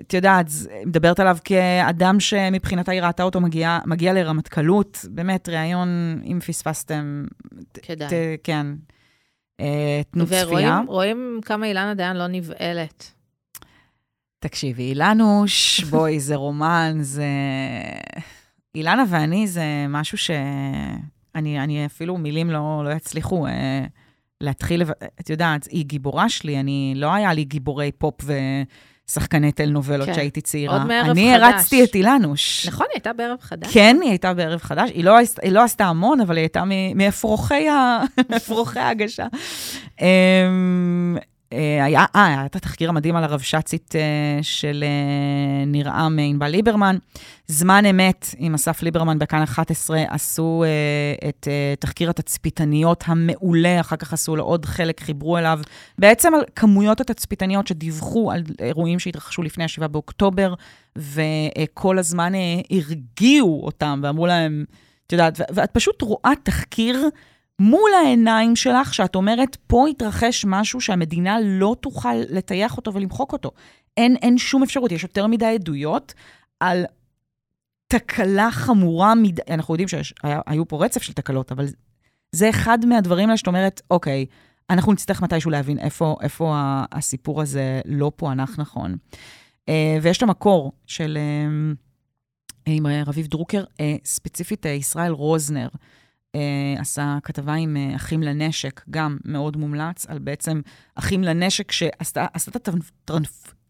את 0.00 0.14
יודעת, 0.14 0.46
מדברת 0.86 1.20
עליו 1.20 1.36
כאדם 1.44 2.20
שמבחינתה 2.20 2.92
היא 2.92 3.02
ראתה 3.02 3.22
אותו 3.22 3.40
מגיע, 3.40 3.78
מגיע 3.86 4.12
לרמטכ"לות. 4.12 5.04
באמת, 5.10 5.48
ראיון, 5.48 6.20
אם 6.24 6.40
פספסתם... 6.40 7.24
כדאי. 7.82 8.08
ת, 8.08 8.12
כן. 8.44 8.66
תנו 10.10 10.26
צפייה. 10.26 10.80
ורואים 10.88 11.40
כמה 11.44 11.66
אילנה 11.66 11.94
דיין 11.94 12.16
לא 12.16 12.26
נבהלת. 12.26 13.12
תקשיבי, 14.38 14.82
אילנוש, 14.82 15.84
בואי, 15.84 16.20
זה 16.20 16.34
רומן, 16.34 16.96
זה... 17.00 17.24
אילנה 18.74 19.04
ואני 19.08 19.46
זה 19.46 19.64
משהו 19.88 20.18
שאני 20.18 21.60
אני 21.60 21.86
אפילו 21.86 22.16
מילים 22.16 22.50
לא, 22.50 22.82
לא 22.84 22.90
יצליחו 22.90 23.46
אה, 23.46 23.84
להתחיל, 24.40 24.82
את 25.20 25.30
יודעת, 25.30 25.64
היא 25.70 25.84
גיבורה 25.84 26.28
שלי, 26.28 26.60
אני, 26.60 26.92
לא 26.96 27.14
היה 27.14 27.34
לי 27.34 27.44
גיבורי 27.44 27.92
פופ 27.92 28.20
ושחקני 29.08 29.52
טלנובלות 29.52 30.06
כן. 30.06 30.14
שהייתי 30.14 30.40
צעירה. 30.40 30.74
עוד 30.74 30.86
מערב 30.86 31.10
אני 31.10 31.34
חדש. 31.34 31.42
אני 31.42 31.44
הרצתי 31.44 31.84
את 31.84 31.94
אילנוש. 31.94 32.66
נכון, 32.66 32.86
היא 32.90 32.94
הייתה 32.94 33.12
בערב 33.12 33.38
חדש. 33.40 33.74
כן, 33.74 33.96
היא 34.02 34.10
הייתה 34.10 34.34
בערב 34.34 34.60
חדש. 34.60 34.90
היא 34.90 35.04
לא, 35.04 35.16
היא 35.42 35.52
לא 35.52 35.62
עשתה 35.64 35.84
המון, 35.84 36.20
אבל 36.20 36.36
היא 36.36 36.42
הייתה 36.42 36.64
מאפרוחי 38.28 38.78
ההגשה. 38.78 39.26
אה, 41.54 41.84
היה, 41.84 42.04
אה, 42.16 42.26
היה 42.26 42.46
את 42.46 42.56
התחקיר 42.56 42.88
המדהים 42.88 43.16
על 43.16 43.24
הרבש"צית 43.24 43.96
אה, 43.96 44.38
של 44.42 44.84
אה, 44.86 45.64
נרעם 45.66 46.18
ענבל 46.18 46.48
ליברמן. 46.48 46.96
זמן 47.46 47.86
אמת 47.86 48.26
עם 48.38 48.54
אסף 48.54 48.82
ליברמן 48.82 49.18
בכאן 49.18 49.42
11 49.42 50.02
עשו 50.08 50.64
את 51.28 51.48
תחקיר 51.80 52.10
התצפיתניות 52.10 53.04
המעולה, 53.06 53.80
אחר 53.80 53.96
כך 53.96 54.12
עשו 54.12 54.36
לו 54.36 54.44
עוד 54.44 54.64
חלק, 54.64 55.00
חיברו 55.00 55.38
אליו 55.38 55.60
בעצם 55.98 56.34
על 56.34 56.40
כמויות 56.56 57.00
התצפיתניות 57.00 57.66
שדיווחו 57.66 58.32
על 58.32 58.42
אירועים 58.60 58.98
שהתרחשו 58.98 59.42
לפני 59.42 59.64
ה-7 59.64 59.86
באוקטובר, 59.88 60.54
וכל 60.98 61.98
הזמן 61.98 62.32
הרגיעו 62.70 63.62
אותם 63.64 64.00
ואמרו 64.02 64.26
להם, 64.26 64.64
את 65.06 65.12
יודעת, 65.12 65.40
ואת 65.54 65.70
פשוט 65.70 66.02
רואה 66.02 66.32
תחקיר 66.42 67.08
מול 67.60 67.90
העיניים 68.04 68.56
שלך, 68.56 68.94
שאת 68.94 69.14
אומרת, 69.14 69.56
פה 69.66 69.88
התרחש 69.88 70.44
משהו 70.48 70.80
שהמדינה 70.80 71.36
לא 71.42 71.76
תוכל 71.80 72.14
לטייח 72.14 72.76
אותו 72.76 72.94
ולמחוק 72.94 73.32
אותו. 73.32 73.50
אין, 73.96 74.16
אין 74.16 74.38
שום 74.38 74.62
אפשרות, 74.62 74.92
יש 74.92 75.02
יותר 75.02 75.26
מדי 75.26 75.46
עדויות 75.46 76.14
על 76.60 76.84
תקלה 77.88 78.50
חמורה 78.50 79.14
מדי, 79.14 79.42
אנחנו 79.50 79.74
יודעים 79.74 79.88
שהיו 79.88 80.68
פה 80.68 80.84
רצף 80.84 81.02
של 81.02 81.12
תקלות, 81.12 81.52
אבל 81.52 81.66
זה 82.32 82.50
אחד 82.50 82.86
מהדברים 82.86 83.28
האלה 83.28 83.36
שאת 83.36 83.46
אומרת, 83.46 83.82
אוקיי, 83.90 84.26
אנחנו 84.70 84.92
נצטרך 84.92 85.22
מתישהו 85.22 85.50
להבין 85.50 85.78
איפה, 85.78 86.16
איפה 86.20 86.54
הסיפור 86.92 87.42
הזה 87.42 87.80
לא 87.84 88.12
פוענח 88.16 88.58
נכון. 88.58 88.96
אה, 89.68 89.98
ויש 90.02 90.16
את 90.16 90.22
המקור 90.22 90.72
של, 90.86 91.18
אה, 91.20 91.72
עם 92.66 92.86
רביב 93.06 93.26
דרוקר, 93.26 93.64
אה, 93.80 93.96
ספציפית 94.04 94.66
ישראל 94.66 95.12
רוזנר. 95.12 95.68
אה, 96.34 96.80
עשה 96.80 97.18
כתבה 97.22 97.54
עם 97.54 97.76
אה, 97.76 97.96
אחים 97.96 98.22
לנשק, 98.22 98.80
גם 98.90 99.16
מאוד 99.24 99.56
מומלץ, 99.56 100.06
על 100.06 100.18
בעצם 100.18 100.60
אחים 100.94 101.24
לנשק 101.24 101.72
שעשתה 101.72 102.26
את 102.48 102.68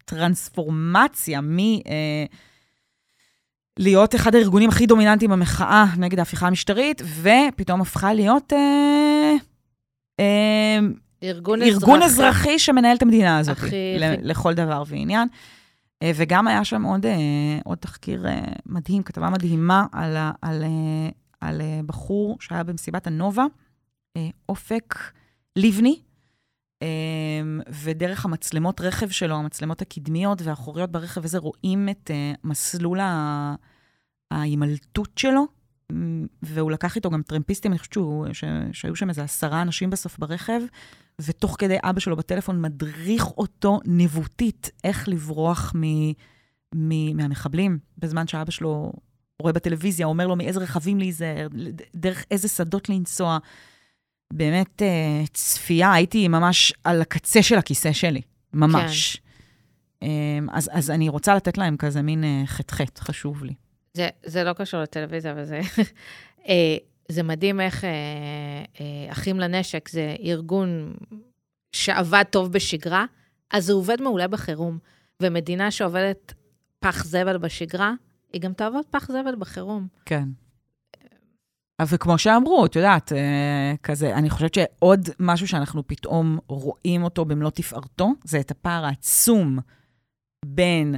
הטרנספורמציה 0.07 1.41
מ... 1.41 1.59
אה, 1.59 2.25
להיות 3.79 4.15
אחד 4.15 4.35
הארגונים 4.35 4.69
הכי 4.69 4.85
דומיננטיים 4.85 5.31
במחאה 5.31 5.85
נגד 5.97 6.19
ההפיכה 6.19 6.47
המשטרית, 6.47 7.01
ופתאום 7.21 7.81
הפכה 7.81 8.13
להיות 8.13 8.53
אה, 8.53 9.33
אה, 10.19 10.79
ארגון, 11.23 11.61
ארגון 11.61 12.01
אזרחי. 12.01 12.29
אזרחי 12.29 12.59
שמנהל 12.59 12.97
את 12.97 13.01
המדינה 13.01 13.37
הזאת, 13.37 13.57
הכי... 13.57 13.97
לכל 14.21 14.53
דבר 14.53 14.83
ועניין. 14.87 15.27
אה, 16.03 16.11
וגם 16.15 16.47
היה 16.47 16.63
שם 16.63 16.83
עוד, 16.83 17.05
אה, 17.05 17.59
עוד 17.63 17.77
תחקיר 17.77 18.27
אה, 18.27 18.41
מדהים, 18.65 19.03
כתבה 19.03 19.29
מדהימה 19.29 19.85
על, 19.91 20.17
על 20.41 20.63
על 21.45 21.61
אה, 21.61 21.79
בחור 21.85 22.37
שהיה 22.39 22.63
במסיבת 22.63 23.07
הנובה, 23.07 23.45
אה, 24.17 24.29
אופק 24.49 24.95
לבני, 25.55 25.99
אה, 26.81 26.87
ודרך 27.83 28.25
המצלמות 28.25 28.81
רכב 28.81 29.09
שלו, 29.09 29.35
המצלמות 29.35 29.81
הקדמיות 29.81 30.41
והאחוריות 30.41 30.91
ברכב 30.91 31.25
הזה, 31.25 31.37
רואים 31.37 31.89
את 31.89 32.11
מסלול 32.43 32.99
ההימלטות 34.31 35.17
שלו, 35.17 35.45
והוא 36.41 36.71
לקח 36.71 36.95
איתו 36.95 37.09
גם 37.09 37.21
טרמפיסטים, 37.21 37.71
אני 37.71 37.79
חושבת 37.79 37.97
ש, 38.33 38.43
שהיו 38.71 38.95
שם 38.95 39.09
איזה 39.09 39.23
עשרה 39.23 39.61
אנשים 39.61 39.89
בסוף 39.89 40.17
ברכב, 40.17 40.61
ותוך 41.21 41.55
כדי 41.59 41.77
אבא 41.83 41.99
שלו 41.99 42.15
בטלפון 42.15 42.61
מדריך 42.61 43.27
אותו 43.27 43.79
ניווטית 43.85 44.71
איך 44.83 45.07
לברוח 45.07 45.73
מ, 45.75 45.81
מ, 46.75 47.17
מהמחבלים, 47.17 47.79
בזמן 47.97 48.27
שאבא 48.27 48.51
שלו 48.51 48.93
רואה 49.41 49.53
בטלוויזיה, 49.53 50.05
אומר 50.05 50.27
לו 50.27 50.35
מאיזה 50.35 50.59
רכבים 50.59 50.99
להיזהר, 50.99 51.47
דרך 51.95 52.25
איזה 52.31 52.47
שדות 52.47 52.89
לנסוע. 52.89 53.37
באמת 54.33 54.81
אה, 54.81 55.23
צפייה, 55.33 55.93
הייתי 55.93 56.27
ממש 56.27 56.73
על 56.83 57.01
הקצה 57.01 57.43
של 57.43 57.57
הכיסא 57.57 57.93
שלי, 57.93 58.21
ממש. 58.53 59.15
כן. 59.15 59.25
אז, 60.51 60.69
אז 60.73 60.91
אני 60.91 61.09
רוצה 61.09 61.35
לתת 61.35 61.57
להם 61.57 61.77
כזה 61.77 62.01
מין 62.01 62.23
חטחט, 62.45 62.99
חשוב 62.99 63.43
לי. 63.43 63.53
זה, 63.95 64.09
זה 64.25 64.43
לא 64.43 64.53
קשור 64.53 64.81
לטלוויזיה, 64.81 65.31
אבל 65.31 65.45
זה... 65.45 65.59
אה, 66.49 66.77
זה 67.09 67.23
מדהים 67.23 67.61
איך 67.61 67.83
אה, 67.83 67.89
אה, 68.79 69.11
אחים 69.11 69.39
לנשק 69.39 69.89
זה 69.89 70.15
ארגון 70.19 70.95
שעבד 71.71 72.23
טוב 72.29 72.51
בשגרה, 72.51 73.05
אז 73.51 73.69
הוא 73.69 73.79
עובד 73.79 74.01
מעולה 74.01 74.27
בחירום. 74.27 74.77
ומדינה 75.21 75.71
שעובדת 75.71 76.33
פח 76.79 77.05
זבל 77.05 77.37
בשגרה, 77.37 77.93
היא 78.33 78.41
גם 78.41 78.53
תעבוד 78.53 78.85
פח 78.91 79.07
זבל 79.11 79.35
בחירום. 79.35 79.87
כן. 80.05 80.29
וכמו 81.81 82.17
שאמרו, 82.17 82.65
את 82.65 82.75
יודעת, 82.75 83.11
כזה, 83.83 84.15
אני 84.15 84.29
חושבת 84.29 84.53
שעוד 84.53 85.09
משהו 85.19 85.47
שאנחנו 85.47 85.87
פתאום 85.87 86.39
רואים 86.47 87.03
אותו 87.03 87.25
במלוא 87.25 87.49
תפארתו, 87.49 88.11
זה 88.23 88.39
את 88.39 88.51
הפער 88.51 88.85
העצום 88.85 89.59
בין 90.45 90.95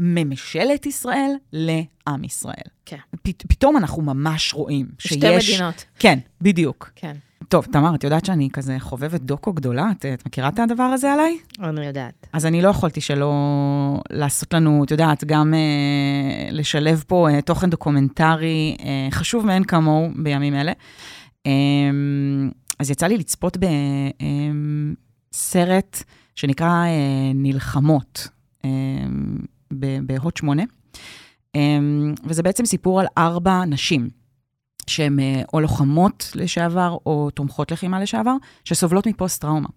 ממשלת 0.00 0.86
ישראל 0.86 1.30
לעם 1.52 2.24
ישראל. 2.24 2.54
כן. 2.86 2.96
פ- 3.22 3.46
פתאום 3.48 3.76
אנחנו 3.76 4.02
ממש 4.02 4.54
רואים 4.54 4.86
שיש... 4.98 5.12
שתי 5.12 5.36
מדינות. 5.54 5.84
כן, 5.98 6.18
בדיוק. 6.40 6.90
כן. 6.96 7.16
טוב, 7.48 7.64
תמר, 7.64 7.94
את 7.94 8.04
יודעת 8.04 8.24
שאני 8.24 8.48
כזה 8.52 8.76
חובבת 8.78 9.20
דוקו 9.20 9.52
גדולה? 9.52 9.90
את, 9.90 10.06
את 10.06 10.26
מכירה 10.26 10.48
את 10.48 10.58
הדבר 10.58 10.82
הזה 10.82 11.12
עליי? 11.12 11.38
אני 11.62 11.86
יודעת. 11.86 12.26
אז 12.32 12.46
אני 12.46 12.62
לא 12.62 12.68
יכולתי 12.68 13.00
שלא 13.00 13.32
לעשות 14.10 14.54
לנו, 14.54 14.84
את 14.84 14.90
יודעת, 14.90 15.24
גם 15.24 15.54
אה, 15.54 15.58
לשלב 16.50 17.04
פה 17.06 17.28
אה, 17.30 17.42
תוכן 17.42 17.70
דוקומנטרי 17.70 18.76
אה, 18.80 19.08
חשוב 19.10 19.46
מאין 19.46 19.64
כמוהו 19.64 20.08
בימים 20.22 20.54
אלה. 20.54 20.72
אה, 21.46 21.50
אז 22.78 22.90
יצא 22.90 23.06
לי 23.06 23.16
לצפות 23.18 23.56
בסרט 25.32 25.96
אה, 25.96 26.02
שנקרא 26.36 26.66
אה, 26.86 26.90
נלחמות. 27.34 28.28
אה, 28.64 28.70
בהוט 30.02 30.36
8, 30.36 30.62
אמ, 31.54 32.14
וזה 32.24 32.42
בעצם 32.42 32.64
סיפור 32.64 33.00
על 33.00 33.06
ארבע 33.18 33.64
נשים, 33.64 34.10
שהן 34.86 35.20
אה, 35.20 35.42
או 35.52 35.60
לוחמות 35.60 36.30
לשעבר, 36.34 36.96
או 37.06 37.30
תומכות 37.30 37.70
לחימה 37.70 38.00
לשעבר, 38.00 38.34
שסובלות 38.64 39.06
מפוסט-טראומה. 39.06 39.68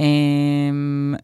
אמ, 0.00 1.14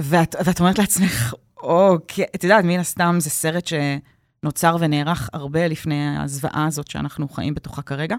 ואת, 0.00 0.36
ואת 0.44 0.60
אומרת 0.60 0.78
לעצמך, 0.78 1.34
אוקיי, 1.62 2.24
את 2.34 2.44
יודעת, 2.44 2.64
מן 2.64 2.78
הסתם 2.78 3.16
זה 3.18 3.30
סרט 3.30 3.66
שנוצר 3.66 4.76
ונערך 4.80 5.30
הרבה 5.32 5.68
לפני 5.68 6.18
הזוועה 6.18 6.66
הזאת 6.66 6.90
שאנחנו 6.90 7.28
חיים 7.28 7.54
בתוכה 7.54 7.82
כרגע. 7.82 8.16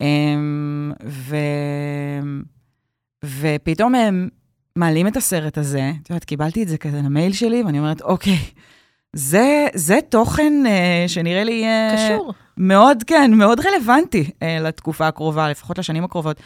אמ, 0.00 0.92
ו... 1.06 1.36
ופתאום 3.24 3.94
הם 3.94 4.28
מעלים 4.76 5.06
את 5.06 5.16
הסרט 5.16 5.58
הזה, 5.58 5.92
את 6.02 6.10
יודעת, 6.10 6.24
קיבלתי 6.24 6.62
את 6.62 6.68
זה 6.68 6.78
כזה 6.78 6.96
למייל 6.96 7.32
שלי, 7.32 7.62
ואני 7.62 7.78
אומרת, 7.78 8.00
אוקיי, 8.00 8.38
זה, 9.12 9.66
זה 9.74 9.98
תוכן 10.08 10.52
uh, 10.64 11.08
שנראה 11.08 11.44
לי... 11.44 11.64
Uh, 11.64 11.96
קשור. 11.96 12.32
מאוד, 12.56 13.02
כן, 13.06 13.30
מאוד 13.34 13.60
רלוונטי 13.60 14.30
uh, 14.30 14.44
לתקופה 14.62 15.06
הקרובה, 15.08 15.50
לפחות 15.50 15.78
לשנים 15.78 16.04
הקרובות. 16.04 16.40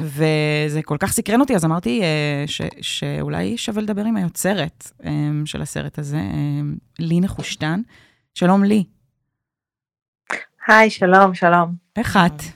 וזה 0.00 0.80
כל 0.84 0.96
כך 1.00 1.12
סקרן 1.12 1.40
אותי, 1.40 1.54
אז 1.54 1.64
אמרתי 1.64 2.02
uh, 2.02 2.50
ש, 2.50 2.62
שאולי 2.80 3.56
שווה 3.56 3.82
לדבר 3.82 4.04
עם 4.04 4.16
היוצרת 4.16 4.90
um, 5.00 5.06
של 5.44 5.62
הסרט 5.62 5.98
הזה, 5.98 6.16
um, 6.18 6.78
לי 6.98 7.20
נחושתן. 7.20 7.80
שלום 8.34 8.64
לי. 8.64 8.84
היי, 10.68 10.90
שלום, 10.90 11.34
שלום. 11.34 11.74
איך 11.96 12.18
את? 12.26 12.55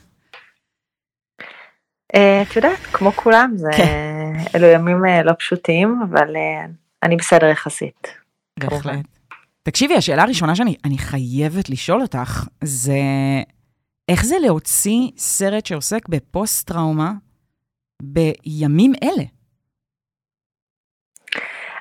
אה, 2.14 2.42
את 2.42 2.56
יודעת, 2.56 2.78
כמו 2.92 3.12
כולם, 3.12 3.52
זה 3.56 3.68
כן. 3.76 4.32
אלו 4.54 4.66
ימים 4.66 5.06
אה, 5.06 5.22
לא 5.22 5.32
פשוטים, 5.38 6.00
אבל 6.10 6.36
אה, 6.36 6.66
אני 7.02 7.16
בסדר 7.16 7.46
יחסית. 7.46 8.08
בהחלט. 8.58 9.06
תקשיבי, 9.62 9.94
השאלה 9.94 10.22
הראשונה 10.22 10.56
שאני 10.56 10.98
חייבת 10.98 11.70
לשאול 11.70 12.02
אותך, 12.02 12.44
זה 12.64 12.98
איך 14.08 14.24
זה 14.24 14.36
להוציא 14.42 15.10
סרט 15.16 15.66
שעוסק 15.66 16.08
בפוסט-טראומה 16.08 17.12
בימים 18.02 18.92
אלה? 19.02 19.24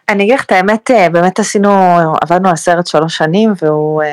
אני 0.10 0.24
אגיד 0.24 0.36
לך 0.36 0.46
את 0.46 0.52
האמת, 0.52 0.92
באמת 1.12 1.40
עשינו, 1.40 1.70
עבדנו 2.22 2.50
על 2.50 2.56
סרט 2.56 2.88
שלוש 2.88 3.18
שנים, 3.18 3.54
והוא 3.62 4.04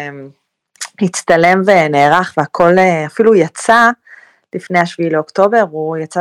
הצטלם 1.03 1.63
ונערך 1.67 2.35
והכל 2.37 2.73
אפילו 3.07 3.35
יצא. 3.35 3.91
לפני 4.57 4.79
השביעי 4.79 5.11
לאוקטובר, 5.11 5.65
הוא 5.71 5.97
יצא 5.97 6.21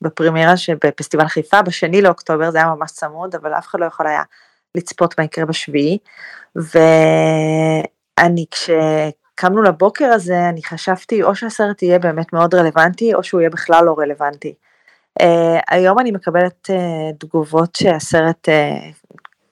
בפרימירה 0.00 0.56
שבפסטיבל 0.56 1.28
חיפה, 1.28 1.62
בשני 1.62 2.02
לאוקטובר, 2.02 2.50
זה 2.50 2.58
היה 2.58 2.66
ממש 2.66 2.90
צמוד, 2.90 3.34
אבל 3.34 3.54
אף 3.54 3.66
אחד 3.66 3.80
לא 3.80 3.84
יכול 3.86 4.06
היה 4.06 4.22
לצפות 4.74 5.18
מה 5.18 5.24
יקרה 5.24 5.44
בשביעי. 5.44 5.98
ואני, 8.16 8.46
כשקמנו 8.50 9.62
לבוקר 9.62 10.04
הזה, 10.04 10.48
אני 10.48 10.62
חשבתי 10.62 11.22
או 11.22 11.34
שהסרט 11.34 11.82
יהיה 11.82 11.98
באמת 11.98 12.32
מאוד 12.32 12.54
רלוונטי, 12.54 13.14
או 13.14 13.22
שהוא 13.22 13.40
יהיה 13.40 13.50
בכלל 13.50 13.84
לא 13.84 13.94
רלוונטי. 13.98 14.54
Uh, 15.22 15.24
היום 15.70 15.98
אני 15.98 16.10
מקבלת 16.10 16.70
uh, 16.70 17.16
תגובות 17.18 17.74
שהסרט 17.76 18.48
uh, 18.48 18.52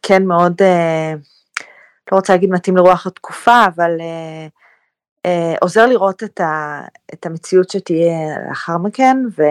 כן 0.03 0.25
מאוד, 0.25 0.62
uh, 0.62 1.19
לא 2.12 2.16
רוצה 2.16 2.33
להגיד 2.33 2.51
מתאים 2.51 2.77
לרוח 2.77 3.07
התקופה, 3.07 3.64
אבל 3.66 3.90
uh, 3.99 4.51
עוזר 5.61 5.87
לראות 5.87 6.23
את, 6.23 6.41
ה, 6.41 6.81
את 7.15 7.27
המציאות 7.27 7.71
שתהיה 7.71 8.39
לאחר 8.49 8.79
מכן, 8.79 9.17
ו, 9.39 9.43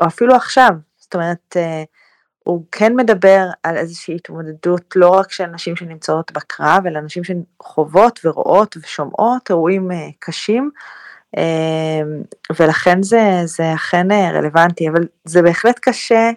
או 0.00 0.06
אפילו 0.06 0.34
עכשיו, 0.34 0.70
זאת 0.98 1.14
אומרת, 1.14 1.56
אה, 1.56 1.82
הוא 2.44 2.64
כן 2.72 2.96
מדבר 2.96 3.46
על 3.62 3.76
איזושהי 3.76 4.14
התמודדות 4.14 4.96
לא 4.96 5.08
רק 5.08 5.32
של 5.32 5.46
נשים 5.46 5.76
שנמצאות 5.76 6.32
בקרב, 6.32 6.86
אלא 6.86 7.00
נשים 7.00 7.22
שחוות 7.24 8.20
ורואות 8.24 8.76
ושומעות 8.76 9.50
אירועים 9.50 9.92
אה, 9.92 10.08
קשים, 10.18 10.70
אה, 11.36 12.00
ולכן 12.58 13.02
זה, 13.02 13.42
זה 13.44 13.74
אכן 13.74 14.10
אה, 14.10 14.30
רלוונטי, 14.30 14.88
אבל 14.88 15.02
זה 15.24 15.42
בהחלט 15.42 15.78
קשה 15.82 16.30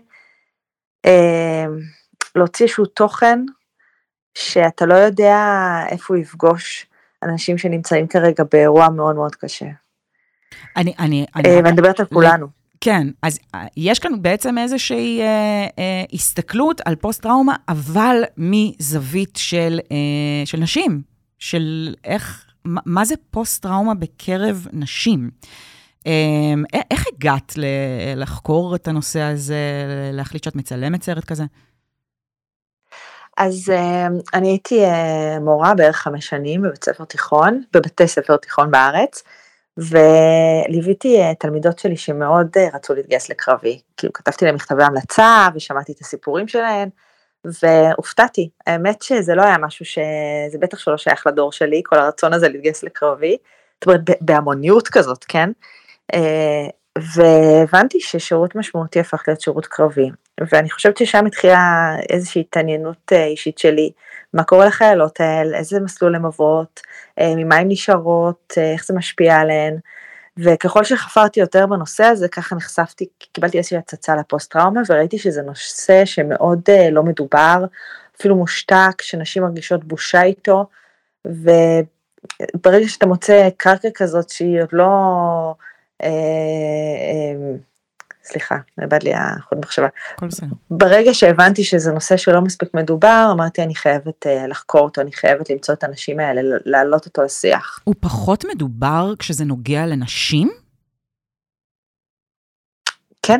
אה, 1.06 1.66
להוציא 2.36 2.66
איזשהו 2.66 2.86
תוכן 2.86 3.40
שאתה 4.38 4.86
לא 4.86 4.94
יודע 4.94 5.38
איפה 5.90 6.14
הוא 6.14 6.22
יפגוש. 6.22 6.88
אנשים 7.24 7.58
שנמצאים 7.58 8.08
כרגע 8.08 8.44
באירוע 8.52 8.90
מאוד 8.90 9.16
מאוד 9.16 9.36
קשה. 9.36 9.66
אני, 10.78 10.94
אני, 11.00 11.26
אני... 11.36 11.50
אה, 11.50 11.56
ואני 11.56 11.72
מדברת 11.72 12.00
על 12.00 12.06
כולנו. 12.06 12.48
כן, 12.82 13.08
אז 13.22 13.40
אה, 13.56 13.66
יש 13.78 14.00
כאן 14.00 14.22
בעצם 14.22 14.58
איזושהי 14.58 15.22
אה, 15.22 15.26
אה, 15.80 16.04
הסתכלות 16.14 16.82
על 16.86 16.96
פוסט-טראומה, 16.96 17.56
אבל 17.70 18.24
מזווית 18.38 19.36
של, 19.36 19.80
אה, 19.92 20.46
של 20.46 20.58
נשים, 20.58 21.02
של 21.40 21.96
איך, 22.04 22.46
מה, 22.66 22.82
מה 22.86 23.06
זה 23.06 23.16
פוסט-טראומה 23.32 23.94
בקרב 23.94 24.68
נשים. 24.74 25.30
אה, 26.08 26.12
איך 26.92 27.04
הגעת 27.16 27.54
לחקור 28.16 28.76
את 28.76 28.88
הנושא 28.88 29.22
הזה, 29.22 29.86
להחליט 30.14 30.44
שאת 30.44 30.56
מצלמת 30.56 31.04
סרט 31.04 31.24
כזה? 31.24 31.44
אז 33.38 33.72
uh, 33.76 34.22
אני 34.34 34.48
הייתי 34.48 34.86
uh, 34.86 35.40
מורה 35.40 35.74
בערך 35.74 35.96
חמש 35.96 36.28
שנים 36.28 36.62
בבית 36.62 36.84
ספר 36.84 37.06
תיכון, 37.06 37.64
בבתי 37.74 38.08
ספר 38.08 38.38
תיכון 38.38 38.72
בארץ, 38.72 39.24
וליוויתי 39.78 41.22
uh, 41.22 41.36
תלמידות 41.40 41.80
שלי 41.80 41.98
שמאוד 41.98 42.58
רצו 42.74 42.94
להתגייס 42.94 43.30
לקרבי. 43.30 43.82
כאילו 43.98 44.14
כתבתי 44.14 44.46
להם 44.46 44.56
מכתבי 44.56 44.84
המלצה 44.84 45.48
ושמעתי 45.56 45.92
את 45.92 46.00
הסיפורים 46.02 46.48
שלהן, 46.48 46.90
והופתעתי. 47.62 48.50
האמת 48.68 49.02
שזה 49.02 49.36
לא 49.36 49.42
היה 49.42 49.58
משהו 49.58 49.86
ש... 49.86 50.00
זה 50.52 50.58
בטח 50.58 50.80
שלא 50.80 50.98
שייך 50.98 51.28
לדור 51.28 51.52
שלי, 51.52 51.82
כל 51.86 52.00
הרצון 52.00 52.34
הזה 52.34 52.50
להתגייס 52.50 52.84
לקרבי. 52.84 53.38
זאת 53.76 53.88
אומרת, 53.88 54.02
בהמוניות 54.22 54.88
כזאת, 54.88 55.26
כן? 55.28 55.50
והבנתי 56.98 58.00
ששירות 58.00 58.56
משמעותי 58.56 59.00
הפך 59.00 59.24
להיות 59.28 59.42
שירות 59.42 59.66
קרבי, 59.66 60.10
ואני 60.52 60.70
חושבת 60.70 60.98
ששם 60.98 61.26
התחילה 61.26 61.96
איזושהי 62.10 62.42
התעניינות 62.42 63.12
אה, 63.12 63.26
אישית 63.26 63.58
שלי, 63.58 63.92
מה 64.34 64.44
קורה 64.44 64.66
לחיילות 64.66 65.20
האלה, 65.20 65.58
איזה 65.58 65.80
מסלול 65.80 66.16
הן 66.16 66.26
עוברות, 66.26 66.82
אה, 67.20 67.34
ממה 67.36 67.56
הן 67.56 67.68
נשארות, 67.72 68.54
אה, 68.58 68.74
איך 68.74 68.86
זה 68.86 68.94
משפיע 68.94 69.36
עליהן, 69.36 69.78
וככל 70.38 70.84
שחפרתי 70.84 71.40
יותר 71.40 71.68
בנושא 71.68 72.04
הזה, 72.04 72.28
ככה 72.28 72.56
נחשפתי, 72.56 73.06
קיבלתי 73.32 73.58
איזושהי 73.58 73.78
הצצה 73.78 74.16
לפוסט 74.16 74.52
טראומה, 74.52 74.82
וראיתי 74.90 75.18
שזה 75.18 75.42
נושא 75.42 76.06
שמאוד 76.06 76.62
לא 76.92 77.04
מדובר, 77.04 77.66
אפילו 78.20 78.36
מושתק, 78.36 79.02
שנשים 79.02 79.44
מרגישות 79.44 79.84
בושה 79.84 80.24
איתו, 80.24 80.66
וברגע 81.26 82.88
שאתה 82.88 83.06
מוצא 83.06 83.50
קרקע 83.58 83.90
כזאת 83.96 84.30
שהיא 84.30 84.62
עוד 84.62 84.70
לא... 84.72 84.86
אה, 86.04 86.08
אה, 86.08 87.56
סליחה, 88.24 88.56
נאבד 88.78 89.04
לי 89.04 89.14
החוד 89.14 89.60
מחשבה. 89.60 89.88
ברגע 90.70 91.14
שהבנתי 91.14 91.64
שזה 91.64 91.92
נושא 91.92 92.18
שלא 92.18 92.42
מספיק 92.42 92.74
מדובר, 92.74 93.30
אמרתי 93.32 93.64
אני 93.64 93.76
חייבת 93.76 94.26
uh, 94.26 94.48
לחקור 94.48 94.82
אותו, 94.82 95.02
אני 95.02 95.12
חייבת 95.12 95.50
למצוא 95.50 95.74
את 95.74 95.84
הנשים 95.84 96.20
האלה, 96.20 96.42
להעלות 96.66 97.06
אותו 97.06 97.22
לשיח. 97.22 97.80
הוא 97.84 97.96
פחות 98.00 98.46
מדובר 98.46 99.14
כשזה 99.20 99.46
נוגע 99.46 99.86
לנשים? 99.86 100.52
כן, 103.22 103.40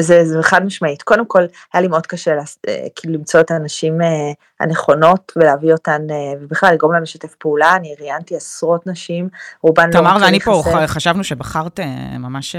זה, 0.00 0.24
זה 0.24 0.42
חד 0.42 0.64
משמעית. 0.64 1.02
קודם 1.02 1.26
כל, 1.26 1.42
היה 1.72 1.80
לי 1.80 1.88
מאוד 1.88 2.06
קשה 2.06 2.34
לה, 2.34 2.42
אה, 2.68 2.86
כאילו 2.96 3.14
למצוא 3.14 3.40
את 3.40 3.50
הנשים 3.50 4.02
אה, 4.02 4.32
הנכונות 4.60 5.32
ולהביא 5.36 5.72
אותן, 5.72 6.02
אה, 6.10 6.16
ובכלל 6.40 6.72
לגרום 6.74 6.92
להם 6.92 7.02
לשתף 7.02 7.34
פעולה. 7.34 7.76
אני 7.76 7.94
ראיינתי 8.00 8.36
עשרות 8.36 8.86
נשים, 8.86 9.28
רובן 9.62 9.86
לא... 9.86 9.92
תמר 9.92 10.16
ואני 10.20 10.40
פה 10.40 10.62
חסר. 10.64 10.86
חשבנו 10.86 11.24
שבחרת 11.24 11.80
ממש 12.18 12.56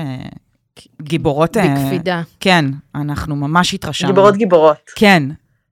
גיבורות... 1.02 1.58
בקפידה. 1.58 2.22
כן, 2.40 2.66
אנחנו 2.96 3.36
ממש 3.36 3.74
התרשמנו. 3.74 4.14
גיבורות 4.14 4.38
גיבורות. 4.38 4.92
כן, 4.96 5.24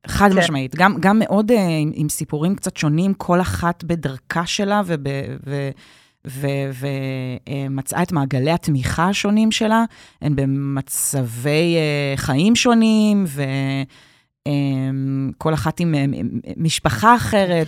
חד 0.08 0.30
כן. 0.32 0.38
משמעית. 0.38 0.76
גם, 0.76 0.95
גם 1.00 1.20
מאוד 1.20 1.52
עם, 1.52 1.91
עם 1.93 2.10
סיפורים 2.10 2.56
קצת 2.56 2.78
שונים, 2.78 3.14
כל 3.14 3.41
אחת 3.41 3.84
בדרכה 3.84 4.45
שלה 4.45 4.82
וב... 4.86 5.08
ו, 5.45 5.70
ומצאה 6.30 8.03
את 8.03 8.11
מעגלי 8.11 8.51
התמיכה 8.51 9.07
השונים 9.09 9.51
שלה, 9.51 9.84
הן 10.21 10.36
במצבי 10.36 11.75
אה, 11.75 12.13
חיים 12.15 12.55
שונים, 12.55 13.25
וכל 15.36 15.53
אחת 15.53 15.80
עם 15.80 15.95
משפחה 16.57 17.15
אחרת 17.15 17.67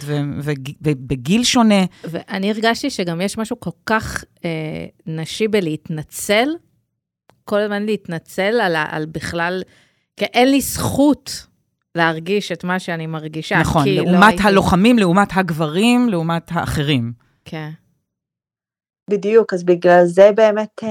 ובגיל 0.81 1.43
שונה. 1.43 1.83
ואני 2.03 2.49
הרגשתי 2.49 2.89
שגם 2.89 3.21
יש 3.21 3.37
משהו 3.37 3.59
כל 3.59 3.69
כך 3.85 4.23
אה, 4.45 4.85
נשי 5.07 5.47
בלהתנצל, 5.47 6.49
כל 7.45 7.59
הזמן 7.59 7.83
להתנצל 7.83 8.59
על, 8.61 8.75
על 8.75 9.05
בכלל, 9.05 9.63
כי 10.17 10.25
אין 10.25 10.51
לי 10.51 10.61
זכות 10.61 11.47
להרגיש 11.95 12.51
את 12.51 12.63
מה 12.63 12.79
שאני 12.79 13.07
מרגישה. 13.07 13.59
נכון, 13.59 13.87
לא 13.87 13.93
לעומת 13.93 14.19
לא 14.19 14.25
הייתי... 14.25 14.43
הלוחמים, 14.43 14.99
לעומת 14.99 15.29
הגברים, 15.33 16.09
לעומת 16.09 16.51
האחרים. 16.51 17.13
כן. 17.45 17.69
בדיוק, 19.11 19.53
אז 19.53 19.63
בגלל 19.63 20.05
זה 20.05 20.31
באמת, 20.35 20.83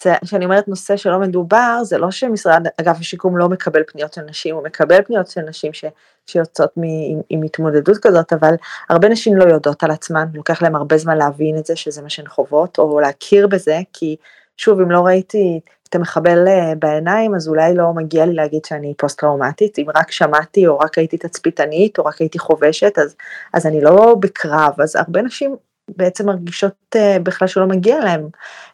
כשאני 0.00 0.16
אה, 0.32 0.44
אומרת 0.44 0.68
נושא 0.68 0.96
שלא 0.96 1.18
מדובר, 1.18 1.80
זה 1.84 1.98
לא 1.98 2.10
שמשרד 2.10 2.66
אגף 2.80 2.96
השיקום 3.00 3.38
לא 3.38 3.48
מקבל 3.48 3.82
פניות 3.86 4.12
של 4.12 4.22
נשים, 4.22 4.54
הוא 4.54 4.64
מקבל 4.64 5.02
פניות 5.02 5.26
של 5.26 5.40
נשים 5.40 5.72
ש, 5.72 5.84
שיוצאות 6.26 6.70
מ, 6.76 6.82
עם, 6.82 7.20
עם 7.28 7.42
התמודדות 7.42 7.96
כזאת, 7.98 8.32
אבל 8.32 8.54
הרבה 8.88 9.08
נשים 9.08 9.36
לא 9.36 9.44
יודעות 9.44 9.82
על 9.82 9.90
עצמן, 9.90 10.26
לוקח 10.34 10.62
להם 10.62 10.76
הרבה 10.76 10.98
זמן 10.98 11.16
להבין 11.16 11.58
את 11.58 11.66
זה, 11.66 11.76
שזה 11.76 12.02
מה 12.02 12.08
שהן 12.10 12.28
חוות, 12.28 12.78
או 12.78 13.00
להכיר 13.00 13.46
בזה, 13.46 13.78
כי 13.92 14.16
שוב, 14.56 14.80
אם 14.80 14.90
לא 14.90 15.00
ראיתי 15.00 15.60
את 15.88 15.94
המחבל 15.94 16.48
אה, 16.48 16.74
בעיניים, 16.78 17.34
אז 17.34 17.48
אולי 17.48 17.74
לא 17.74 17.92
מגיע 17.92 18.26
לי 18.26 18.34
להגיד 18.34 18.64
שאני 18.64 18.94
פוסט-טראומטית, 18.98 19.78
אם 19.78 19.84
רק 19.96 20.10
שמעתי, 20.10 20.66
או 20.66 20.78
רק 20.78 20.98
הייתי 20.98 21.18
תצפיתנית, 21.18 21.98
או 21.98 22.04
רק 22.04 22.18
הייתי 22.18 22.38
חובשת, 22.38 22.98
אז, 22.98 23.16
אז 23.54 23.66
אני 23.66 23.80
לא 23.80 24.16
בקרב, 24.20 24.80
אז 24.80 24.96
הרבה 24.96 25.22
נשים 25.22 25.56
בעצם 25.88 26.26
מרגישות 26.26 26.96
uh, 26.96 27.22
בכלל 27.22 27.48
שלא 27.48 27.66
מגיע 27.66 28.00
להם 28.00 28.28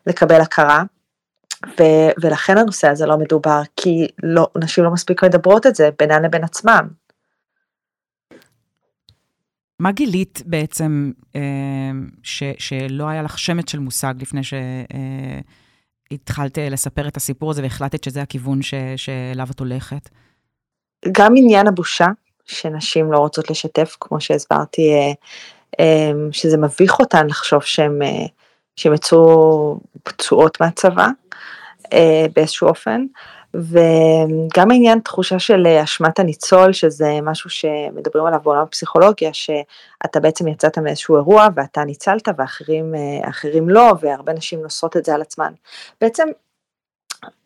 לקבל 0.07 0.41
הכרה. 0.41 0.83
ו- 1.67 2.13
ולכן 2.23 2.59
הנושא 2.59 2.89
הזה 2.89 3.07
לא 3.07 3.19
מדובר, 3.19 3.61
כי 3.77 4.07
לא, 4.23 4.49
נשים 4.59 4.85
לא 4.85 4.91
מספיק 4.91 5.25
מדברות 5.25 5.67
את 5.67 5.75
זה 5.75 5.91
בינן 5.99 6.23
לבין 6.23 6.45
עצמם. 6.45 6.89
מה 9.81 9.93
גילית 9.93 10.43
בעצם 10.47 11.13
אה, 11.37 11.41
ש, 12.23 12.43
שלא 12.59 13.09
היה 13.09 13.23
לך 13.23 13.39
שמץ 13.39 13.71
של 13.71 13.79
מושג 13.79 14.15
לפני 14.21 14.41
שהתחלת 16.13 16.59
אה, 16.59 16.69
לספר 16.69 17.09
את 17.09 17.17
הסיפור 17.17 17.51
הזה 17.51 17.63
והחלטת 17.63 18.05
שזה 18.05 18.23
הכיוון 18.23 18.63
ש, 18.63 18.75
שאליו 18.97 19.47
את 19.51 19.61
הולכת? 19.61 20.09
גם 21.13 21.35
עניין 21.37 21.67
הבושה, 21.67 22.07
שנשים 22.45 23.13
לא 23.13 23.19
רוצות 23.19 23.51
לשתף, 23.51 23.97
כמו 24.01 24.21
שהסברתי, 24.21 24.93
אה, 24.93 25.13
שזה 26.33 26.57
מביך 26.57 27.01
אותן 27.01 27.27
לחשוב 27.27 27.63
שהן, 27.63 28.03
אה, 28.03 28.27
שהן 28.77 28.95
יצאו 28.95 29.79
פצועות 30.03 30.61
מהצבא 30.61 31.09
אה, 31.93 32.27
באיזשהו 32.37 32.69
אופן. 32.69 33.07
וגם 33.55 34.71
העניין 34.71 35.01
תחושה 35.01 35.39
של 35.39 35.67
אשמת 35.67 36.19
הניצול, 36.19 36.73
שזה 36.73 37.19
משהו 37.23 37.51
שמדברים 37.51 38.27
עליו 38.27 38.41
בעולם 38.45 38.63
הפסיכולוגיה, 38.63 39.31
שאתה 39.33 40.21
בעצם 40.21 40.49
יצאת 40.49 40.79
מאיזשהו 40.79 41.17
אירוע 41.17 41.49
ואתה 41.55 41.85
ניצלת 41.85 42.29
ואחרים 42.39 42.95
אה, 42.95 43.31
לא, 43.67 43.93
והרבה 44.01 44.33
נשים 44.33 44.63
נושאות 44.63 44.97
את 44.97 45.05
זה 45.05 45.15
על 45.15 45.23
עצמן. 45.23 45.53
בעצם 46.01 46.29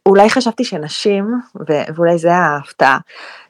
אולי 0.07 0.31
חשבתי 0.31 0.64
שנשים, 0.64 1.41
ואולי 1.95 2.18
זה 2.18 2.35
ההפתעה, 2.35 2.99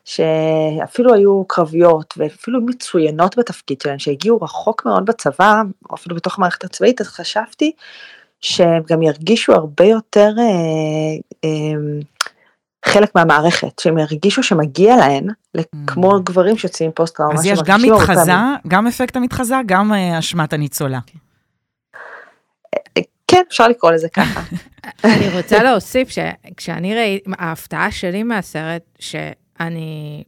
שאפילו 0.05 1.14
היו 1.14 1.45
קרביות 1.49 2.14
ואפילו 2.16 2.61
מצוינות 2.61 3.39
בתפקיד 3.39 3.81
שלהן, 3.81 3.99
שהגיעו 3.99 4.43
רחוק 4.43 4.87
מאוד 4.87 5.07
בצבא, 5.07 5.62
או 5.91 5.95
אפילו 5.95 6.16
בתוך 6.16 6.39
המערכת 6.39 6.64
הצבאית, 6.64 7.01
אז 7.01 7.09
חשבתי 7.09 7.72
שהם 8.41 8.83
גם 8.89 9.03
ירגישו 9.03 9.53
הרבה 9.53 9.85
יותר 9.85 10.31
אה, 10.39 11.45
אה, 11.45 12.01
חלק 12.85 13.14
מהמערכת, 13.14 13.79
שהם 13.79 13.99
ירגישו 13.99 14.43
שמגיע 14.43 14.97
להן, 14.97 15.29
mm. 15.31 15.61
כמו 15.87 16.22
גברים 16.24 16.59
שיוצאים 16.59 16.91
פוסט 16.95 17.16
טראומה. 17.16 17.35
אז 17.35 17.47
יש 17.47 17.59
גם 17.64 17.81
מתחזה, 17.83 18.33
גם 18.68 18.87
אפקט 18.87 19.16
המתחזה, 19.16 19.57
גם 19.66 19.93
אה, 19.93 20.18
אשמת 20.18 20.53
הניצולה. 20.53 20.99
כן, 23.27 23.43
אפשר 23.49 23.68
לקרוא 23.68 23.93
לזה 23.93 24.09
ככה. 24.09 24.43
אני 25.05 25.39
רוצה 25.39 25.62
להוסיף 25.62 26.09
שכשאני 26.09 26.95
ראיתי, 26.95 27.31
ההפתעה 27.39 27.91
שלי 27.91 28.22
מהסרט, 28.22 28.83
שאני 28.99 30.24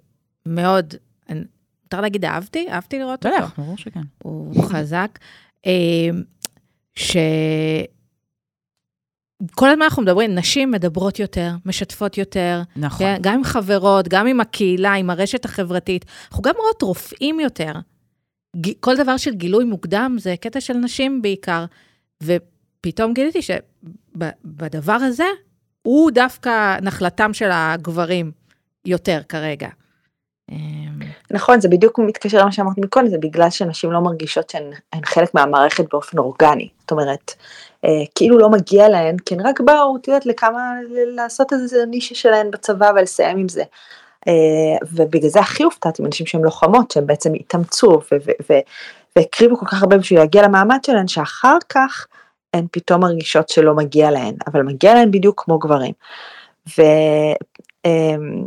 מאוד, 0.46 0.94
מותר 1.88 2.00
להגיד 2.00 2.24
אהבתי? 2.24 2.66
אהבתי 2.70 2.98
לראות 2.98 3.26
אותו. 3.26 3.36
בטח, 3.36 3.58
ברור 3.58 3.76
שכן. 3.76 4.00
הוא 4.22 4.64
חזק. 4.64 5.18
אה, 5.66 6.08
ש... 6.94 7.16
כל 9.54 9.68
הזמן 9.68 9.82
אנחנו 9.82 10.02
מדברים, 10.02 10.34
נשים 10.34 10.70
מדברות 10.70 11.18
יותר, 11.18 11.50
משתפות 11.66 12.18
יותר. 12.18 12.62
נכון. 12.76 12.98
כן? 12.98 13.18
גם 13.20 13.34
עם 13.34 13.44
חברות, 13.44 14.08
גם 14.08 14.26
עם 14.26 14.40
הקהילה, 14.40 14.94
עם 14.94 15.10
הרשת 15.10 15.44
החברתית. 15.44 16.04
אנחנו 16.28 16.42
גם 16.42 16.54
רואות 16.58 16.82
רופאים 16.82 17.40
יותר. 17.40 17.72
כל 18.80 18.96
דבר 18.96 19.16
של 19.16 19.34
גילוי 19.34 19.64
מוקדם 19.64 20.16
זה 20.18 20.34
קטע 20.40 20.60
של 20.60 20.74
נשים 20.74 21.22
בעיקר. 21.22 21.64
ופתאום 22.78 23.12
גיליתי 23.12 23.42
שבדבר 23.42 24.92
הזה, 24.92 25.26
הוא 25.82 26.10
דווקא 26.10 26.76
נחלתם 26.82 27.32
של 27.32 27.48
הגברים 27.52 28.32
יותר 28.84 29.20
כרגע. 29.28 29.68
אמ, 30.50 30.98
נכון, 31.30 31.60
זה 31.60 31.68
בדיוק 31.68 31.98
מתקשר 31.98 32.38
למה 32.38 32.52
שאמרתי 32.52 32.80
מקודם, 32.80 33.08
זה 33.08 33.18
בגלל 33.18 33.50
שנשים 33.50 33.92
לא 33.92 34.00
מרגישות 34.00 34.50
שהן 34.50 34.70
חלק 35.04 35.34
מהמערכת 35.34 35.84
באופן 35.92 36.18
אורגני. 36.18 36.68
זאת 36.80 36.90
אומרת, 36.90 37.34
אה, 37.84 37.90
כאילו 38.14 38.38
לא 38.38 38.48
מגיע 38.48 38.88
להן, 38.88 39.16
כי 39.18 39.34
הן 39.34 39.40
רק 39.46 39.60
באו, 39.60 39.96
את 39.96 40.08
יודעת, 40.08 40.26
לכמה, 40.26 40.72
לעשות 41.14 41.52
איזה 41.52 41.84
נישה 41.86 42.14
שלהן 42.14 42.50
בצבא 42.50 42.90
ולסיים 42.96 43.38
עם 43.38 43.48
זה. 43.48 43.62
אה, 44.28 44.86
ובגלל 44.92 45.30
זה 45.30 45.40
הכי 45.40 45.62
הופתעתי 45.62 46.02
עם 46.02 46.06
אנשים 46.06 46.26
שהן 46.26 46.42
לוחמות, 46.42 46.90
שהן 46.90 47.06
בעצם 47.06 47.34
התאמצו 47.34 48.00
והקריבו 49.16 49.56
כל 49.56 49.66
כך 49.66 49.82
הרבה 49.82 49.98
בשביל 49.98 50.18
להגיע 50.18 50.42
למעמד 50.42 50.84
שלהן, 50.86 51.08
שאחר 51.08 51.56
כך 51.68 52.06
הן 52.54 52.66
פתאום 52.70 53.00
מרגישות 53.00 53.48
שלא 53.48 53.74
מגיע 53.74 54.10
להן, 54.10 54.34
אבל 54.46 54.62
מגיע 54.62 54.94
להן 54.94 55.10
בדיוק 55.10 55.42
כמו 55.44 55.58
גברים. 55.58 55.92
ו... 56.78 56.82
אמ, 57.84 58.44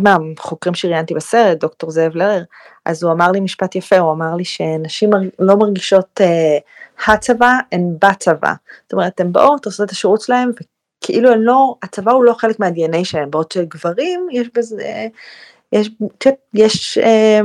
מהחוקרים 0.00 0.74
שראיינתי 0.74 1.14
בסרט, 1.14 1.58
דוקטור 1.60 1.90
זאב 1.90 2.16
לרר, 2.16 2.42
אז 2.84 3.02
הוא 3.02 3.12
אמר 3.12 3.30
לי 3.30 3.40
משפט 3.40 3.76
יפה, 3.76 3.98
הוא 3.98 4.12
אמר 4.12 4.34
לי 4.34 4.44
שנשים 4.44 5.10
לא 5.38 5.56
מרגישות 5.56 6.20
uh, 6.20 7.12
הצבא, 7.12 7.52
הן 7.72 7.94
בצבא. 8.02 8.52
זאת 8.82 8.92
אומרת, 8.92 9.20
הן 9.20 9.32
באות, 9.32 9.66
עושות 9.66 9.86
את 9.86 9.90
השירות 9.90 10.20
שלהן, 10.20 10.50
וכאילו 10.50 11.32
הן 11.32 11.40
לא, 11.40 11.74
הצבא 11.82 12.12
הוא 12.12 12.24
לא 12.24 12.32
חלק 12.32 12.60
מה-DNA 12.60 13.04
שלהן, 13.04 13.30
בעוד 13.30 13.52
שגברים, 13.52 14.26
יש 14.32 14.48
בזה, 14.54 15.06
יש, 15.72 15.90
יש 16.54 16.98
אה, 16.98 17.40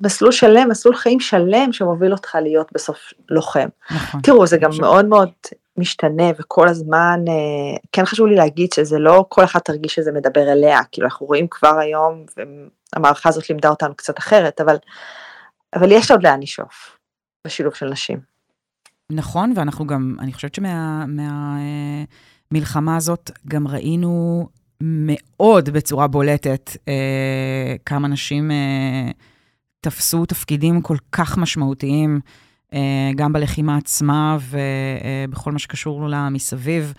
מסלול 0.00 0.32
שלם, 0.32 0.68
מסלול 0.70 0.96
חיים 0.96 1.20
שלם 1.20 1.72
שמוביל 1.72 2.12
אותך 2.12 2.34
להיות 2.42 2.72
בסוף 2.72 2.98
לוחם. 3.28 3.68
נכון. 3.90 4.20
תראו, 4.20 4.46
זה 4.46 4.56
גם 4.58 4.70
מאוד 4.80 5.04
מאוד 5.04 5.30
משתנה 5.76 6.30
וכל 6.38 6.68
הזמן, 6.68 7.20
אה, 7.28 7.78
כן 7.92 8.04
חשוב 8.04 8.26
לי 8.26 8.36
להגיד 8.36 8.72
שזה 8.72 8.98
לא 8.98 9.24
כל 9.28 9.44
אחת 9.44 9.64
תרגיש 9.64 9.94
שזה 9.94 10.12
מדבר 10.12 10.52
אליה, 10.52 10.80
כאילו 10.92 11.06
אנחנו 11.06 11.26
רואים 11.26 11.46
כבר 11.50 11.78
היום, 11.78 12.24
והמערכה 12.94 13.28
הזאת 13.28 13.50
לימדה 13.50 13.68
אותנו 13.68 13.94
קצת 13.94 14.18
אחרת, 14.18 14.60
אבל, 14.60 14.76
אבל 15.74 15.92
יש 15.92 16.10
עוד 16.10 16.22
לאן 16.22 16.42
לשאוף 16.42 16.98
בשילוב 17.46 17.74
של 17.74 17.86
נשים. 17.86 18.18
נכון, 19.12 19.52
ואנחנו 19.56 19.86
גם, 19.86 20.16
אני 20.20 20.32
חושבת 20.32 20.54
שמהמלחמה 20.54 21.20
מה, 22.80 22.92
אה, 22.92 22.96
הזאת 22.96 23.30
גם 23.48 23.68
ראינו 23.68 24.46
מאוד 24.82 25.70
בצורה 25.70 26.06
בולטת 26.06 26.76
אה, 26.88 27.74
כמה 27.86 28.08
נשים 28.08 28.50
אה, 28.50 29.10
תפסו 29.80 30.26
תפקידים 30.26 30.82
כל 30.82 30.96
כך 31.12 31.38
משמעותיים. 31.38 32.20
אה, 32.74 33.10
גם 33.16 33.32
בלחימה 33.32 33.76
עצמה 33.76 34.38
ובכל 34.40 35.52
מה 35.52 35.58
שקשור 35.58 36.08
לה 36.08 36.28
מסביב. 36.28 36.92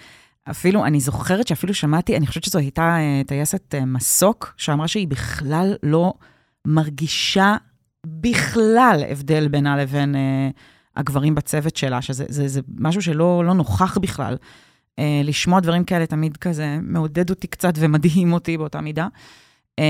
אפילו, 0.52 0.86
אני 0.86 1.00
זוכרת 1.00 1.48
שאפילו 1.48 1.74
שמעתי, 1.74 2.18
אני 2.18 2.28
חושבת 2.28 2.44
שזו 2.44 2.60
הייתה 2.60 2.98
אה, 2.98 3.22
טייסת 3.28 3.76
אה, 3.76 3.86
מסוק, 3.86 4.54
שאמרה 4.58 4.88
שהיא 4.88 5.08
בכלל 5.08 5.76
לא 5.84 6.14
מרגישה 6.68 7.56
בכלל 8.06 9.04
הבדל 9.10 9.48
בינה 9.48 9.78
לבין 9.78 10.16
אה, 10.16 10.50
הגברים 10.96 11.36
בצוות 11.36 11.76
שלה, 11.76 12.02
שזה 12.02 12.26
זה, 12.30 12.48
זה 12.48 12.62
משהו 12.78 13.02
שלא 13.02 13.44
לא 13.46 13.54
נוכח 13.54 13.98
בכלל. 13.98 14.34
אה, 14.34 14.69
לשמוע 15.24 15.60
דברים 15.60 15.84
כאלה 15.84 16.06
תמיד 16.06 16.38
כזה 16.38 16.78
מעודד 16.82 17.30
אותי 17.30 17.48
קצת 17.48 17.74
ומדהים 17.78 18.34
אותי 18.34 18.58
באותה 18.58 18.82
מידה. 18.82 19.08
אה, 19.80 19.84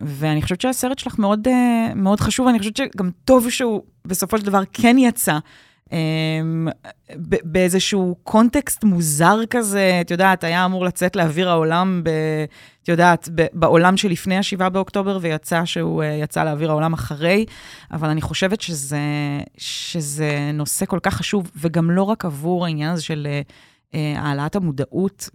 ואני 0.00 0.42
חושבת 0.42 0.60
שהסרט 0.60 0.98
שלך 0.98 1.18
מאוד, 1.18 1.48
אה, 1.48 1.94
מאוד 1.94 2.20
חשוב, 2.20 2.46
ואני 2.46 2.58
חושבת 2.58 2.76
שגם 2.76 3.10
טוב 3.24 3.50
שהוא 3.50 3.82
בסופו 4.04 4.38
של 4.38 4.46
דבר 4.46 4.62
כן 4.72 4.96
יצא. 4.98 5.38
אמ, 5.92 6.68
באיזשהו 7.44 8.16
קונטקסט 8.24 8.84
מוזר 8.84 9.38
כזה, 9.50 9.98
את 10.00 10.10
יודעת, 10.10 10.44
היה 10.44 10.64
אמור 10.64 10.84
לצאת 10.84 11.16
לאוויר 11.16 11.50
העולם, 11.50 12.00
ב, 12.04 12.10
את 12.82 12.88
יודעת, 12.88 13.28
ב, 13.34 13.46
בעולם 13.52 13.96
שלפני 13.96 14.36
ה-7 14.36 14.68
באוקטובר, 14.68 15.18
ויצא 15.20 15.64
שהוא 15.64 16.02
uh, 16.02 16.06
יצא 16.06 16.44
לאוויר 16.44 16.70
העולם 16.70 16.92
אחרי, 16.92 17.44
אבל 17.92 18.08
אני 18.08 18.20
חושבת 18.20 18.60
שזה, 18.60 18.98
שזה 19.56 20.50
נושא 20.54 20.86
כל 20.86 20.98
כך 21.02 21.14
חשוב, 21.14 21.50
וגם 21.56 21.90
לא 21.90 22.02
רק 22.02 22.24
עבור 22.24 22.64
העניין 22.64 22.90
הזה 22.90 23.02
של 23.02 23.26
העלאת 23.92 24.56
המודעות 24.56 25.28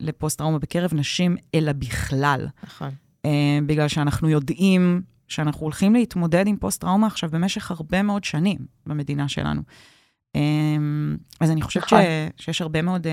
לפוסט-טראומה 0.00 0.58
בקרב 0.58 0.94
נשים, 0.94 1.36
אלא 1.54 1.72
בכלל. 1.72 2.46
נכון. 2.64 2.90
Uh, 3.26 3.30
בגלל 3.66 3.88
שאנחנו 3.88 4.28
יודעים 4.28 5.02
שאנחנו 5.28 5.62
הולכים 5.62 5.94
להתמודד 5.94 6.46
עם 6.46 6.56
פוסט-טראומה 6.56 7.06
עכשיו 7.06 7.30
במשך 7.30 7.70
הרבה 7.70 8.02
מאוד 8.02 8.24
שנים 8.24 8.58
במדינה 8.86 9.28
שלנו. 9.28 9.62
אמ, 10.34 11.16
אז 11.40 11.50
אני 11.50 11.62
חושבת 11.62 11.88
ש, 11.88 11.92
נכון. 11.92 12.04
שיש 12.36 12.62
הרבה 12.62 12.82
מאוד 12.82 13.06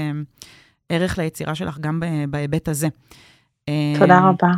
ערך 0.90 1.18
ליצירה 1.18 1.56
שלך 1.56 1.80
גם 1.80 2.04
בהיבט 2.30 2.68
הזה. 2.68 2.88
תודה 4.00 4.20
רבה. 4.20 4.52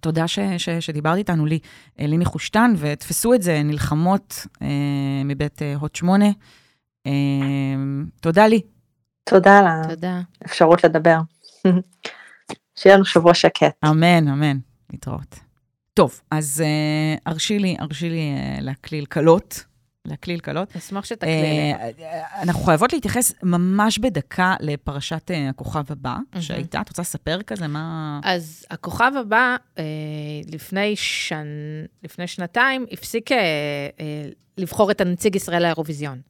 תודה 0.00 0.28
ש, 0.28 0.38
ש, 0.58 0.68
שדיברת 0.68 1.18
איתנו, 1.18 1.46
לי, 1.46 1.58
אה, 2.00 2.06
לי 2.06 2.18
נחושתן, 2.18 2.74
ותפסו 2.78 3.34
את 3.34 3.42
זה, 3.42 3.62
נלחמות 3.62 4.46
אה, 4.62 4.68
מבית 5.24 5.62
אה, 5.62 5.74
הוט 5.74 5.96
8. 5.96 6.24
אה, 7.06 7.12
תודה 8.20 8.46
לי. 8.46 8.60
תודה 9.28 9.58
על 9.58 9.66
האפשרות 10.42 10.84
לדבר. 10.84 11.18
שיהיה 12.76 12.96
לנו 12.96 13.04
שבוע 13.04 13.34
שקט. 13.34 13.84
אמן, 13.84 14.28
אמן. 14.28 14.58
להתראות. 14.92 15.38
טוב, 15.94 16.20
אז 16.30 16.62
אה, 16.64 17.30
הרשי 17.32 17.58
לי, 17.58 17.76
הרשי 17.78 18.10
לי 18.10 18.20
אה, 18.20 18.58
להקליל 18.60 19.04
קלות. 19.06 19.64
להקליל 20.06 20.40
קלות. 20.40 20.76
אשמח. 20.76 21.04
אה, 21.22 21.90
אנחנו 22.42 22.64
חייבות 22.64 22.92
להתייחס 22.92 23.32
ממש 23.42 23.98
בדקה 23.98 24.54
לפרשת 24.60 25.30
אה, 25.30 25.48
הכוכב 25.48 25.84
הבא 25.88 26.16
שהייתה. 26.40 26.80
את 26.80 26.88
רוצה 26.88 27.02
לספר 27.02 27.42
כזה 27.42 27.66
מה... 27.66 28.20
אז 28.24 28.66
הכוכב 28.70 29.12
הבא, 29.20 29.56
אה, 29.78 29.84
לפני, 30.52 30.96
שנ... 30.96 31.46
לפני 32.02 32.26
שנתיים, 32.26 32.86
הפסיק 32.92 33.30
לבחור 34.58 34.90
את 34.90 35.00
הנציג 35.00 35.36
ישראל 35.36 35.62
לאירוויזיון. 35.62 36.20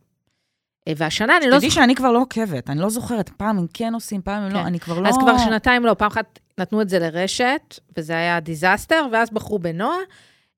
והשנה 0.97 1.37
אני 1.37 1.47
לא... 1.51 1.57
תדעי 1.57 1.70
שאני 1.70 1.95
כבר 1.95 2.12
לא 2.12 2.18
עוקבת, 2.18 2.70
אני 2.70 2.80
לא 2.80 2.89
זוכרת. 2.89 3.28
פעם 3.28 3.59
הם 3.59 3.66
כן 3.74 3.95
עושים, 3.95 4.22
פעם 4.22 4.43
הם 4.43 4.53
לא, 4.53 4.59
כן. 4.59 4.66
אני 4.66 4.80
כבר 4.80 5.01
לא... 5.01 5.09
אז 5.09 5.18
כבר 5.18 5.39
שנתיים 5.39 5.84
לא, 5.84 5.95
פעם 5.95 6.07
אחת 6.07 6.39
נתנו 6.59 6.82
את 6.82 6.89
זה 6.89 6.99
לרשת, 6.99 7.78
וזה 7.97 8.12
היה 8.12 8.41
דיזסטר, 8.41 9.07
ואז 9.12 9.30
בחרו 9.30 9.59
בנועה. 9.59 9.99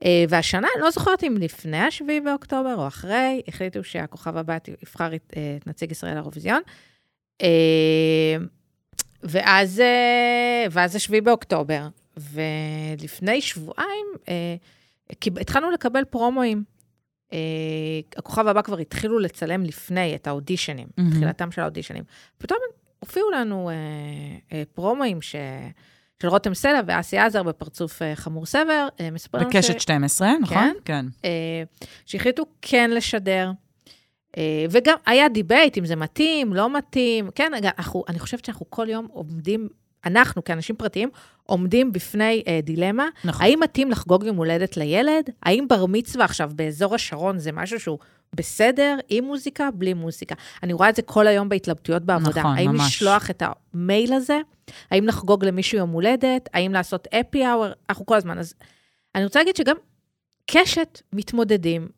אה, 0.05 0.25
והשנה, 0.29 0.69
אני 0.75 0.83
לא 0.83 0.91
זוכרת 0.91 1.25
אם 1.25 1.37
לפני 1.41 1.77
ה-7 1.77 2.05
באוקטובר 2.25 2.75
או 2.75 2.87
אחרי, 2.87 3.43
החליטו 3.49 3.85
שהכוכב 3.85 4.37
הבא 4.37 4.57
יבחר 4.83 5.15
את, 5.15 5.33
אה, 5.37 5.57
את 5.61 5.67
נציג 5.67 5.93
ישראל 5.93 6.15
לאירוויזיון. 6.15 6.63
אה, 7.43 8.37
ואז, 9.23 9.83
ואז 10.71 10.93
זה 10.93 10.99
7 10.99 11.21
באוקטובר, 11.21 11.89
ולפני 12.17 13.41
שבועיים 13.41 14.07
התחלנו 15.41 15.71
לקבל 15.71 16.05
פרומואים. 16.05 16.78
הכוכב 18.17 18.47
הבא 18.47 18.63
כבר 18.63 18.79
התחילו 18.79 19.19
לצלם 19.19 19.65
לפני 19.65 20.15
את 20.15 20.27
האודישנים, 20.27 20.89
mm-hmm. 20.89 21.03
תחילתם 21.11 21.51
של 21.51 21.61
האודישנים. 21.61 22.05
פתאום 22.39 22.59
הופיעו 23.01 23.31
לנו 23.31 23.71
פרומואים 24.75 25.23
ש... 25.23 25.37
של 26.23 26.29
רותם 26.29 26.55
סלע 26.55 26.81
ואסי 26.87 27.19
עזר 27.19 27.43
בפרצוף 27.43 28.03
uh, 28.03 28.05
חמור 28.15 28.47
סבר, 28.47 28.89
uh, 28.91 29.03
מספרים 29.13 29.43
לנו 29.43 29.53
ש... 29.53 29.57
בקשת 29.57 29.81
12, 29.81 30.33
נכון? 30.43 30.57
כן. 30.57 30.75
כן. 30.85 31.07
Uh, 31.17 31.87
שהחליטו 32.07 32.47
כן 32.63 32.91
לשדר. 32.91 33.51
אה, 34.33 34.39
וגם 34.71 34.97
היה 35.07 35.29
debate 35.29 35.79
אם 35.79 35.87
זה 35.87 35.97
מתאים, 35.97 36.55
לא 36.55 36.77
מתאים. 36.77 37.31
כן, 37.35 37.53
אנחנו, 37.55 38.05
אני 38.09 38.19
חושבת 38.19 38.45
שאנחנו 38.45 38.71
כל 38.71 38.89
יום 38.89 39.07
עומדים, 39.11 39.69
אנחנו 40.09 40.45
כאנשים 40.45 40.77
פרטיים, 40.77 41.09
עומדים 41.43 41.93
בפני 41.93 42.43
אה, 42.45 42.65
דילמה. 42.65 43.09
נכון. 43.25 43.47
האם 43.47 43.61
מתאים 43.63 43.91
לחגוג 43.91 44.25
יום 44.25 44.37
הולדת 44.37 44.77
לילד? 44.77 45.31
האם 45.43 45.69
בר 45.69 45.87
מצווה 45.87 46.25
עכשיו 46.25 46.51
באזור 46.55 46.95
השרון 46.95 47.39
זה 47.39 47.53
משהו 47.53 47.81
שהוא 47.81 47.99
בסדר, 48.35 48.99
עם 49.09 49.25
מוזיקה, 49.25 49.69
בלי 49.75 49.95
מוזיקה? 49.95 50.35
אני 50.63 50.73
רואה 50.73 50.89
את 50.89 50.97
זה 50.97 51.03
כל 51.03 51.27
היום 51.27 51.49
בהתלבטויות 51.49 52.03
בעבודה. 52.03 52.41
נכון, 52.41 52.57
האם 52.57 52.71
ממש. 52.71 52.81
האם 52.81 52.87
לשלוח 52.87 53.31
את 53.31 53.43
המייל 53.75 54.13
הזה? 54.13 54.41
האם 54.91 55.07
לחגוג 55.07 55.45
למישהו 55.45 55.79
יום 55.79 55.91
הולדת? 55.91 56.49
האם 56.55 56.73
לעשות 56.73 57.09
happy 57.15 57.47
hour? 57.47 57.73
אנחנו 57.91 58.07
כל 58.07 58.17
הזמן. 58.17 58.39
אז 58.39 58.55
אני 59.15 59.25
רוצה 59.25 59.39
להגיד 59.39 59.57
שגם 59.57 59.77
קשת 60.51 61.01
מתמודדים 61.13 61.89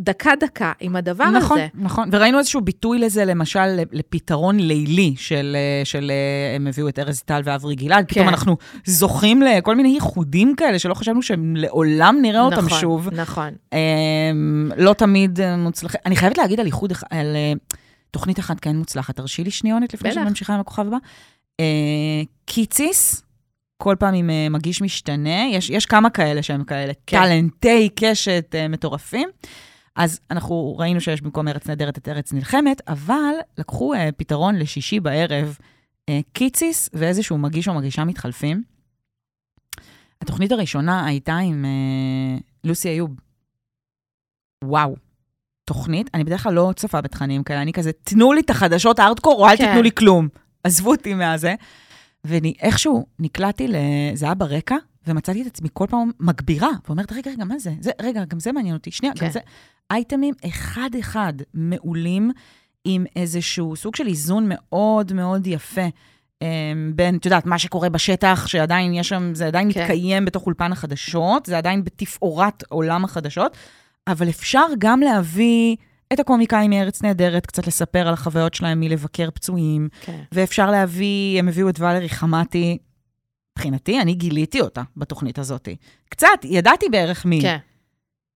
דקה-דקה 0.00 0.72
עם 0.80 0.96
הדבר 0.96 1.30
נכון, 1.30 1.58
הזה. 1.58 1.66
נכון, 1.74 1.84
נכון. 1.84 2.08
וראינו 2.12 2.38
איזשהו 2.38 2.60
ביטוי 2.60 2.98
לזה, 2.98 3.24
למשל, 3.24 3.80
לפתרון 3.92 4.56
לילי 4.60 5.14
של, 5.16 5.56
של 5.84 6.12
הם 6.56 6.66
הביאו 6.66 6.88
את 6.88 6.98
ארז 6.98 7.22
טל 7.22 7.40
ואברי 7.44 7.74
גלעד. 7.74 8.04
כן. 8.08 8.14
פתאום 8.14 8.28
אנחנו 8.28 8.56
זוכים 8.84 9.42
לכל 9.42 9.76
מיני 9.76 9.88
ייחודים 9.88 10.54
כאלה 10.56 10.78
שלא 10.78 10.94
חשבנו 10.94 11.22
שהם 11.22 11.56
לעולם 11.56 12.18
נראה 12.22 12.40
אותם 12.40 12.56
נכון, 12.56 12.80
שוב. 12.80 13.08
נכון, 13.12 13.50
נכון. 13.72 14.70
לא 14.76 14.92
תמיד 14.92 15.38
מוצלחים. 15.58 16.00
אני 16.06 16.16
חייבת 16.16 16.38
להגיד 16.38 16.60
על 16.60 16.66
ייחוד, 16.66 16.92
על 17.10 17.36
אה, 17.36 17.52
תוכנית 18.10 18.38
אחת 18.38 18.60
כן 18.60 18.76
מוצלחת. 18.76 19.16
תרשי 19.16 19.44
לי 19.44 19.50
שניונת 19.50 19.94
לפני 19.94 20.12
שאני 20.12 20.28
ממשיכה 20.28 20.54
עם 20.54 20.60
הכוכב 20.60 20.86
הבא. 20.86 20.96
אה, 21.60 22.22
קיציס, 22.44 23.22
כל 23.76 23.96
פעם 23.98 24.14
עם 24.14 24.30
אה, 24.30 24.48
מגיש 24.48 24.82
משתנה, 24.82 25.44
יש, 25.52 25.70
יש 25.70 25.86
כמה 25.86 26.10
כאלה 26.10 26.42
שהם 26.42 26.64
כאלה, 26.64 26.92
כן. 27.06 27.22
טלנטי 27.22 27.88
קשת 27.96 28.54
אה, 28.54 28.68
מטורפים. 28.68 29.28
אז 29.96 30.20
אנחנו 30.30 30.76
ראינו 30.78 31.00
שיש 31.00 31.22
במקום 31.22 31.48
ארץ 31.48 31.66
נהדרת 31.66 31.98
את 31.98 32.08
ארץ 32.08 32.32
נלחמת, 32.32 32.82
אבל 32.88 33.34
לקחו 33.58 33.94
אה, 33.94 34.08
פתרון 34.16 34.56
לשישי 34.56 35.00
בערב, 35.00 35.58
אה, 36.08 36.20
קיציס 36.32 36.90
ואיזשהו 36.92 37.38
מגיש 37.38 37.68
או 37.68 37.74
מגישה 37.74 38.04
מתחלפים. 38.04 38.62
התוכנית 40.22 40.52
הראשונה 40.52 41.06
הייתה 41.06 41.36
עם 41.36 41.64
אה, 41.64 42.38
לוסי 42.64 42.88
איוב. 42.88 43.10
וואו. 44.64 44.96
תוכנית, 45.64 46.10
אני 46.14 46.24
בדרך 46.24 46.42
כלל 46.42 46.52
לא 46.52 46.72
צופה 46.76 47.00
בתכנים 47.00 47.42
כאלה, 47.42 47.62
אני 47.62 47.72
כזה, 47.72 47.90
תנו 47.92 48.32
לי 48.32 48.40
את 48.40 48.50
החדשות 48.50 48.98
הארדקור, 48.98 49.34
או 49.38 49.48
אל 49.48 49.56
כן. 49.56 49.66
תיתנו 49.66 49.82
לי 49.82 49.90
כלום. 49.92 50.28
עזבו 50.64 50.90
אותי 50.90 51.14
מהזה. 51.14 51.54
ואיכשהו 52.24 53.06
נקלעתי, 53.18 53.68
זה 54.14 54.26
היה 54.26 54.34
ברקע, 54.34 54.76
ומצאתי 55.06 55.42
את 55.42 55.46
עצמי 55.46 55.68
כל 55.72 55.86
פעם 55.90 56.10
מגבירה, 56.20 56.70
ואומרת, 56.86 57.12
רגע, 57.12 57.30
רגע, 57.30 57.44
מה 57.44 57.58
זה? 57.58 57.72
זה 57.80 57.90
רגע, 58.02 58.24
גם 58.24 58.40
זה 58.40 58.52
מעניין 58.52 58.74
אותי. 58.74 58.90
שנייה, 58.90 59.14
כן. 59.14 59.26
גם 59.26 59.32
זה... 59.32 59.40
אייטמים 59.90 60.34
אחד-אחד 60.44 61.32
מעולים, 61.54 62.30
עם 62.84 63.04
איזשהו 63.16 63.76
סוג 63.76 63.96
של 63.96 64.06
איזון 64.06 64.44
מאוד 64.48 65.12
מאוד 65.12 65.46
יפה. 65.46 65.86
אמ, 66.42 66.92
בין, 66.94 67.16
את 67.16 67.24
יודעת, 67.24 67.46
מה 67.46 67.58
שקורה 67.58 67.88
בשטח, 67.88 68.46
שעדיין 68.46 68.94
יש 68.94 69.08
שם, 69.08 69.34
זה 69.34 69.46
עדיין 69.46 69.72
כן. 69.72 69.80
מתקיים 69.80 70.24
בתוך 70.24 70.46
אולפן 70.46 70.72
החדשות, 70.72 71.46
זה 71.46 71.58
עדיין 71.58 71.84
בתפאורת 71.84 72.64
עולם 72.68 73.04
החדשות, 73.04 73.56
אבל 74.06 74.28
אפשר 74.28 74.66
גם 74.78 75.00
להביא 75.00 75.76
את 76.12 76.20
הקומיקאים 76.20 76.70
מארץ 76.70 77.02
נהדרת, 77.02 77.46
קצת 77.46 77.66
לספר 77.66 78.08
על 78.08 78.14
החוויות 78.14 78.54
שלהם 78.54 78.80
מלבקר 78.80 79.30
פצועים, 79.30 79.88
כן. 80.00 80.20
ואפשר 80.32 80.70
להביא, 80.70 81.38
הם 81.38 81.48
הביאו 81.48 81.68
את 81.68 81.80
ולרי 81.80 82.08
חמאטי, 82.08 82.78
מבחינתי, 83.58 84.00
אני 84.00 84.14
גיליתי 84.14 84.60
אותה 84.60 84.82
בתוכנית 84.96 85.38
הזאת. 85.38 85.68
קצת, 86.08 86.28
ידעתי 86.44 86.88
בערך 86.88 87.24
מי. 87.24 87.40
כן. 87.42 87.58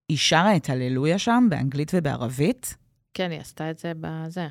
היא 0.09 0.19
שרה 0.19 0.57
את 0.57 0.71
הללויה 0.71 1.19
שם 1.19 1.47
באנגלית 1.51 1.91
ובערבית. 1.95 2.77
כן, 3.14 3.31
היא 3.31 3.41
עשתה 3.41 3.71
את 3.71 3.79
זה 3.79 3.93
בזה. 4.01 4.47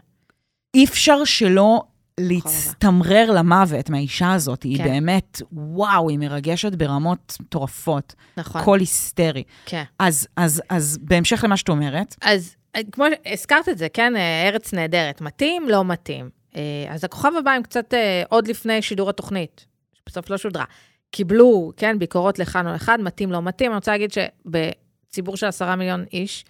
אי 0.74 0.86
אפשר 0.86 1.24
שלא 1.26 1.84
להצטמרר 2.20 3.32
למוות 3.32 3.90
מהאישה 3.90 4.34
הזאת. 4.34 4.64
כן. 4.64 4.70
היא 4.70 4.84
באמת, 4.84 5.42
וואו, 5.52 6.10
היא 6.10 6.20
מרגשת 6.20 6.76
ברמות 6.76 7.38
מטורפות. 7.40 8.16
נכון. 8.38 8.64
קול 8.64 8.80
היסטרי. 8.80 9.44
כן. 9.66 9.84
אז, 10.00 10.28
אז, 10.36 10.62
אז 10.70 10.98
בהמשך 11.02 11.44
למה 11.44 11.58
שאת 11.58 11.70
אומרת... 11.70 12.16
אז 12.22 12.56
כמו 12.92 13.06
שהזכרת 13.26 13.70
את 13.70 13.78
זה, 13.78 13.90
כן, 13.90 14.14
ארץ 14.48 14.74
נהדרת. 14.74 15.22
מתאים, 15.22 15.70
לא 15.70 15.86
מתאים. 15.86 16.30
אה, 16.56 16.62
אז 16.90 17.04
הכוכב 17.04 17.32
הבא 17.40 17.52
הם 17.52 17.64
קצת 17.64 17.94
אה, 17.94 18.24
עוד 18.30 18.48
לפני 18.48 18.82
שידור 18.82 19.10
התוכנית, 19.10 19.66
שבסוף 20.08 20.30
לא 20.30 20.38
שודרה. 20.38 20.66
קיבלו, 21.12 21.72
כן, 21.78 22.00
ביקורות 22.00 22.40
לכאן 22.40 22.68
או 22.68 22.74
לכאן, 22.74 23.02
מתאים, 23.02 23.32
לא 23.32 23.42
מתאים. 23.42 23.72
אני 23.72 23.76
רוצה 23.76 23.92
להגיד 23.92 24.12
שבציבור 24.12 25.38
של 25.38 25.46
עשרה 25.46 25.76
מיליון 25.76 26.06
איש, 26.14 26.46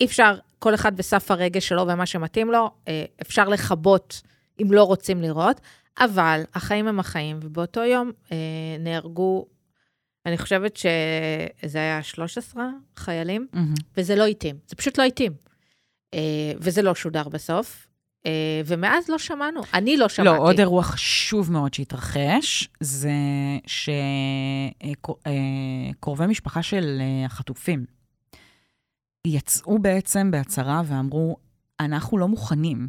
אי 0.00 0.06
אפשר, 0.06 0.34
כל 0.58 0.74
אחד 0.74 0.96
בסף 0.96 1.30
הרגש 1.30 1.68
שלו 1.68 1.82
ומה 1.82 2.06
שמתאים 2.06 2.50
לו, 2.50 2.70
אה, 2.88 3.04
אפשר 3.22 3.48
לכבות 3.48 4.22
אם 4.62 4.72
לא 4.72 4.84
רוצים 4.84 5.22
לראות, 5.22 5.60
אבל 5.98 6.42
החיים 6.54 6.88
הם 6.88 7.00
החיים, 7.00 7.38
ובאותו 7.42 7.80
יום 7.80 8.10
אה, 8.32 8.36
נהרגו, 8.78 9.46
אני 10.26 10.38
חושבת 10.38 10.76
שזה 10.76 11.78
היה 11.78 12.02
13 12.02 12.68
חיילים, 12.96 13.46
מהמם. 13.52 13.74
וזה 13.96 14.16
לא 14.16 14.26
התאים, 14.26 14.56
זה 14.66 14.76
פשוט 14.76 14.98
לא 14.98 15.04
התאים. 15.04 15.32
אה, 16.14 16.52
וזה 16.58 16.82
לא 16.82 16.94
שודר 16.94 17.28
בסוף, 17.28 17.86
ומאז 18.66 19.08
לא 19.08 19.18
שמענו, 19.18 19.60
אני 19.74 19.96
לא 19.96 20.08
שמעתי. 20.08 20.36
לא, 20.38 20.42
עוד 20.42 20.58
אירוע 20.58 20.82
חשוב 20.82 21.52
מאוד 21.52 21.74
שהתרחש, 21.74 22.68
זה 22.80 23.10
שקרובי 25.96 26.26
משפחה 26.26 26.62
של 26.62 26.98
אה, 27.00 27.26
החטופים 27.26 27.84
יצאו 29.26 29.78
בעצם 29.78 30.30
בהצהרה 30.30 30.82
ואמרו, 30.86 31.36
אנחנו 31.80 32.18
לא 32.18 32.28
מוכנים 32.28 32.88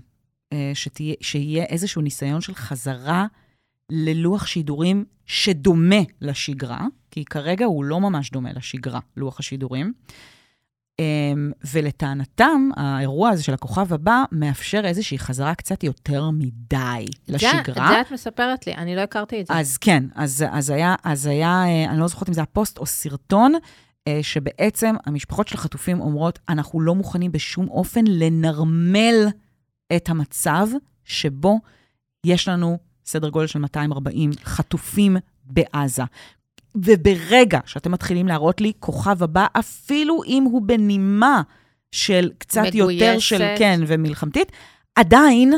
אה, 0.53 0.71
שתהיה, 0.73 1.15
שיהיה 1.21 1.63
איזשהו 1.63 2.01
ניסיון 2.01 2.41
של 2.41 2.55
חזרה 2.55 3.25
ללוח 3.89 4.45
שידורים 4.47 5.05
שדומה 5.25 6.01
לשגרה, 6.21 6.85
כי 7.11 7.25
כרגע 7.25 7.65
הוא 7.65 7.83
לא 7.83 7.99
ממש 7.99 8.31
דומה 8.31 8.53
לשגרה, 8.53 8.99
לוח 9.17 9.39
השידורים. 9.39 9.93
אמ, 10.99 11.51
ולטענתם, 11.73 12.69
האירוע 12.75 13.29
הזה 13.29 13.43
של 13.43 13.53
הכוכב 13.53 13.93
הבא 13.93 14.23
מאפשר 14.31 14.81
איזושהי 14.85 15.19
חזרה 15.19 15.55
קצת 15.55 15.83
יותר 15.83 16.29
מדי 16.29 17.05
לשגרה. 17.27 17.87
זה 17.89 18.01
את 18.01 18.11
מספרת 18.11 18.67
לי, 18.67 18.73
אני 18.75 18.95
לא 18.95 19.01
הכרתי 19.01 19.41
את 19.41 19.47
זה. 19.47 19.53
אז 19.53 19.77
כן, 19.77 20.03
אז, 20.15 20.45
אז, 20.51 20.69
היה, 20.69 20.95
אז 21.03 21.25
היה, 21.25 21.63
אה, 21.65 21.85
אני 21.89 21.99
לא 21.99 22.07
זוכרת 22.07 22.29
אם 22.29 22.33
זה 22.33 22.41
היה 22.41 22.45
פוסט 22.45 22.77
או 22.77 22.85
סרטון, 22.85 23.53
אה, 24.07 24.19
שבעצם 24.21 24.95
המשפחות 25.05 25.47
של 25.47 25.55
החטופים 25.55 26.01
אומרות, 26.01 26.39
אנחנו 26.49 26.81
לא 26.81 26.95
מוכנים 26.95 27.31
בשום 27.31 27.67
אופן 27.67 28.03
לנרמל 28.07 29.27
את 29.95 30.09
המצב 30.09 30.67
שבו 31.05 31.59
יש 32.25 32.47
לנו 32.47 32.77
סדר 33.05 33.29
גודל 33.29 33.47
של 33.47 33.59
240 33.59 34.31
חטופים 34.43 35.17
בעזה. 35.43 36.03
וברגע 36.75 37.59
שאתם 37.65 37.91
מתחילים 37.91 38.27
להראות 38.27 38.61
לי 38.61 38.71
כוכב 38.79 39.23
הבא, 39.23 39.45
אפילו 39.59 40.23
אם 40.27 40.43
הוא 40.43 40.61
בנימה 40.61 41.41
של 41.91 42.31
קצת 42.37 42.63
יותר 42.73 43.19
של, 43.19 43.35
מגויסת. 43.35 43.55
כן, 43.57 43.79
ומלחמתית, 43.87 44.51
עדיין 44.95 45.53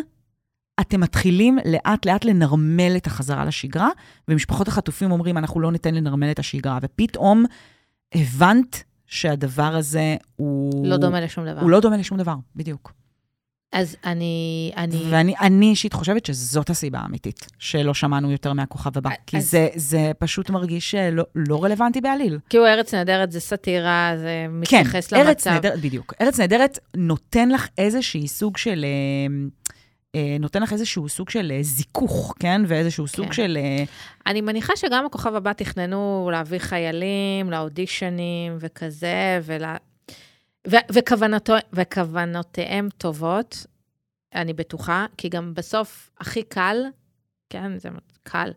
אתם 0.82 1.00
מתחילים 1.00 1.58
לאט-לאט 1.66 2.26
לנרמל 2.26 2.94
את 2.98 3.08
החזרה 3.08 3.46
לשגרה, 3.46 3.90
ומשפחות 4.28 4.68
החטופים 4.68 5.12
אומרים, 5.12 5.38
אנחנו 5.38 5.60
לא 5.60 5.72
ניתן 5.72 5.96
לנרמל 5.96 6.32
את 6.32 6.40
השגרה. 6.40 6.80
ופתאום 6.82 7.46
הבנת 8.16 8.84
שהדבר 9.06 9.76
הזה 9.76 10.16
הוא... 10.36 10.88
לא 10.88 10.98
דומה 10.98 11.22
לשום 11.22 11.46
דבר. 11.46 11.62
הוא 11.62 11.70
לא 11.70 11.80
דומה 11.80 11.98
לשום 11.98 12.18
דבר, 12.18 12.36
בדיוק. 12.56 13.05
אז 13.72 13.96
אני... 14.06 14.72
אני... 14.78 15.04
ואני 15.10 15.34
אני 15.42 15.66
אישית 15.66 15.94
חושבת 15.94 16.26
שזאת 16.26 16.70
הסיבה 16.70 17.00
האמיתית, 17.00 17.46
שלא 17.60 17.94
שמענו 17.94 18.32
יותר 18.32 18.54
מהכוכב 18.54 18.98
הבא. 18.98 19.10
כי 19.28 19.38
אז- 19.38 19.52
זה, 19.52 19.68
זה 19.76 20.12
פשוט 20.20 20.50
מרגיש 20.50 20.96
לא, 20.96 21.24
לא 21.36 21.64
רלוונטי 21.64 22.02
בעליל. 22.02 22.40
כאילו, 22.50 22.68
ארץ 22.68 22.94
נהדרת 22.94 23.32
זה 23.32 23.40
סאטירה, 23.40 24.12
זה 24.18 24.46
כן, 24.48 24.54
מתייחס 24.54 25.14
ארץ 25.14 25.28
למצב. 25.28 25.50
נהדרת, 25.50 25.80
בדיוק. 25.80 26.14
ארץ 26.22 26.40
נהדרת 26.40 26.80
נותן 26.98 27.50
לך 27.50 27.68
איזשהי 27.78 28.28
סוג 28.28 28.58
של... 28.58 28.86
אה, 28.86 29.36
אה, 30.16 30.38
נותן 30.40 30.62
לך 30.64 30.74
איזשהו 30.74 31.10
סוג 31.10 31.30
של 31.30 31.52
אה, 31.56 31.64
זיכוך, 31.64 32.34
כן? 32.40 32.62
ואיזשהו 32.68 33.08
סוג 33.08 33.26
כן. 33.26 33.34
של... 33.34 33.58
אה, 33.62 33.84
אני 34.28 34.42
מניחה 34.42 34.74
שגם 34.76 35.06
הכוכב 35.06 35.36
הבא 35.36 35.54
תכננו 35.54 36.30
להביא 36.32 36.60
חיילים 36.60 37.52
לאודישנים 37.52 38.58
וכזה, 38.60 39.40
ול... 39.44 39.64
ו- 40.72 40.94
וכוונתו, 40.94 41.54
וכוונותיהם 41.74 42.90
טובות, 42.98 43.66
אני 44.36 44.54
בטוחה, 44.54 45.06
כי 45.18 45.30
גם 45.30 45.54
בסוף 45.54 46.12
הכי 46.20 46.44
קל, 46.44 46.78
כן, 47.50 47.78
זה 47.78 47.90
קל, 48.24 48.52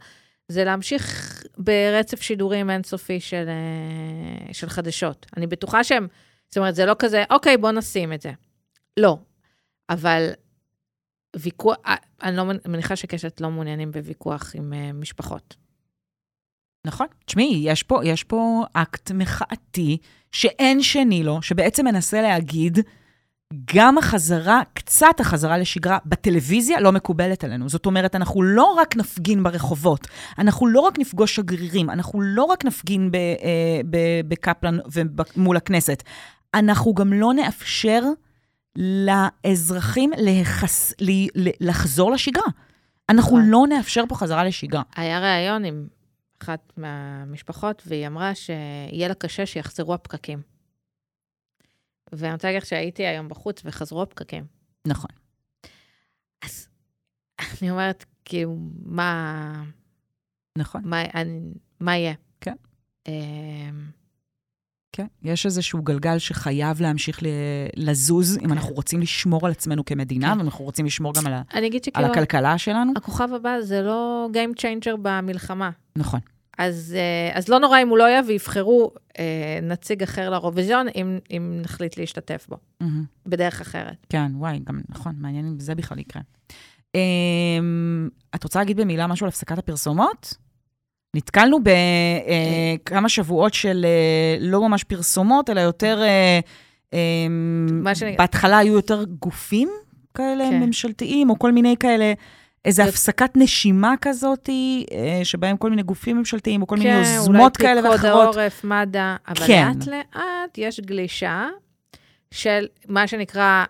זה 0.48 0.64
להמשיך 0.64 1.34
ברצף 1.58 2.22
שידורים 2.22 2.70
אינסופי 2.70 3.20
של, 3.20 3.44
אה, 3.48 4.52
של 4.52 4.68
חדשות. 4.68 5.26
אני 5.36 5.46
בטוחה 5.46 5.84
שהם, 5.84 6.06
זאת 6.48 6.58
אומרת, 6.58 6.74
זה 6.74 6.86
לא 6.86 6.96
כזה, 6.98 7.24
אוקיי, 7.30 7.56
בוא 7.56 7.70
נשים 7.70 8.12
את 8.12 8.22
זה. 8.22 8.32
לא. 8.96 9.18
אבל 9.90 10.30
ויכוח, 11.36 11.76
אה, 11.86 11.94
אני 12.22 12.36
לא 12.36 12.44
מניחה 12.44 12.96
שקשת 12.96 13.40
לא 13.40 13.50
מעוניינים 13.50 13.92
בוויכוח 13.92 14.52
עם 14.54 14.72
אה, 14.72 14.92
משפחות. 14.92 15.56
נכון. 16.88 17.06
תשמעי, 17.24 17.60
יש 17.64 17.82
פה, 17.82 18.00
יש 18.04 18.24
פה 18.24 18.64
אקט 18.72 19.10
מחאתי 19.10 19.98
שאין 20.32 20.82
שני 20.82 21.22
לו, 21.22 21.42
שבעצם 21.42 21.84
מנסה 21.84 22.22
להגיד, 22.22 22.78
גם 23.74 23.98
החזרה, 23.98 24.60
קצת 24.74 25.20
החזרה 25.20 25.58
לשגרה 25.58 25.98
בטלוויזיה 26.06 26.80
לא 26.80 26.92
מקובלת 26.92 27.44
עלינו. 27.44 27.68
זאת 27.68 27.86
אומרת, 27.86 28.14
אנחנו 28.14 28.42
לא 28.42 28.64
רק 28.64 28.96
נפגין 28.96 29.42
ברחובות, 29.42 30.06
אנחנו 30.38 30.66
לא 30.66 30.80
רק 30.80 30.98
נפגוש 30.98 31.34
שגרירים, 31.34 31.90
אנחנו 31.90 32.20
לא 32.20 32.44
רק 32.44 32.64
נפגין 32.64 33.10
אה, 33.14 33.80
בקפלן 34.28 34.78
ומול 34.92 35.56
הכנסת, 35.56 36.02
אנחנו 36.54 36.94
גם 36.94 37.12
לא 37.12 37.34
נאפשר 37.34 38.02
לאזרחים 38.76 40.10
להיחס, 40.16 40.92
לחזור 41.60 42.12
לשגרה. 42.12 42.46
אנחנו 43.10 43.38
נכון. 43.38 43.50
לא 43.50 43.64
נאפשר 43.68 44.04
פה 44.08 44.14
חזרה 44.14 44.44
לשגרה. 44.44 44.82
היה 44.96 45.20
ראיון 45.20 45.64
עם 45.64 45.86
אחת 46.48 46.72
מהמשפחות, 46.76 47.82
והיא 47.86 48.06
אמרה 48.06 48.34
שיהיה 48.34 49.08
לה 49.08 49.14
קשה 49.14 49.46
שיחזרו 49.46 49.94
הפקקים. 49.94 50.42
ואני 52.12 52.32
רוצה 52.32 52.48
להגיד 52.48 52.62
לך 52.62 52.68
שהייתי 52.68 53.06
היום 53.06 53.28
בחוץ 53.28 53.62
וחזרו 53.64 54.02
הפקקים. 54.02 54.44
נכון. 54.86 55.10
אז 56.44 56.68
אני 57.62 57.70
אומרת, 57.70 58.04
כאילו, 58.24 58.56
מה, 58.84 59.62
נכון. 60.58 60.82
מה, 60.84 61.02
אני, 61.14 61.40
מה 61.80 61.96
יהיה? 61.96 62.14
כן. 62.40 62.54
אמ, 63.08 63.12
כן, 64.92 65.06
יש 65.22 65.46
איזשהו 65.46 65.82
גלגל 65.82 66.18
שחייב 66.18 66.80
להמשיך 66.80 67.22
ל- 67.22 67.26
לזוז, 67.76 68.38
אם 68.38 68.52
אנחנו 68.52 68.74
רוצים 68.74 69.00
לשמור 69.00 69.46
על 69.46 69.52
עצמנו 69.52 69.84
כמדינה, 69.84 70.32
כן. 70.32 70.38
ואנחנו 70.38 70.64
רוצים 70.64 70.86
לשמור 70.86 71.14
גם 71.14 71.26
על, 71.26 71.32
ה- 71.32 71.42
על 71.94 72.04
הכלכלה 72.04 72.58
שלנו. 72.58 72.92
הכוכב 72.96 73.28
הבא 73.36 73.60
זה 73.60 73.82
לא 73.82 74.28
Game 74.32 74.58
Changer 74.60 74.96
במלחמה. 75.02 75.70
נכון. 75.96 76.20
אז, 76.58 76.96
אה, 76.98 77.38
אז 77.38 77.48
לא 77.48 77.58
נורא 77.58 77.82
אם 77.82 77.88
הוא 77.88 77.98
לא 77.98 78.04
יהיה, 78.04 78.20
ויבחרו 78.26 78.90
אה, 79.18 79.58
נציג 79.62 80.02
אחר 80.02 80.30
לאירוויזיון, 80.30 80.86
אם, 80.94 81.18
אם 81.30 81.58
נחליט 81.62 81.96
להשתתף 81.98 82.46
בו, 82.48 82.56
מהמם. 82.80 83.04
בדרך 83.26 83.60
אחרת. 83.60 84.06
כן, 84.08 84.32
וואי, 84.34 84.58
גם 84.64 84.80
נכון, 84.88 85.14
מעניין 85.18 85.46
אם 85.46 85.60
זה 85.60 85.74
בכלל 85.74 85.98
יקרה. 85.98 86.22
אמ, 86.94 88.08
את 88.34 88.44
רוצה 88.44 88.58
להגיד 88.58 88.76
במילה 88.80 89.06
משהו 89.06 89.24
על 89.24 89.28
הפסקת 89.28 89.58
הפרסומות? 89.58 90.34
נתקלנו 91.16 91.58
בכמה 92.82 93.08
שבועות 93.08 93.54
של 93.54 93.84
אה, 93.88 94.36
לא 94.40 94.68
ממש 94.68 94.84
פרסומות, 94.84 95.50
אלא 95.50 95.60
יותר... 95.60 96.02
אה, 96.02 96.40
אמ, 96.92 97.84
שאני- 97.94 98.16
בהתחלה 98.16 98.58
היו 98.58 98.72
יותר 98.74 99.04
גופים 99.04 99.68
כאלה 100.14 100.44
כן. 100.50 100.60
ממשלתיים, 100.62 101.30
או 101.30 101.38
כל 101.38 101.52
מיני 101.52 101.76
כאלה, 101.80 102.12
איזו 102.64 102.82
הפסקת 102.82 103.30
נשימה 103.36 103.94
כזאת, 104.00 104.48
אה, 104.92 105.24
שבהם 105.24 105.56
כל 105.56 105.70
מיני 105.70 105.82
גופים 105.82 106.16
ממשלתיים, 106.18 106.62
או 106.62 106.66
כל 106.66 106.76
מיני 106.76 106.90
כן, 106.90 107.02
יוזמות 107.16 107.56
כאלה 107.56 107.80
אולי 107.80 107.92
פיקוד 107.92 108.04
ואחרות. 108.04 108.36
העורף, 108.36 108.64
מד"א, 108.64 109.16
אבל 109.28 109.46
כן. 109.46 109.68
לאט 109.68 109.86
לאט 109.86 110.58
יש 110.58 110.80
גלישה 110.80 111.46
של 112.30 112.66
מה 112.88 113.06
שנקרא 113.06 113.64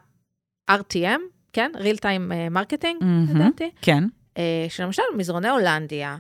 RTM, 0.71 1.21
כן? 1.53 1.71
real 1.75 1.99
time 1.99 2.33
אה, 2.33 2.63
marketing, 2.63 3.05
מהמם. 3.05 3.37
לדעתי, 3.37 3.71
כן, 3.83 4.05
אה, 4.39 4.67
שלמשל 4.69 5.03
מזרוני 5.17 5.49
הולנדיה, 5.49 6.17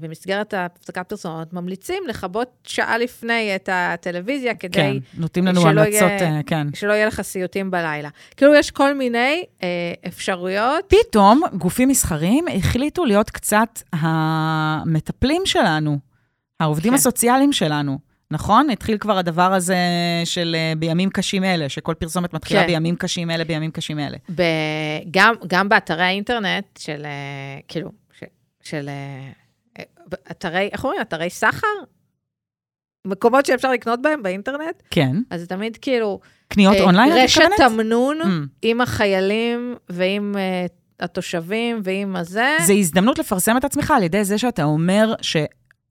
במסגרת 0.00 0.54
הפסקת 0.56 1.08
פרסומות, 1.08 1.52
ממליצים 1.52 2.02
לכבות 2.08 2.48
שעה 2.64 2.98
לפני 2.98 3.56
את 3.56 3.68
הטלוויזיה 3.72 4.54
כן, 4.54 4.68
כדי 4.68 5.00
נותנים 5.14 5.46
לנו 5.46 5.68
המלצות, 5.68 5.92
יהיה- 6.10 6.36
אה, 6.36 6.40
כן. 6.46 6.66
שלא 6.74 6.92
יהיה 6.92 7.06
לך 7.06 7.20
סיוטים 7.22 7.70
בלילה. 7.70 8.08
כאילו, 8.36 8.54
יש 8.54 8.70
כל 8.70 8.94
מיני 8.94 9.44
אה, 9.62 9.68
אפשרויות. 10.08 10.84
פתאום 11.08 11.42
גופים 11.58 11.88
מסחריים 11.88 12.44
החליטו 12.56 13.04
להיות 13.04 13.30
קצת 13.30 13.82
המטפלים 13.92 15.42
שלנו, 15.44 15.98
העובדים 16.60 16.92
כן. 16.92 16.94
הסוציאליים 16.96 17.52
שלנו. 17.52 17.98
נכון? 18.30 18.70
התחיל 18.70 18.98
כבר 18.98 19.18
הדבר 19.18 19.52
הזה 19.52 19.76
של 20.24 20.56
אה, 20.58 20.72
בימים 20.78 21.10
קשים 21.10 21.44
אלה, 21.44 21.68
שכל 21.68 21.94
פרסומת 21.94 22.34
מתחילה 22.34 22.60
כן. 22.60 22.66
בימים 22.66 22.96
קשים 22.96 23.30
אלה, 23.30 23.44
בימים 23.44 23.70
קשים 23.70 23.98
אלה. 23.98 24.16
ב- 24.34 24.42
גם, 25.10 25.34
גם 25.46 25.68
באתרי 25.68 26.02
האינטרנט 26.02 26.64
של, 26.78 27.02
אה, 27.04 27.10
כאילו, 27.68 27.90
של 28.62 28.88
אה, 28.88 28.92
אה, 28.92 29.30
אתרי, 30.30 30.68
איך 30.72 30.84
אומרים? 30.84 31.00
אתרי 31.00 31.30
סחר? 31.30 31.66
מקומות 33.06 33.46
שאפשר 33.46 33.72
לקנות 33.72 34.02
בהם 34.02 34.22
באינטרנט? 34.22 34.82
כן. 34.90 35.16
אז 35.30 35.40
זה 35.40 35.46
תמיד 35.46 35.76
כאילו... 35.76 36.20
קניות 36.48 36.76
אה, 36.76 36.82
אונליין, 36.82 37.12
רשת? 37.12 37.42
תמנון 37.56 38.20
Mm. 38.22 38.24
עם 38.62 38.80
החיילים 38.80 39.74
ועם 39.88 40.34
אה, 40.36 40.66
התושבים 41.00 41.80
ועם 41.84 42.16
הזה. 42.16 42.56
זה 42.66 42.72
הזדמנות 42.72 43.18
לפרסם 43.18 43.56
את 43.56 43.64
עצמך 43.64 43.90
על 43.90 44.02
ידי 44.02 44.24
זה 44.24 44.38
שאתה 44.38 44.64
אומר 44.64 45.14
ש... 45.22 45.36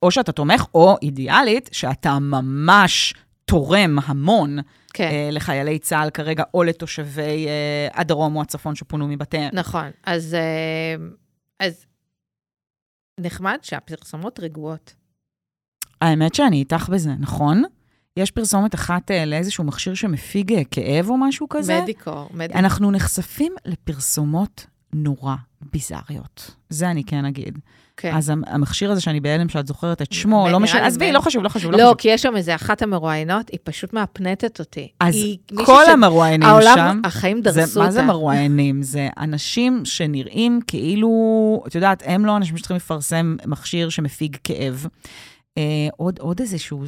או 0.04 0.12
שאתה 0.12 0.32
תומך, 0.32 0.66
או 0.74 0.96
אידיאלית, 1.02 1.70
שאתה 1.72 2.20
ממש 2.20 3.14
תורם 3.46 3.98
המון 4.06 4.60
כן, 4.94 5.10
אה, 5.12 5.30
לחיילי 5.32 5.80
צה"ל 5.80 6.10
כרגע, 6.10 6.44
או 6.54 6.64
לתושבי 6.64 7.48
אה, 7.48 7.88
הדרום 7.94 8.36
או 8.36 8.42
הצפון 8.42 8.76
שפונו 8.76 9.08
מבתיהם. 9.08 9.50
נכון. 9.54 9.90
אז, 10.04 10.34
אה, 10.34 11.06
אז 11.60 11.86
נחמד 13.20 13.58
שהפרסומות 13.62 14.40
רגועות. 14.40 14.94
האמת 16.02 16.36
שאני 16.36 16.58
איתך 16.58 16.90
בזה, 16.90 17.12
נכון? 17.20 17.64
יש 18.18 18.32
פרסומת 18.32 18.76
אחת 18.76 19.12
אה, 19.12 19.26
לאיזשהו 19.26 19.64
מכשיר 19.64 19.94
שמפיג 19.94 20.54
אה, 20.54 20.62
כאב 20.72 21.10
או 21.10 21.18
משהו 21.18 21.50
כזה. 21.50 21.82
מדיקור, 21.82 22.30
מדיקור. 22.34 22.60
אנחנו 22.60 22.92
נחשפים 22.92 23.54
לפרסומות 23.66 24.66
נורא 24.94 25.36
ביזריות. 25.62 26.56
זה 26.70 26.92
אני 26.92 27.04
כן 27.04 27.26
אגיד. 27.26 27.60
כן. 27.98 28.16
אז 28.16 28.30
המ- 28.30 28.42
המכשיר 28.48 28.92
הזה 28.92 29.02
שאני 29.02 29.20
בהלם 29.20 29.50
שאת 29.50 29.68
זוכרת 29.68 30.02
את 30.02 30.12
שמו, 30.12 30.48
לא 30.52 30.60
משנה, 30.60 30.86
עזבי, 30.88 31.12
לא 31.12 31.20
חשוב, 31.20 31.44
לא 31.44 31.50
חשוב, 31.50 31.72
לא 31.72 31.78
לא. 31.78 31.96
כי 31.98 32.08
יש 32.08 32.22
שם 32.22 32.36
איזה 32.36 32.56
אחת 32.56 32.82
המרואיינות, 32.82 33.50
היא 33.50 33.60
פשוט 33.64 33.94
מהפנטת 33.94 34.60
אותי. 34.60 34.88
אז 35.00 35.16
כל 35.66 35.84
ש- 35.86 35.90
המרואיינים 35.90 36.50
העולם, 36.50 36.76
שם, 36.76 37.02
החיים 37.04 37.38
זה, 37.38 37.44
דרסו 37.44 37.80
אותה. 37.80 37.86
מה 37.88 37.92
זה 37.92 38.02
מרואיינים? 38.04 38.82
זה 38.84 39.08
אנשים 39.18 39.82
שנראים 39.86 40.60
כאילו, 40.68 41.10
את 41.68 41.76
יודעת, 41.76 42.04
הם 42.06 42.26
לא 42.26 42.38
אנשים 42.38 42.58
שצריכים 42.58 42.78
לפרסם 42.78 43.36
מכשיר 43.46 43.90
שמפיג 43.90 44.38
כאב. 44.44 44.86
אה, 45.58 45.64
עוד, 45.98 46.20
עוד 46.20 46.40
איזשהו, 46.40 46.84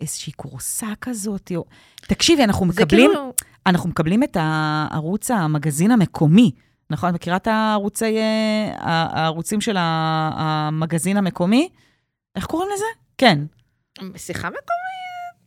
איזושהי 0.00 0.32
כורסה 0.36 0.86
כזאת. 1.00 1.52
או... 1.56 1.64
תקשיבי, 2.06 2.44
אנחנו 2.44 2.66
מקבלים, 2.66 3.10
כאילו, 3.10 3.32
אנחנו 3.66 3.88
מקבלים 3.88 4.22
את 4.22 4.36
הערוץ 4.40 5.30
המגזין 5.30 5.90
המקומי, 5.90 6.50
נכון? 6.90 7.08
את 7.10 7.14
מכירה 7.14 7.36
את 7.36 7.46
הערוצי, 7.46 8.16
אה, 8.18 8.72
הערוצים 9.12 9.60
של 9.60 9.76
המגזין 9.78 11.16
המקומי? 11.16 11.68
איך 12.36 12.46
קוראים 12.46 12.68
לזה? 12.74 12.84
כן. 13.18 13.38
שיחה 14.16 14.48
מקומית? 14.48 14.64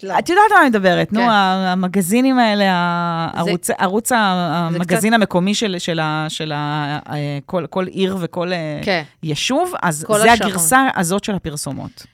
לא. 0.04 0.20
את 0.20 0.30
יודעת 0.30 0.44
על 0.52 0.58
מה 0.58 0.62
אני 0.62 0.70
מדברת, 0.70 1.14
נו, 1.14 1.20
כן. 1.20 1.30
המגזינים 1.30 2.40
האלה, 2.40 2.66
הערוץ, 2.72 3.70
ערוץ 3.70 4.10
זה 4.10 4.16
המגזין 4.18 5.14
המקומי 5.14 5.54
של, 5.56 5.76
של, 5.80 6.00
של 6.30 6.52
ה- 6.52 7.00
אה, 7.10 7.40
כל, 7.46 7.66
כל 7.70 7.86
עיר 7.88 8.18
וכל 8.20 8.54
אה, 8.54 8.82
כן, 8.84 9.04
יישוב, 9.24 9.74
אז 9.84 10.06
זה. 10.10 10.32
הגרסה 10.32 10.88
הזאת 10.96 11.24
של 11.24 11.36
הפרסומות. 11.36 12.06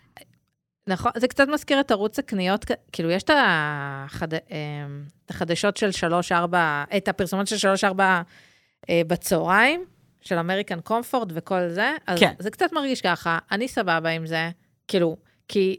נכון. 0.88 1.12
זה 1.18 1.28
קצת 1.28 1.48
מזכיר 1.54 1.80
את 1.80 1.92
ערוץ 1.92 2.20
הקניות, 2.20 2.66
כאילו, 2.92 3.12
יש 3.12 3.24
את 3.24 3.30
החד- 3.38 4.34
את 4.34 4.42
החדשות 5.30 5.78
של 5.78 5.92
שלוש-ארבע, 5.92 6.84
את 6.98 7.08
הפרסומות 7.08 7.48
של 7.48 7.58
שלוש-ארבע 7.58 8.04
אה, 8.06 8.22
בצהריים, 8.92 9.86
של 10.22 10.38
אמריקן 10.38 10.80
קומפורט 10.82 11.28
וכל 11.34 11.70
זה, 11.70 11.92
אז 12.08 12.20
כן. 12.20 12.34
זה 12.40 12.52
קצת 12.52 12.74
מרגיש 12.74 13.02
ככה, 13.02 13.38
אני 13.52 13.68
סבבה 13.68 14.10
עם 14.10 14.26
זה, 14.28 14.50
כאילו, 14.88 15.18
כי... 15.48 15.78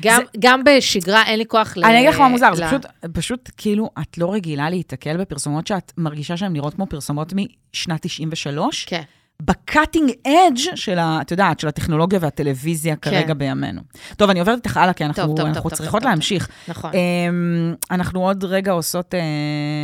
גם, 0.00 0.20
זה- 0.20 0.38
גם 0.38 0.64
בשגרה 0.64 1.22
אין 1.26 1.38
לי 1.38 1.46
כוח 1.46 1.76
ל... 1.76 1.84
אני 1.84 1.98
אגיד 1.98 2.08
לך 2.08 2.20
מה 2.20 2.28
מוזר, 2.28 2.54
זה 2.54 2.64
ל- 2.64 2.66
פשוט, 2.68 2.86
פשוט 3.12 3.50
כאילו, 3.56 3.90
את 4.02 4.18
לא 4.18 4.32
רגילה 4.32 4.70
להיתקל 4.70 5.16
בפרסומות 5.16 5.66
שאת 5.66 5.92
מרגישה 5.98 6.36
שהן 6.36 6.52
נראות 6.52 6.74
כמו 6.74 6.86
פרסומות 6.86 7.32
משנת 7.32 8.02
93, 8.06 8.84
כן. 8.84 9.02
בקאטינג 9.42 10.10
אדג' 10.26 10.74
של 10.74 10.98
ה... 10.98 11.18
את 11.22 11.30
יודעת, 11.30 11.60
של 11.60 11.68
הטכנולוגיה 11.68 12.18
והטלוויזיה 12.22 12.96
כרגע 12.96 13.26
כן. 13.26 13.38
בימינו. 13.38 13.80
טוב, 14.16 14.30
אני 14.30 14.40
עוברת 14.40 14.56
איתך 14.56 14.76
הלאה, 14.76 14.92
כי 14.92 15.04
אנחנו, 15.04 15.26
טוב, 15.26 15.36
טוב, 15.36 15.46
אנחנו 15.46 15.62
טוב, 15.62 15.70
טוב, 15.70 15.78
צריכות 15.78 16.02
טוב, 16.02 16.10
להמשיך. 16.10 16.48
נכון. 16.68 16.90
אמ, 16.94 17.74
אנחנו 17.90 18.26
עוד 18.26 18.44
רגע 18.44 18.72
עושות 18.72 19.14
אה, 19.14 19.20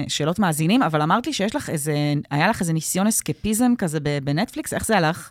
שאלות 0.08 0.38
מאזינים, 0.38 0.82
אבל 0.82 1.02
אמרת 1.02 1.26
לי 1.26 1.32
שיש 1.32 1.56
לך 1.56 1.70
איזה, 1.70 1.94
היה 2.30 2.48
לך 2.48 2.60
איזה 2.60 2.72
ניסיון 2.72 3.06
אסקפיזם 3.06 3.72
כזה 3.78 3.98
בנטפליקס, 4.24 4.74
איך 4.74 4.86
זה 4.86 4.96
הלך? 4.96 5.30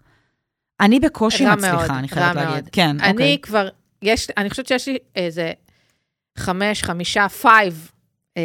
אני 0.80 1.00
בקושי 1.00 1.46
מצליחה, 1.46 1.78
מאוד, 1.78 1.92
אני 1.92 2.08
חייבת 2.08 2.36
מאוד. 2.36 2.48
להגיד. 2.48 2.70
כן, 2.72 2.98
אני 3.00 3.12
אוקיי. 3.12 3.38
כבר, 3.42 3.70
יש, 4.02 4.28
אני 4.38 4.50
חושבת 4.50 4.68
שיש 4.68 4.88
לי 4.88 4.98
איזה 5.16 5.52
חמש, 6.38 6.84
חמישה, 6.84 7.30
five 7.30 7.92
אה, 8.38 8.42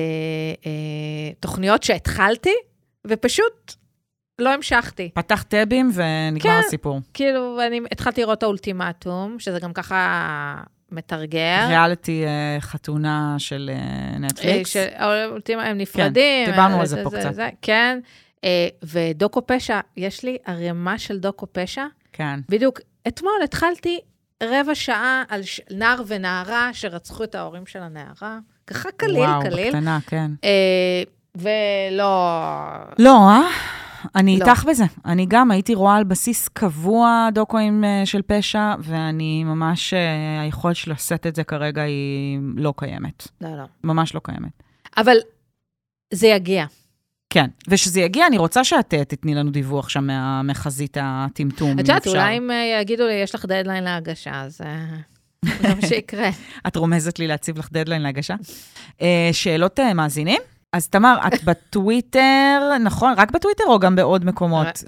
אה, 0.66 1.33
תוכניות 1.41 1.83
שהתחלתי, 1.83 2.55
ופשוט 3.07 3.75
לא 4.39 4.55
המשכתי. 4.55 5.11
פתח 5.14 5.43
טאבים 5.43 5.91
ונגמר 5.95 6.53
כן. 6.53 6.61
הסיפור. 6.66 7.01
כאילו, 7.14 7.59
אני 7.66 7.80
התחלתי 7.93 8.20
לראות 8.20 8.39
את 8.39 8.43
האולטימטום, 8.43 9.37
שזה 9.39 9.59
גם 9.61 9.72
ככה 9.72 10.55
מטרגר. 10.93 11.65
ריאליטי 11.68 12.24
אה, 12.26 12.61
חתונה 12.61 13.35
של 13.39 13.70
אה, 13.74 14.18
נטפליקס. 14.18 14.72
שהאולטימ- 14.72 15.59
הם 15.61 15.78
נפרדים. 15.78 16.47
דיברנו 16.51 16.74
אה, 16.74 16.80
על 16.80 16.87
זה 16.87 17.03
פה 17.05 17.11
קצת. 17.11 17.32
כן. 17.62 17.99
אה, 18.45 18.68
ודוקו 18.82 19.47
פשע, 19.47 19.80
יש 19.97 20.22
לי 20.22 20.37
ערימה 20.47 20.99
של 20.99 21.18
דוקו 21.18 21.47
פשע. 21.53 21.85
כן. 22.12 22.41
בדיוק, 22.49 22.80
אתמול 23.09 23.32
התחלתי 23.45 24.01
רבע 24.43 24.74
שעה 24.74 25.22
על 25.28 25.43
ש... 25.43 25.61
נער 25.70 26.03
ונערה 26.07 26.70
שרצחו 26.72 27.24
את 27.24 27.35
ההורים 27.35 27.66
של 27.66 27.82
הנערה. 27.82 28.39
ככה 28.66 28.89
קליל, 28.97 29.16
וואו, 29.16 29.41
קליל. 29.43 29.66
בקטנה, 29.68 29.99
כן. 30.07 30.30
אה, 30.45 31.03
ולא... 31.35 32.41
לא, 32.99 33.28
אה? 33.30 33.43
אני 34.15 34.39
לא. 34.39 34.45
איתך 34.45 34.65
בזה. 34.65 34.85
אני 35.05 35.27
גם 35.29 35.51
הייתי 35.51 35.75
רואה 35.75 35.97
על 35.97 36.05
בסיס 36.05 36.49
קבוע 36.49 37.29
דוקואים 37.33 37.85
אה, 37.85 38.03
של 38.05 38.23
פשע, 38.27 38.75
ואני 38.79 39.45
ממש, 39.45 39.95
אה, 39.95 40.41
היכולת 40.43 40.77
שלי 40.77 40.93
לשאת 40.93 41.27
את 41.27 41.37
זה 41.37 41.45
כרגע 41.45 41.83
היא 41.83 42.39
לא 42.57 42.75
קיימת. 42.77 43.29
לא, 43.41 43.57
לא. 43.57 43.65
ממש 43.85 44.15
לא 44.15 44.21
קיימת. 44.25 44.63
אבל 44.97 45.17
זה 46.13 46.27
יגיע. 46.27 46.67
כן, 47.31 47.47
וכשזה 47.69 48.01
יגיע, 48.01 48.27
אני 48.27 48.39
רוצה 48.39 48.65
שאת 48.65 48.95
אה, 48.95 49.05
תתני 49.05 49.35
לנו 49.35 49.51
דיווח 49.51 49.89
שם 49.89 50.09
מחזית 50.45 50.97
הטמטום, 51.01 51.71
אם 51.71 51.75
את 51.75 51.79
יודעת. 51.79 52.07
אולי 52.07 52.39
אם 52.39 52.51
יגידו 52.81 53.07
לי, 53.07 53.13
יש 53.13 53.35
לך 53.35 53.45
דדליין 53.45 53.85
להגשה, 53.85 54.41
אז 54.41 54.61
זה 55.63 55.75
מה 55.75 55.89
שיקרה. 55.89 56.31
את 56.67 56.77
רומזת 56.77 57.19
לי 57.19 57.27
להציב 57.27 57.59
לך 57.59 57.69
דדליין 57.73 58.03
להגשה. 58.03 58.35
שאלות 59.33 59.81
מאזינים? 59.95 60.41
אז 60.75 60.89
תמר, 60.89 61.16
את 61.27 61.45
בטוויטר, 61.47 62.70
נכון? 62.81 63.14
רק 63.16 63.31
בטוויטר 63.31 63.64
או 63.66 63.79
גם 63.79 63.97
בעוד 63.97 64.25
מקומות? 64.25 64.85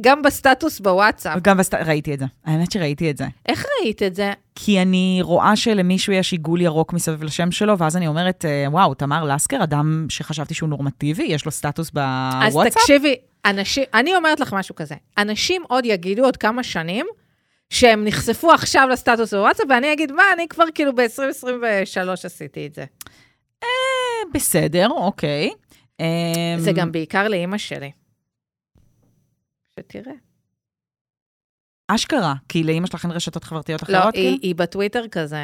גם 0.00 0.22
בסטטוס 0.22 0.80
בוואטסאפ. 0.80 1.38
גם 1.42 1.56
בסט... 1.56 1.74
ראיתי 1.74 2.14
את 2.14 2.18
זה. 2.18 2.24
האמת 2.44 2.72
שראיתי 2.72 3.10
את 3.10 3.16
זה. 3.16 3.26
איך 3.46 3.64
ראית 3.80 4.02
את 4.02 4.14
זה? 4.14 4.32
כי 4.54 4.82
אני 4.82 5.18
רואה 5.22 5.56
שלמישהו 5.56 6.12
יש 6.12 6.32
עיגול 6.32 6.60
ירוק 6.60 6.92
מסביב 6.92 7.22
לשם 7.22 7.50
שלו, 7.50 7.78
ואז 7.78 7.96
אני 7.96 8.06
אומרת, 8.06 8.44
אה, 8.44 8.64
וואו, 8.70 8.94
תמר 8.94 9.24
לסקר, 9.24 9.62
אדם 9.62 10.06
שחשבתי 10.08 10.54
שהוא 10.54 10.68
נורמטיבי, 10.68 11.22
יש 11.22 11.44
לו 11.44 11.50
סטטוס 11.50 11.90
אז 11.96 12.52
בוואטסאפ? 12.52 12.82
תקשיבי, 12.82 13.16
אנשים, 13.44 13.84
אני 13.94 14.16
אומרת 14.16 14.40
לך 14.40 14.52
משהו 14.52 14.74
כזה, 14.74 14.94
אנשים 15.18 15.62
עוד 15.68 15.84
יגידו 15.86 16.24
עוד 16.24 16.36
כמה 16.36 16.62
שנים, 16.62 17.06
שהם 17.70 18.04
נחשפו 18.04 18.52
עכשיו 18.52 18.88
לסטטוס 18.92 19.34
בוואטסאפ, 19.34 19.66
ואני 19.68 19.92
אגיד, 19.92 20.12
מה, 20.12 20.22
אני 20.34 20.48
כבר 20.48 20.64
כאילו 20.74 20.94
ב-2023 20.94 22.10
עשיתי 22.24 22.66
את 22.66 22.74
זה. 22.74 22.84
אה, 24.22 24.30
בסדר, 24.34 24.90
אוקיי. 24.90 25.50
אה, 26.00 26.54
זה 26.58 26.72
גם 26.72 26.92
בעיקר 26.92 27.28
לאימא 27.28 27.58
שלי. 27.58 27.90
שתראה. 29.74 30.14
אשכרה, 31.88 32.34
כי 32.48 32.64
לאימא 32.64 32.86
שלך 32.86 33.04
אין 33.04 33.12
רשתות 33.12 33.44
חברתיות 33.44 33.88
לא, 33.88 33.98
אחרות? 33.98 34.14
היא, 34.14 34.22
כאילו? 34.22 34.38
היא 34.42 34.54
בטוויטר 34.54 35.08
כזה 35.08 35.38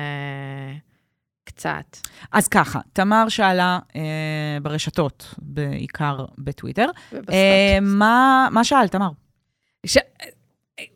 קצת. 1.45 1.97
אז 2.33 2.49
ככה, 2.49 2.81
תמר 2.93 3.29
שאלה 3.29 3.79
אה, 3.97 4.59
ברשתות, 4.63 5.35
בעיקר 5.39 6.25
בטוויטר. 6.39 6.87
אה, 7.33 7.79
מה, 7.83 8.49
מה 8.51 8.65
שאלת, 8.65 8.93
תמר? 8.93 9.11
ש... 9.87 9.99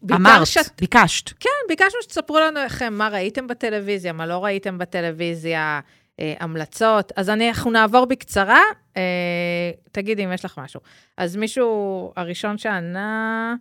בעיקר 0.02 0.22
אמרת, 0.22 0.46
שת... 0.46 0.80
ביקשת. 0.80 1.28
כן, 1.40 1.50
ביקשנו 1.68 2.02
שתספרו 2.02 2.40
לנו 2.40 2.60
לכם 2.64 2.94
מה 2.94 3.08
ראיתם 3.08 3.46
בטלוויזיה, 3.46 4.12
מה 4.12 4.26
לא 4.26 4.44
ראיתם 4.44 4.78
בטלוויזיה, 4.78 5.80
אה, 6.20 6.34
המלצות. 6.40 7.12
אז 7.16 7.30
אני, 7.30 7.48
אנחנו 7.48 7.70
נעבור 7.70 8.04
בקצרה, 8.04 8.60
אה, 8.96 9.70
תגידי 9.92 10.24
אם 10.24 10.32
יש 10.32 10.44
לך 10.44 10.58
משהו. 10.58 10.80
אז 11.16 11.36
מישהו, 11.36 12.12
הראשון 12.16 12.58
שענה, 12.58 13.54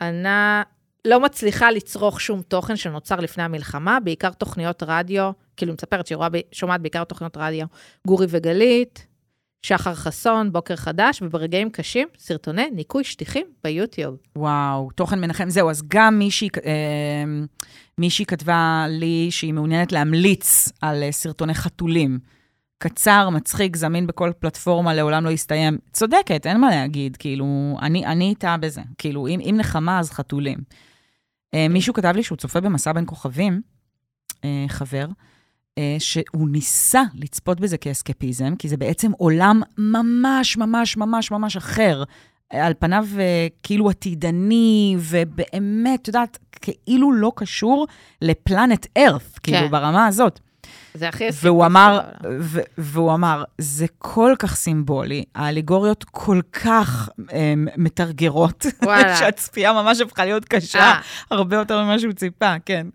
ענה, 0.00 0.62
לא 1.04 1.20
מצליחה 1.20 1.70
לצרוך 1.70 2.20
שום 2.20 2.42
תוכן 2.42 2.76
שנוצר 2.76 3.16
לפני 3.16 3.42
המלחמה, 3.42 4.00
בעיקר 4.00 4.30
תוכניות 4.30 4.82
רדיו, 4.86 5.30
כאילו, 5.56 5.72
מספרת 5.72 6.06
שהיא 6.06 6.16
רואה, 6.16 6.28
שומעת 6.52 6.80
בעיקר 6.80 7.04
תוכניות 7.04 7.36
רדיו, 7.36 7.66
גורי 8.06 8.26
וגלית, 8.30 9.06
שחר 9.64 9.94
חסון, 9.94 10.52
בוקר 10.52 10.76
חדש, 10.76 11.22
וברגעים 11.22 11.70
קשים, 11.70 12.08
סרטוני 12.18 12.70
ניקוי 12.70 13.04
שטיחים 13.04 13.46
ביוטיוב. 13.64 14.16
וואו, 14.36 14.90
תוכן 14.90 15.20
מנחם. 15.20 15.50
זהו, 15.50 15.70
אז 15.70 15.82
גם 15.88 16.18
מישהי, 16.18 16.48
אה, 16.66 17.24
מישהי 17.98 18.26
כתבה 18.26 18.86
לי 18.88 19.28
שהיא 19.30 19.54
מעוניינת 19.54 19.92
להמליץ 19.92 20.72
על 20.80 21.02
אה, 21.02 21.12
סרטוני 21.12 21.54
חתולים. 21.54 22.18
קצר, 22.78 23.28
מצחיק, 23.30 23.76
זמין 23.76 24.06
בכל 24.06 24.32
פלטפורמה, 24.38 24.94
לעולם 24.94 25.24
לא 25.24 25.30
יסתיים. 25.30 25.78
צודקת, 25.92 26.46
אין 26.46 26.60
מה 26.60 26.70
להגיד, 26.70 27.16
כאילו, 27.16 27.76
אני, 27.82 28.28
איתה 28.28 28.56
בזה. 28.56 28.82
כאילו, 28.98 29.26
אם, 29.26 29.40
אם 29.40 29.54
נחמה, 29.58 29.98
אז 29.98 30.10
חתולים. 30.10 30.58
אה, 31.54 31.66
מישהו 31.68 31.94
כתב 31.94 32.12
לי 32.16 32.22
שהוא 32.22 32.36
צופה 32.36 32.60
במסע 32.60 32.92
בין 32.92 33.04
כוכבים, 33.06 33.60
אה, 34.44 34.64
חבר, 34.68 35.06
שהוא 35.98 36.48
ניסה 36.48 37.02
לצפות 37.14 37.60
בזה 37.60 37.78
כאסקפיזם, 37.78 38.56
כי 38.58 38.68
זה 38.68 38.76
בעצם 38.76 39.12
עולם 39.12 39.62
ממש, 39.78 40.56
ממש, 40.56 40.96
ממש, 40.96 41.30
ממש 41.30 41.56
אחר. 41.56 42.02
על 42.50 42.72
פניו 42.78 43.06
אה, 43.18 43.46
כאילו 43.62 43.90
עתידני, 43.90 44.96
ובאמת, 44.98 46.02
את 46.02 46.08
יודעת, 46.08 46.38
כאילו 46.52 47.12
לא 47.12 47.32
קשור 47.36 47.86
ל 48.22 48.31
Planet 48.31 48.86
Earth, 48.96 49.38
כאילו, 49.42 49.58
כן. 49.58 49.70
ברמה 49.70 50.06
הזאת. 50.06 50.40
זה 50.94 51.08
הכי 51.08 51.24
אסקפיסטי 51.24 51.48
והוא 51.48 51.66
אמר, 51.66 52.00
בעולם. 52.20 52.38
ו- 52.40 52.60
והוא 52.78 53.14
אמר, 53.14 53.44
זה 53.58 53.86
כל 53.98 54.34
כך 54.38 54.56
סימבולי, 54.56 55.24
האליגוריות 55.34 56.04
כל 56.04 56.40
כך 56.52 57.08
אה, 57.32 57.54
מטרגרות. 57.76 58.66
שהצפייה 59.18 59.72
ממש 59.72 60.00
הפכה 60.00 60.24
להיות 60.24 60.44
קשה, 60.44 60.78
אה. 60.78 61.00
הרבה 61.30 61.56
יותר 61.56 61.82
ממה 61.84 61.98
שהוא 61.98 62.12
ציפה, 62.12 62.54
כן. 62.66 62.86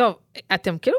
אה, 0.00 0.06
טוב, 0.06 0.14
אתם 0.54 0.78
כאילו, 0.78 0.96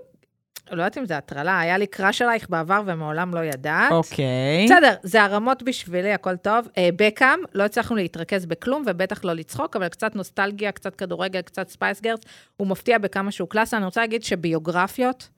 לא 0.71 0.81
יודעת 0.81 0.97
אם 0.97 1.05
זה 1.05 1.17
הטרלה, 1.17 1.59
היה 1.59 1.77
לי 1.77 1.87
crush 1.87 2.21
עלייך 2.21 2.49
בעבר 2.49 2.81
ומעולם 2.85 3.33
לא 3.35 3.39
ידעת. 3.39 3.91
אוקיי. 3.91 4.65
בסדר, 4.65 4.93
זה 5.03 5.23
הרמות 5.23 5.63
בשבילי, 5.63 6.13
הכל 6.13 6.35
טוב. 6.35 6.67
אה, 6.77 6.89
בקאם, 6.95 7.39
לא 7.53 7.63
הצלחנו 7.63 7.95
להתרכז 7.95 8.45
בכלום, 8.45 8.83
ובטח 8.87 9.25
לא 9.25 9.33
לצחוק, 9.33 9.75
אבל 9.75 9.87
קצת 9.87 10.15
נוסטלגיה, 10.15 10.71
קצת 10.71 10.95
כדורגל, 10.95 11.41
קצת 11.41 11.69
Spice 11.69 12.01
Girls. 12.01 12.19
הוא 12.57 12.67
מפתיע 12.67 12.97
בכמה 12.97 13.31
שהוא 13.31 13.49
קלאסה. 13.49 13.77
אני 13.77 13.85
רוצה 13.85 14.01
להגיד 14.01 14.23
שביוגרפיות. 14.23 15.29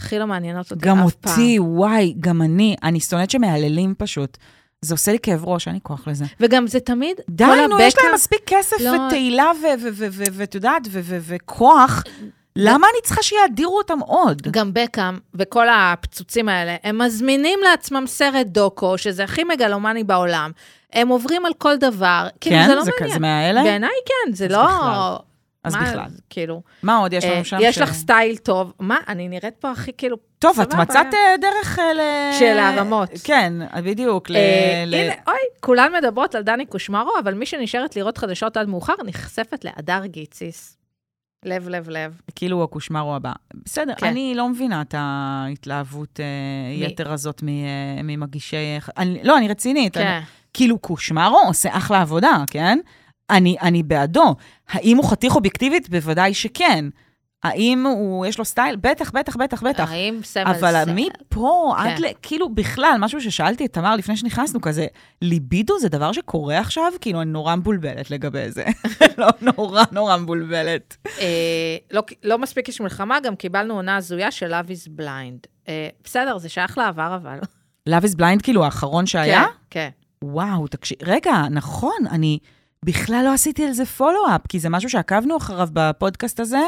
הכי 0.00 0.18
לא 0.18 0.26
מעניינות 0.26 0.70
אותי 0.70 0.86
גם 0.86 0.98
אף 0.98 1.14
פעם. 1.14 1.32
אותי, 1.32 1.56
וואי, 1.60 2.14
גם 2.20 2.42
אני, 2.42 2.76
אני 2.82 3.00
שונאת 3.00 3.30
שמהללים 3.30 3.94
פשוט. 3.98 4.38
זה 4.80 4.94
עושה 4.94 5.12
לי 5.12 5.18
כאב 5.18 5.44
ראש, 5.44 5.66
אין 5.66 5.74
לי 5.74 5.80
כוח 5.82 6.08
לזה. 6.08 6.24
וגם 6.40 6.66
זה 6.66 6.80
תמיד, 6.80 7.16
די, 7.30 7.44
נו, 7.44 7.52
יש 7.80 7.92
הבקאם- 7.94 8.04
להם 8.06 8.14
מספיק 8.14 8.40
כסף 8.46 8.76
לא. 8.80 8.90
ותהילה 9.06 9.50
ו- 9.62 9.82
ו- 9.82 9.88
ו- 9.92 10.06
ו- 10.12 10.24
ואת 10.32 10.54
יודעת, 10.54 10.82
ו- 10.90 11.00
ו- 11.02 11.18
וכוח. 11.22 12.02
למה 12.56 12.86
אני 12.92 13.02
צריכה 13.02 13.22
שיאדירו 13.22 13.78
אותם 13.78 13.98
עוד? 14.00 14.42
גם 14.42 14.70
בקאם 14.74 15.18
וכל 15.34 15.66
הפצוצים 15.68 16.48
האלה, 16.48 16.76
הם 16.82 16.98
מזמינים 16.98 17.58
לעצמם 17.70 18.04
סרט 18.06 18.46
דוקו, 18.46 18.98
שזה 18.98 19.24
הכי 19.24 19.44
מגלומני 19.44 20.04
בעולם. 20.04 20.50
הם 20.92 21.08
עוברים 21.08 21.46
על 21.46 21.52
כל 21.58 21.76
דבר. 21.76 22.28
כאילו, 22.40 22.56
כן? 22.56 22.66
זה 22.68 22.74
לא 22.74 22.82
זה 22.82 22.90
מעניין. 22.90 23.10
כזה 23.10 23.20
מהאלה? 23.20 23.62
בעיניי 23.62 23.90
כן, 24.06 24.32
זה 24.32 24.48
לא... 24.48 24.64
בכלל. 24.64 25.16
אז 25.64 25.74
מה, 25.74 25.82
בכלל. 25.82 26.04
כאילו, 26.30 26.62
מה 26.82 26.96
עוד 26.96 27.12
יש 27.12 27.24
אה, 27.24 27.34
לנו 27.34 27.44
שם? 27.44 27.56
יש 27.60 27.74
ש- 27.74 27.78
לך 27.78 27.92
סטייל 27.92 28.36
טוב. 28.36 28.72
מה, 28.78 28.96
אני 29.08 29.28
נראית 29.28 29.54
פה 29.60 29.70
הכי 29.70 29.92
כאילו... 29.98 30.16
טוב, 30.38 30.60
את. 30.60 30.74
מצאת 30.74 31.14
אה, 31.14 31.36
דרך 31.40 31.78
אה, 31.78 31.92
ל... 31.94 32.00
של 32.38 32.58
הרמות. 32.58 33.08
כן, 33.24 33.52
בדיוק. 33.84 34.30
ל- 34.30 34.36
אה, 34.36 34.84
ל- 34.86 34.94
הנה, 34.94 35.12
אוי, 35.26 35.36
כולן 35.60 35.92
מדברות 35.92 36.34
על 36.34 36.42
דני 36.42 36.66
קושמרו, 36.66 37.12
אבל 37.22 37.34
מי 37.34 37.46
שנשארת 37.46 37.96
לראות 37.96 38.18
חדשות 38.18 38.56
עד 38.56 38.68
מאוחר, 38.68 38.94
נחשפת 39.04 39.64
להדר 39.64 40.06
גיציס. 40.06 40.76
לב, 41.44 41.68
לב, 41.68 41.88
לב. 41.90 42.20
כאילו 42.36 42.64
הקושמרו 42.64 43.14
הבא. 43.16 43.32
בסדר, 43.64 43.94
כן. 43.96 44.06
אני 44.06 44.32
לא 44.36 44.48
מבינה 44.48 44.82
את 44.82 44.94
ההתלהבות 44.98 46.20
אה, 46.20 46.24
מי? 46.78 46.84
יתר 46.86 47.12
הזאת 47.12 47.42
מ- 47.42 47.48
אה, 47.48 48.02
ממגישי... 48.04 48.56
אני- 48.98 49.20
לא, 49.22 49.38
אני 49.38 49.48
רצינית. 49.48 49.96
אני- 49.96 50.04
כן. 50.06 50.20
כאילו, 50.54 50.78
קושמרו 50.78 51.38
עושה 51.46 51.76
אחלה 51.76 52.00
עבודה, 52.00 52.44
כן? 52.50 52.78
אני, 53.30 53.56
אני 53.62 53.82
בעדו. 53.82 54.34
האם 54.68 54.96
הוא 54.96 55.10
חתיך 55.10 55.36
אובייקטיבית? 55.36 55.88
בוודאי 55.90 56.34
שכן. 56.34 56.84
האם 57.42 57.86
הוא, 57.86 58.26
יש 58.26 58.38
לו 58.38 58.44
סטייל? 58.44 58.76
בטח, 58.76 59.10
בטח, 59.10 59.36
בטח, 59.36 59.62
בטח. 59.62 59.90
האם 59.90 60.20
סמל 60.24 60.42
אבל 60.46 60.84
סמל? 60.84 60.94
מפה 60.94 61.74
כן. 61.76 61.88
עד 61.88 61.98
ל... 61.98 62.04
כאילו, 62.22 62.48
בכלל, 62.48 62.96
משהו 62.98 63.20
ששאלתי 63.20 63.64
את 63.64 63.72
תמר 63.72 63.96
לפני 63.96 64.16
שנכנסנו, 64.16 64.60
כזה, 64.60 64.86
ליבידו 65.22 65.78
זה 65.78 65.88
דבר 65.88 66.12
שקורה 66.12 66.58
עכשיו? 66.58 66.92
כאילו, 67.00 67.22
אני 67.22 67.30
נורא 67.30 67.56
מבולבלת 67.56 68.10
לגבי 68.10 68.50
זה. 68.50 68.64
לא, 69.18 69.26
נורא 69.40 69.82
נורא 69.92 70.16
מבולבלת. 70.16 70.96
אה, 71.06 71.76
לא, 71.90 72.02
לא 72.24 72.38
מספיק 72.38 72.68
יש 72.68 72.80
מלחמה, 72.80 73.20
גם 73.20 73.36
קיבלנו 73.36 73.74
עונה 73.74 73.96
הזויה 73.96 74.30
של 74.30 74.54
Love 74.54 74.68
is 74.68 75.00
Blind. 75.00 75.46
אה, 75.68 75.88
בסדר, 76.04 76.38
זה 76.38 76.48
שייך 76.48 76.78
לעבר, 76.78 77.16
אבל. 77.22 77.38
Love 77.88 78.04
is 78.04 78.16
blind, 78.18 78.42
כאילו, 78.42 78.64
האחרון 78.64 79.06
שהיה? 79.06 79.44
כן, 79.44 79.50
כן. 79.70 79.88
וואו, 80.24 80.68
תקשיב, 80.68 80.98
רגע, 81.02 81.32
נכון, 81.50 82.06
אני 82.10 82.38
בכלל 82.84 83.22
לא 83.24 83.32
עשיתי 83.32 83.66
על 83.66 83.72
זה 83.72 83.86
פולו-אפ, 83.86 84.40
כי 84.48 84.58
זה 84.58 84.68
משהו 84.68 84.90
שעקבנו 84.90 85.36
אחריו 85.36 85.68
בפודקאסט 85.72 86.40
הזה, 86.40 86.62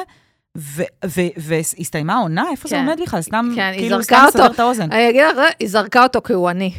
והסתיימה 1.37 2.15
העונה, 2.15 2.45
איפה 2.51 2.69
זה 2.69 2.77
כן. 2.77 2.87
עומד 2.87 3.01
בכלל? 3.03 3.23
סתם, 3.23 3.53
כן, 3.57 3.73
כאילו, 3.77 4.03
סתם. 4.03 4.25
לסבר 4.29 4.47
את 4.47 4.61
האוזן. 4.61 4.93
אני 4.93 5.11
אגיד 5.11 5.23
לך, 5.25 5.39
היא 5.61 5.69
זרקה 5.69 6.03
אותו 6.03 6.23
כי 6.23 6.33
הוא 6.33 6.49
עני. 6.49 6.73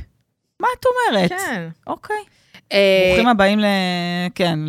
מה 0.59 0.67
את 0.79 0.85
אומרת? 1.11 1.29
כן. 1.29 1.67
אוקיי. 1.87 2.15
אה, 2.71 3.05
ברוכים 3.09 3.27
הבאים 3.27 3.59
ל... 3.59 3.65
כן. 4.35 4.59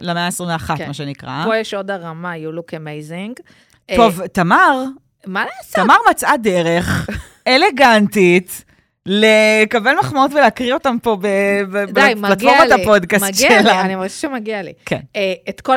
למאה 0.00 0.26
ה-21, 0.26 0.76
כן. 0.76 0.86
מה 0.86 0.94
שנקרא. 0.94 1.44
פה 1.44 1.56
יש 1.56 1.74
עוד 1.74 1.90
הרמה, 1.90 2.32
you 2.34 2.58
look 2.58 2.70
amazing. 2.72 3.42
אה, 3.90 3.96
טוב, 3.96 4.26
תמר, 4.26 4.84
מה 5.26 5.44
לעשות? 5.44 5.74
תמר 5.74 5.96
מצאה 6.10 6.36
דרך 6.36 7.06
אלגנטית. 7.48 8.64
לקבל 9.06 9.94
מחמאות 10.00 10.32
ולהקריא 10.32 10.74
אותם 10.74 10.96
פה 11.02 11.16
ב- 11.20 11.26
ב- 11.70 11.84
די, 11.90 12.00
מגיע 12.16 12.28
בפלטפורמת 12.30 12.68
לי. 12.76 12.82
הפודקאסט 12.82 13.24
מגיע 13.24 13.48
לי, 13.56 13.62
שלה. 13.62 13.80
אני 13.80 13.96
מרגישה 13.96 14.20
שמגיע 14.20 14.62
לי. 14.62 14.72
כן. 14.86 15.00
אה, 15.16 15.32
את 15.48 15.60
כל. 15.60 15.76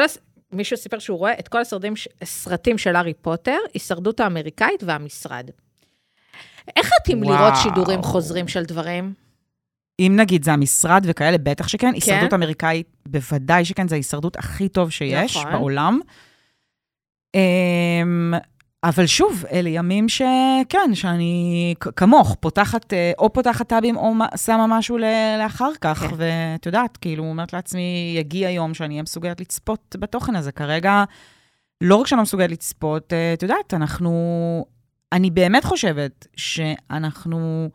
מישהו 0.54 0.78
סיפר 0.78 0.99
שהוא 0.99 1.18
רואה 1.18 1.34
את 1.39 1.47
כל 1.47 1.62
הסרטים, 1.62 1.95
ש- 1.95 2.08
סרטים 2.24 2.78
של 2.78 2.95
הארי 2.95 3.14
פוטר, 3.14 3.58
הישרדות 3.74 4.20
האמריקאית 4.20 4.84
והמשרד. 4.84 5.49
איך 6.78 6.89
את 7.01 7.10
עם 7.10 7.24
לראות. 7.24 7.54
שידורים 7.64 8.04
חוזרים 8.04 8.47
של 8.47 8.64
דברים? 8.64 9.14
אם 9.99 10.14
נגיד 10.20 10.43
זה 10.43 10.54
המשרד 10.54 11.04
וכאלה, 11.08 11.38
בטח 11.38 11.68
שכן. 11.68 11.91
הישרדות 11.93 12.34
אמריקאית, 12.34 12.88
בוודאי 13.08 13.66
שכן, 13.66 13.88
זה 13.88 13.95
ההישרדות 13.95 14.36
הכי 14.38 14.70
טוב 14.70 14.89
שיש 14.89 15.38
נכון. 15.38 15.51
בעולם. 15.51 15.99
אמ, 17.36 18.34
אבל 18.84 19.05
שוב, 19.05 19.43
אלה 19.51 19.69
ימים 19.69 20.09
שכן, 20.09 20.89
שאני 20.93 21.73
כמוך, 21.95 22.36
פותחת, 22.39 22.93
אה, 22.93 23.11
או 23.17 23.34
פותחת 23.34 23.67
טאבים 23.69 23.97
או 23.97 24.13
מה- 24.13 24.27
שמה 24.38 24.67
משהו 24.67 24.97
לאחר 25.38 25.71
כך, 25.81 25.99
כן. 25.99 26.15
ואת 26.17 26.65
יודעת, 26.65 26.97
כאילו, 26.97 27.23
אומרת 27.23 27.53
לעצמי, 27.53 28.13
יגיע 28.17 28.49
יום 28.49 28.73
שאני 28.73 28.93
אהיה 28.93 29.03
מסוגלת 29.03 29.41
לצפות 29.41 29.95
בתוכן 29.99 30.36
הזה. 30.36 30.51
כרגע, 30.51 31.03
לא 31.81 31.95
רק 31.95 32.07
שאני 32.07 32.17
לא 32.17 32.23
מסוגלת 32.23 32.51
לצפות, 32.51 33.13
אה, 33.13 33.34
את 33.34 33.43
יודעת, 33.43 33.73
אנחנו... 33.73 34.65
אני 35.13 35.31
באמת 35.31 35.65
חושבת 35.65 36.27
שאנחנו 36.36 37.69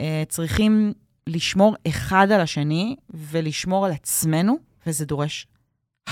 אה, 0.00 0.22
צריכים 0.28 0.92
לשמור 1.26 1.74
אחד 1.88 2.26
על 2.30 2.40
השני 2.40 2.96
ולשמור 3.14 3.86
על 3.86 3.92
עצמנו, 3.92 4.56
וזה 4.86 5.04
דורש 5.04 5.46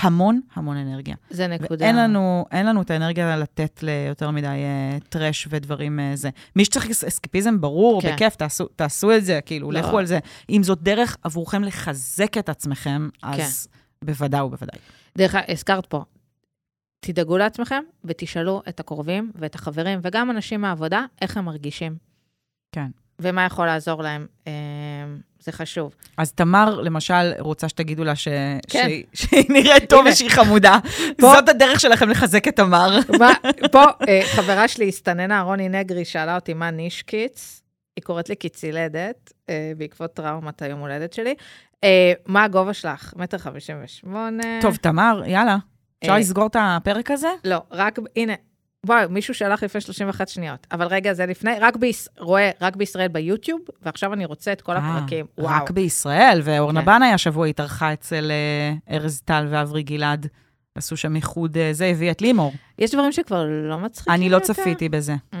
המון 0.01 0.41
המון 0.53 0.77
אנרגיה. 0.77 1.15
זה 1.29 1.47
נקודה. 1.47 1.85
ואין 1.85 1.95
לנו, 1.95 2.45
אין 2.51 2.65
לנו 2.65 2.81
את 2.81 2.91
האנרגיה 2.91 3.37
לתת 3.37 3.83
ליותר 3.83 4.31
מדי 4.31 4.47
אה, 4.47 4.97
טרש 5.09 5.47
ודברים 5.49 5.99
אה, 5.99 6.11
זה. 6.15 6.29
מי 6.55 6.65
שצריך 6.65 6.89
אס- 6.89 7.03
אסקפיזם, 7.03 7.61
ברור, 7.61 8.01
כן. 8.01 8.13
בכיף, 8.15 8.35
תעשו, 8.35 8.65
תעשו 8.67 9.15
את 9.15 9.25
זה, 9.25 9.39
כאילו, 9.45 9.71
לא. 9.71 9.79
לכו 9.79 9.97
על 9.97 10.05
זה. 10.05 10.19
אם 10.49 10.63
זאת 10.63 10.81
דרך 10.83 11.17
עבורכם 11.23 11.63
לחזק 11.63 12.37
את 12.37 12.49
עצמכם, 12.49 13.09
אז 13.23 13.67
בוודאי 14.05 14.41
ובוודאי. 14.41 14.79
דרך 15.17 15.35
אגב, 15.35 15.45
הזכרת 15.47 15.85
פה, 15.85 16.03
תדאגו 16.99 17.37
לעצמכם 17.37 17.83
ותשאלו 18.05 18.61
את 18.69 18.79
הקרובים 18.79 19.31
ואת 19.35 19.55
החברים, 19.55 19.99
וגם 20.03 20.31
אנשים 20.31 20.61
מהעבודה, 20.61 21.05
איך 21.21 21.37
הם 21.37 21.45
מרגישים. 21.45 21.95
כן. 22.71 22.87
ומה 23.21 23.45
יכול 23.45 23.65
לעזור 23.65 24.03
להם. 24.03 24.25
אה, 24.47 24.51
זה 25.39 25.51
חשוב. 25.51 25.95
אז 26.17 26.31
תמר, 26.31 26.81
למשל, 26.81 27.31
רוצה 27.39 27.69
שתגידו 27.69 28.03
לה 28.03 28.15
ש... 28.15 28.27
כן. 28.69 28.83
שהיא, 28.83 29.03
שהיא 29.13 29.45
נראית 29.49 29.89
טוב. 29.89 30.05
ושהיא 30.11 30.29
חמודה. 30.29 30.79
פה- 31.17 31.33
זאת 31.35 31.49
הדרך 31.49 31.79
שלכם 31.79 32.09
לחזק 32.09 32.47
את 32.47 32.55
תמר. 32.55 32.99
פה, 33.71 33.83
אה, 34.07 34.21
חברה 34.35 34.67
שלי 34.67 34.87
הסתננה, 34.87 35.41
רוני 35.41 35.69
נגרי, 35.69 36.05
שאלה 36.05 36.35
אותי 36.35 36.53
מה 36.53 36.71
נישקיץ. 36.71 37.61
היא 37.95 38.03
קוראת 38.03 38.29
לי 38.29 38.35
קיצילדת, 38.35 39.33
אה, 39.49 39.71
בעקבות 39.77 40.13
טראומת 40.13 40.61
היום 40.61 40.79
הולדת 40.79 41.13
שלי. 41.13 41.35
אה, 41.83 42.13
מה 42.25 42.43
הגובה 42.43 42.73
שלך? 42.73 43.13
מטר 43.17 43.37
חמישים 43.37 43.75
ושמונה. 43.83 44.59
טוב, 44.61 44.75
תמר, 44.75 45.21
יאללה. 45.25 45.57
אפשר. 46.03 46.17
לסגור 46.17 46.47
את 46.47 46.55
הפרק 46.59 47.11
הזה? 47.11 47.27
לא, 47.45 47.61
רק, 47.71 47.99
הנה, 48.15 48.33
וואו, 48.85 49.09
מישהו 49.09 49.33
שלח 49.33 49.63
לפני 49.63 49.81
31 49.81 50.27
שניות. 50.27 50.67
אבל 50.71 50.87
רגע, 50.87 51.13
זה 51.13 51.25
לפני, 51.25 51.51
רק 51.59 51.75
ביש, 51.75 52.07
רואה, 52.19 52.51
רק 52.61 52.75
בישראל 52.75 53.07
ביוטיוב, 53.07 53.61
ועכשיו 53.81 54.13
אני 54.13 54.25
רוצה 54.25 54.51
את 54.53 54.61
כל 54.61 54.77
הפרקים. 54.77 55.25
אה, 55.39 55.43
וואו. 55.43 55.63
רק 55.63 55.71
בישראל, 55.71 56.41
ואורנה 56.43 56.79
כן. 56.79 56.85
בנאי 56.85 57.07
השבוע 57.07 57.47
התארחה 57.47 57.93
אצל 57.93 58.31
אה, 58.31 58.95
ארז 58.95 59.21
טל 59.25 59.47
ואברי 59.49 59.83
גלעד. 59.83 60.27
עשו 60.75 60.97
שם 60.97 61.15
איחוד, 61.15 61.57
אה, 61.57 61.73
זה 61.73 61.85
הביא 61.85 62.11
את 62.11 62.21
לימור. 62.21 62.53
יש 62.79 62.91
דברים 62.91 63.11
שכבר 63.11 63.45
לא 63.69 63.79
מצחיקים 63.79 64.13
אני 64.13 64.29
לא 64.29 64.35
יותר? 64.35 64.53
צפיתי 64.53 64.89
בזה, 64.89 65.15
ממ. 65.31 65.35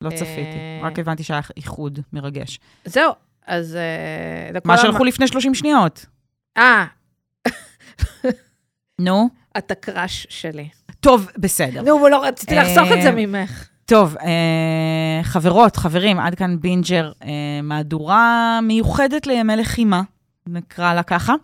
לא 0.00 0.10
אה. 0.10 0.16
צפיתי. 0.16 0.58
רק 0.82 0.98
הבנתי 0.98 1.22
שהיה 1.22 1.40
איחוד 1.56 1.98
מרגש. 2.12 2.60
זהו, 2.84 3.12
אז... 3.46 3.76
אה, 3.76 4.60
מה 4.64 4.78
שלחו 4.78 5.04
לפני 5.04 5.26
30 5.28 5.54
שניות. 5.54 6.06
אה, 6.56 6.84
נו. 9.00 9.28
את 9.58 9.70
ה 9.70 9.79
crush 9.79 10.26
שלי. 10.30 10.68
טוב, 11.02 11.30
בסדר. 11.38 11.82
נו, 11.82 12.08
לא 12.08 12.24
רציתי 12.24 12.54
לחסוך 12.54 12.92
את 12.92 13.02
זה 13.02 13.08
אה, 13.08 13.14
ממך. 13.16 13.68
טוב, 13.84 14.16
אה, 14.20 15.20
חברות, 15.22 15.76
חברים, 15.76 16.18
עד 16.18 16.34
כאן 16.34 16.60
בינג'ר, 16.60 17.12
אה, 17.24 17.28
מהדורה 17.62 18.58
מיוחדת 18.62 19.26
לימי 19.26 19.56
לחימה, 19.56 20.02
נקרא 20.46 20.94
לה 20.94 21.02
ככה. 21.02 21.34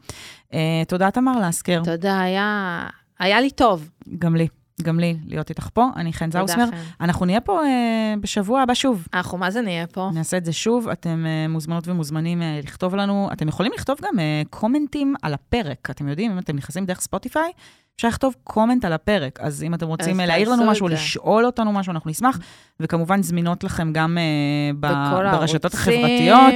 אה, 0.55 0.83
תודה, 0.89 1.11
תמר 1.11 1.49
לסקר. 1.49 1.83
יודע, 1.87 2.19
היה... 2.19 2.81
היה 3.21 3.41
לי 3.41 3.51
טוב. 3.51 3.89
גם 4.19 4.37
לי. 4.37 4.49
גם 4.83 5.01
לי 5.01 5.17
להיות 5.27 5.51
איתך 5.51 5.69
פה. 5.73 5.89
אני 5.97 6.13
חן 6.13 6.31
זאוסמר. 6.31 6.65
אנחנו 7.01 7.27
נהיה 7.27 7.41
פה 7.41 7.65
אה, 7.65 8.15
בשבוע 8.21 8.63
הבא 8.63 8.75
שוב. 8.75 9.07
אנחנו 9.15 9.39
מה 9.39 9.51
זה 9.51 9.61
נהיה 9.61 9.87
פה? 9.87 10.11
נעשה 10.15 10.37
את 10.37 10.45
זה 10.45 10.53
שוב, 10.53 10.89
אתם 10.89 11.25
uh, 11.27 11.51
מוזמנות 11.53 11.89
ומוזמנים 11.89 12.43
uh, 12.43 12.67
לכתוב 12.67 12.95
לנו, 12.95 13.29
אתם 13.33 13.49
יכולים 13.49 13.73
לכתוב 13.75 13.99
גם 14.03 14.19
uh, 14.19 14.49
קומנטים 14.51 15.15
על 15.23 15.35
הפרק, 15.35 15.91
אתם 15.91 16.09
יודעים, 16.09 16.33
אם 16.33 16.39
אתם 16.39 16.57
נכנסים 16.57 16.87
דרך 16.87 17.01
ספוטיפיי, 17.01 17.51
אפשר 17.97 18.09
לכתוב 18.09 18.35
קומנט 18.45 18.85
על 18.85 18.93
הפרק, 18.93 19.41
אז 19.41 19.63
אם 19.63 19.75
אתם 19.75 19.87
רוצים 19.87 20.21
להעיר 20.21 20.51
לנו 20.51 20.67
משהו. 20.67 20.89
לשאול 20.89 21.47
אותנו 21.47 21.73
משהו, 21.73 21.91
אנחנו 21.91 22.11
נשמח, 22.11 22.39
וכמובן 22.81 23.23
זמינות 23.23 23.65
לכם 23.65 23.93
גם 23.93 24.19
uh, 24.19 24.77
ב- 24.81 25.13
ברשתות. 25.33 25.75
החברתיות. 25.75 26.55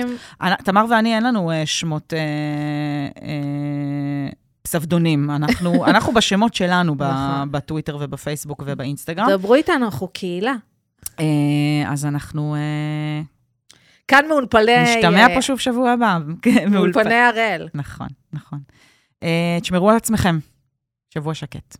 תמר 0.64 0.84
ואני, 0.90 1.14
אין 1.14 1.22
לנו 1.22 1.50
uh, 1.50 1.54
שמות... 1.66 2.12
Uh, 2.12 3.18
uh, 3.18 4.41
פסבדונים, 4.62 5.30
אנחנו, 5.30 5.84
אנחנו 5.90 6.12
בשמות 6.12 6.54
שלנו 6.54 6.94
נכון. 6.94 7.52
בטוויטר 7.52 7.96
ובפייסבוק 8.00 8.62
ובאינסטגרם. 8.66 9.30
דברו 9.30 9.54
איתנו, 9.54 9.84
אנחנו 9.84 10.08
קהילה. 10.08 10.54
אה, 11.20 11.24
אז 11.88 12.06
אנחנו 12.06 12.54
אה, 12.54 13.22
כאן 14.08 14.24
מאולפני... 14.28 14.82
נשתמע 14.82 15.26
פה 15.34 15.42
שוב 15.42 15.58
שבוע 15.58 15.90
הבא. 15.90 16.18
מאולפני 16.70 17.14
הראל. 17.14 17.68
נכון, 17.74 18.08
נכון. 18.32 18.58
אה, 19.22 19.58
תשמרו 19.60 19.90
על 19.90 19.96
עצמכם. 19.96 20.38
שבוע 21.14 21.34
שקט. 21.34 21.76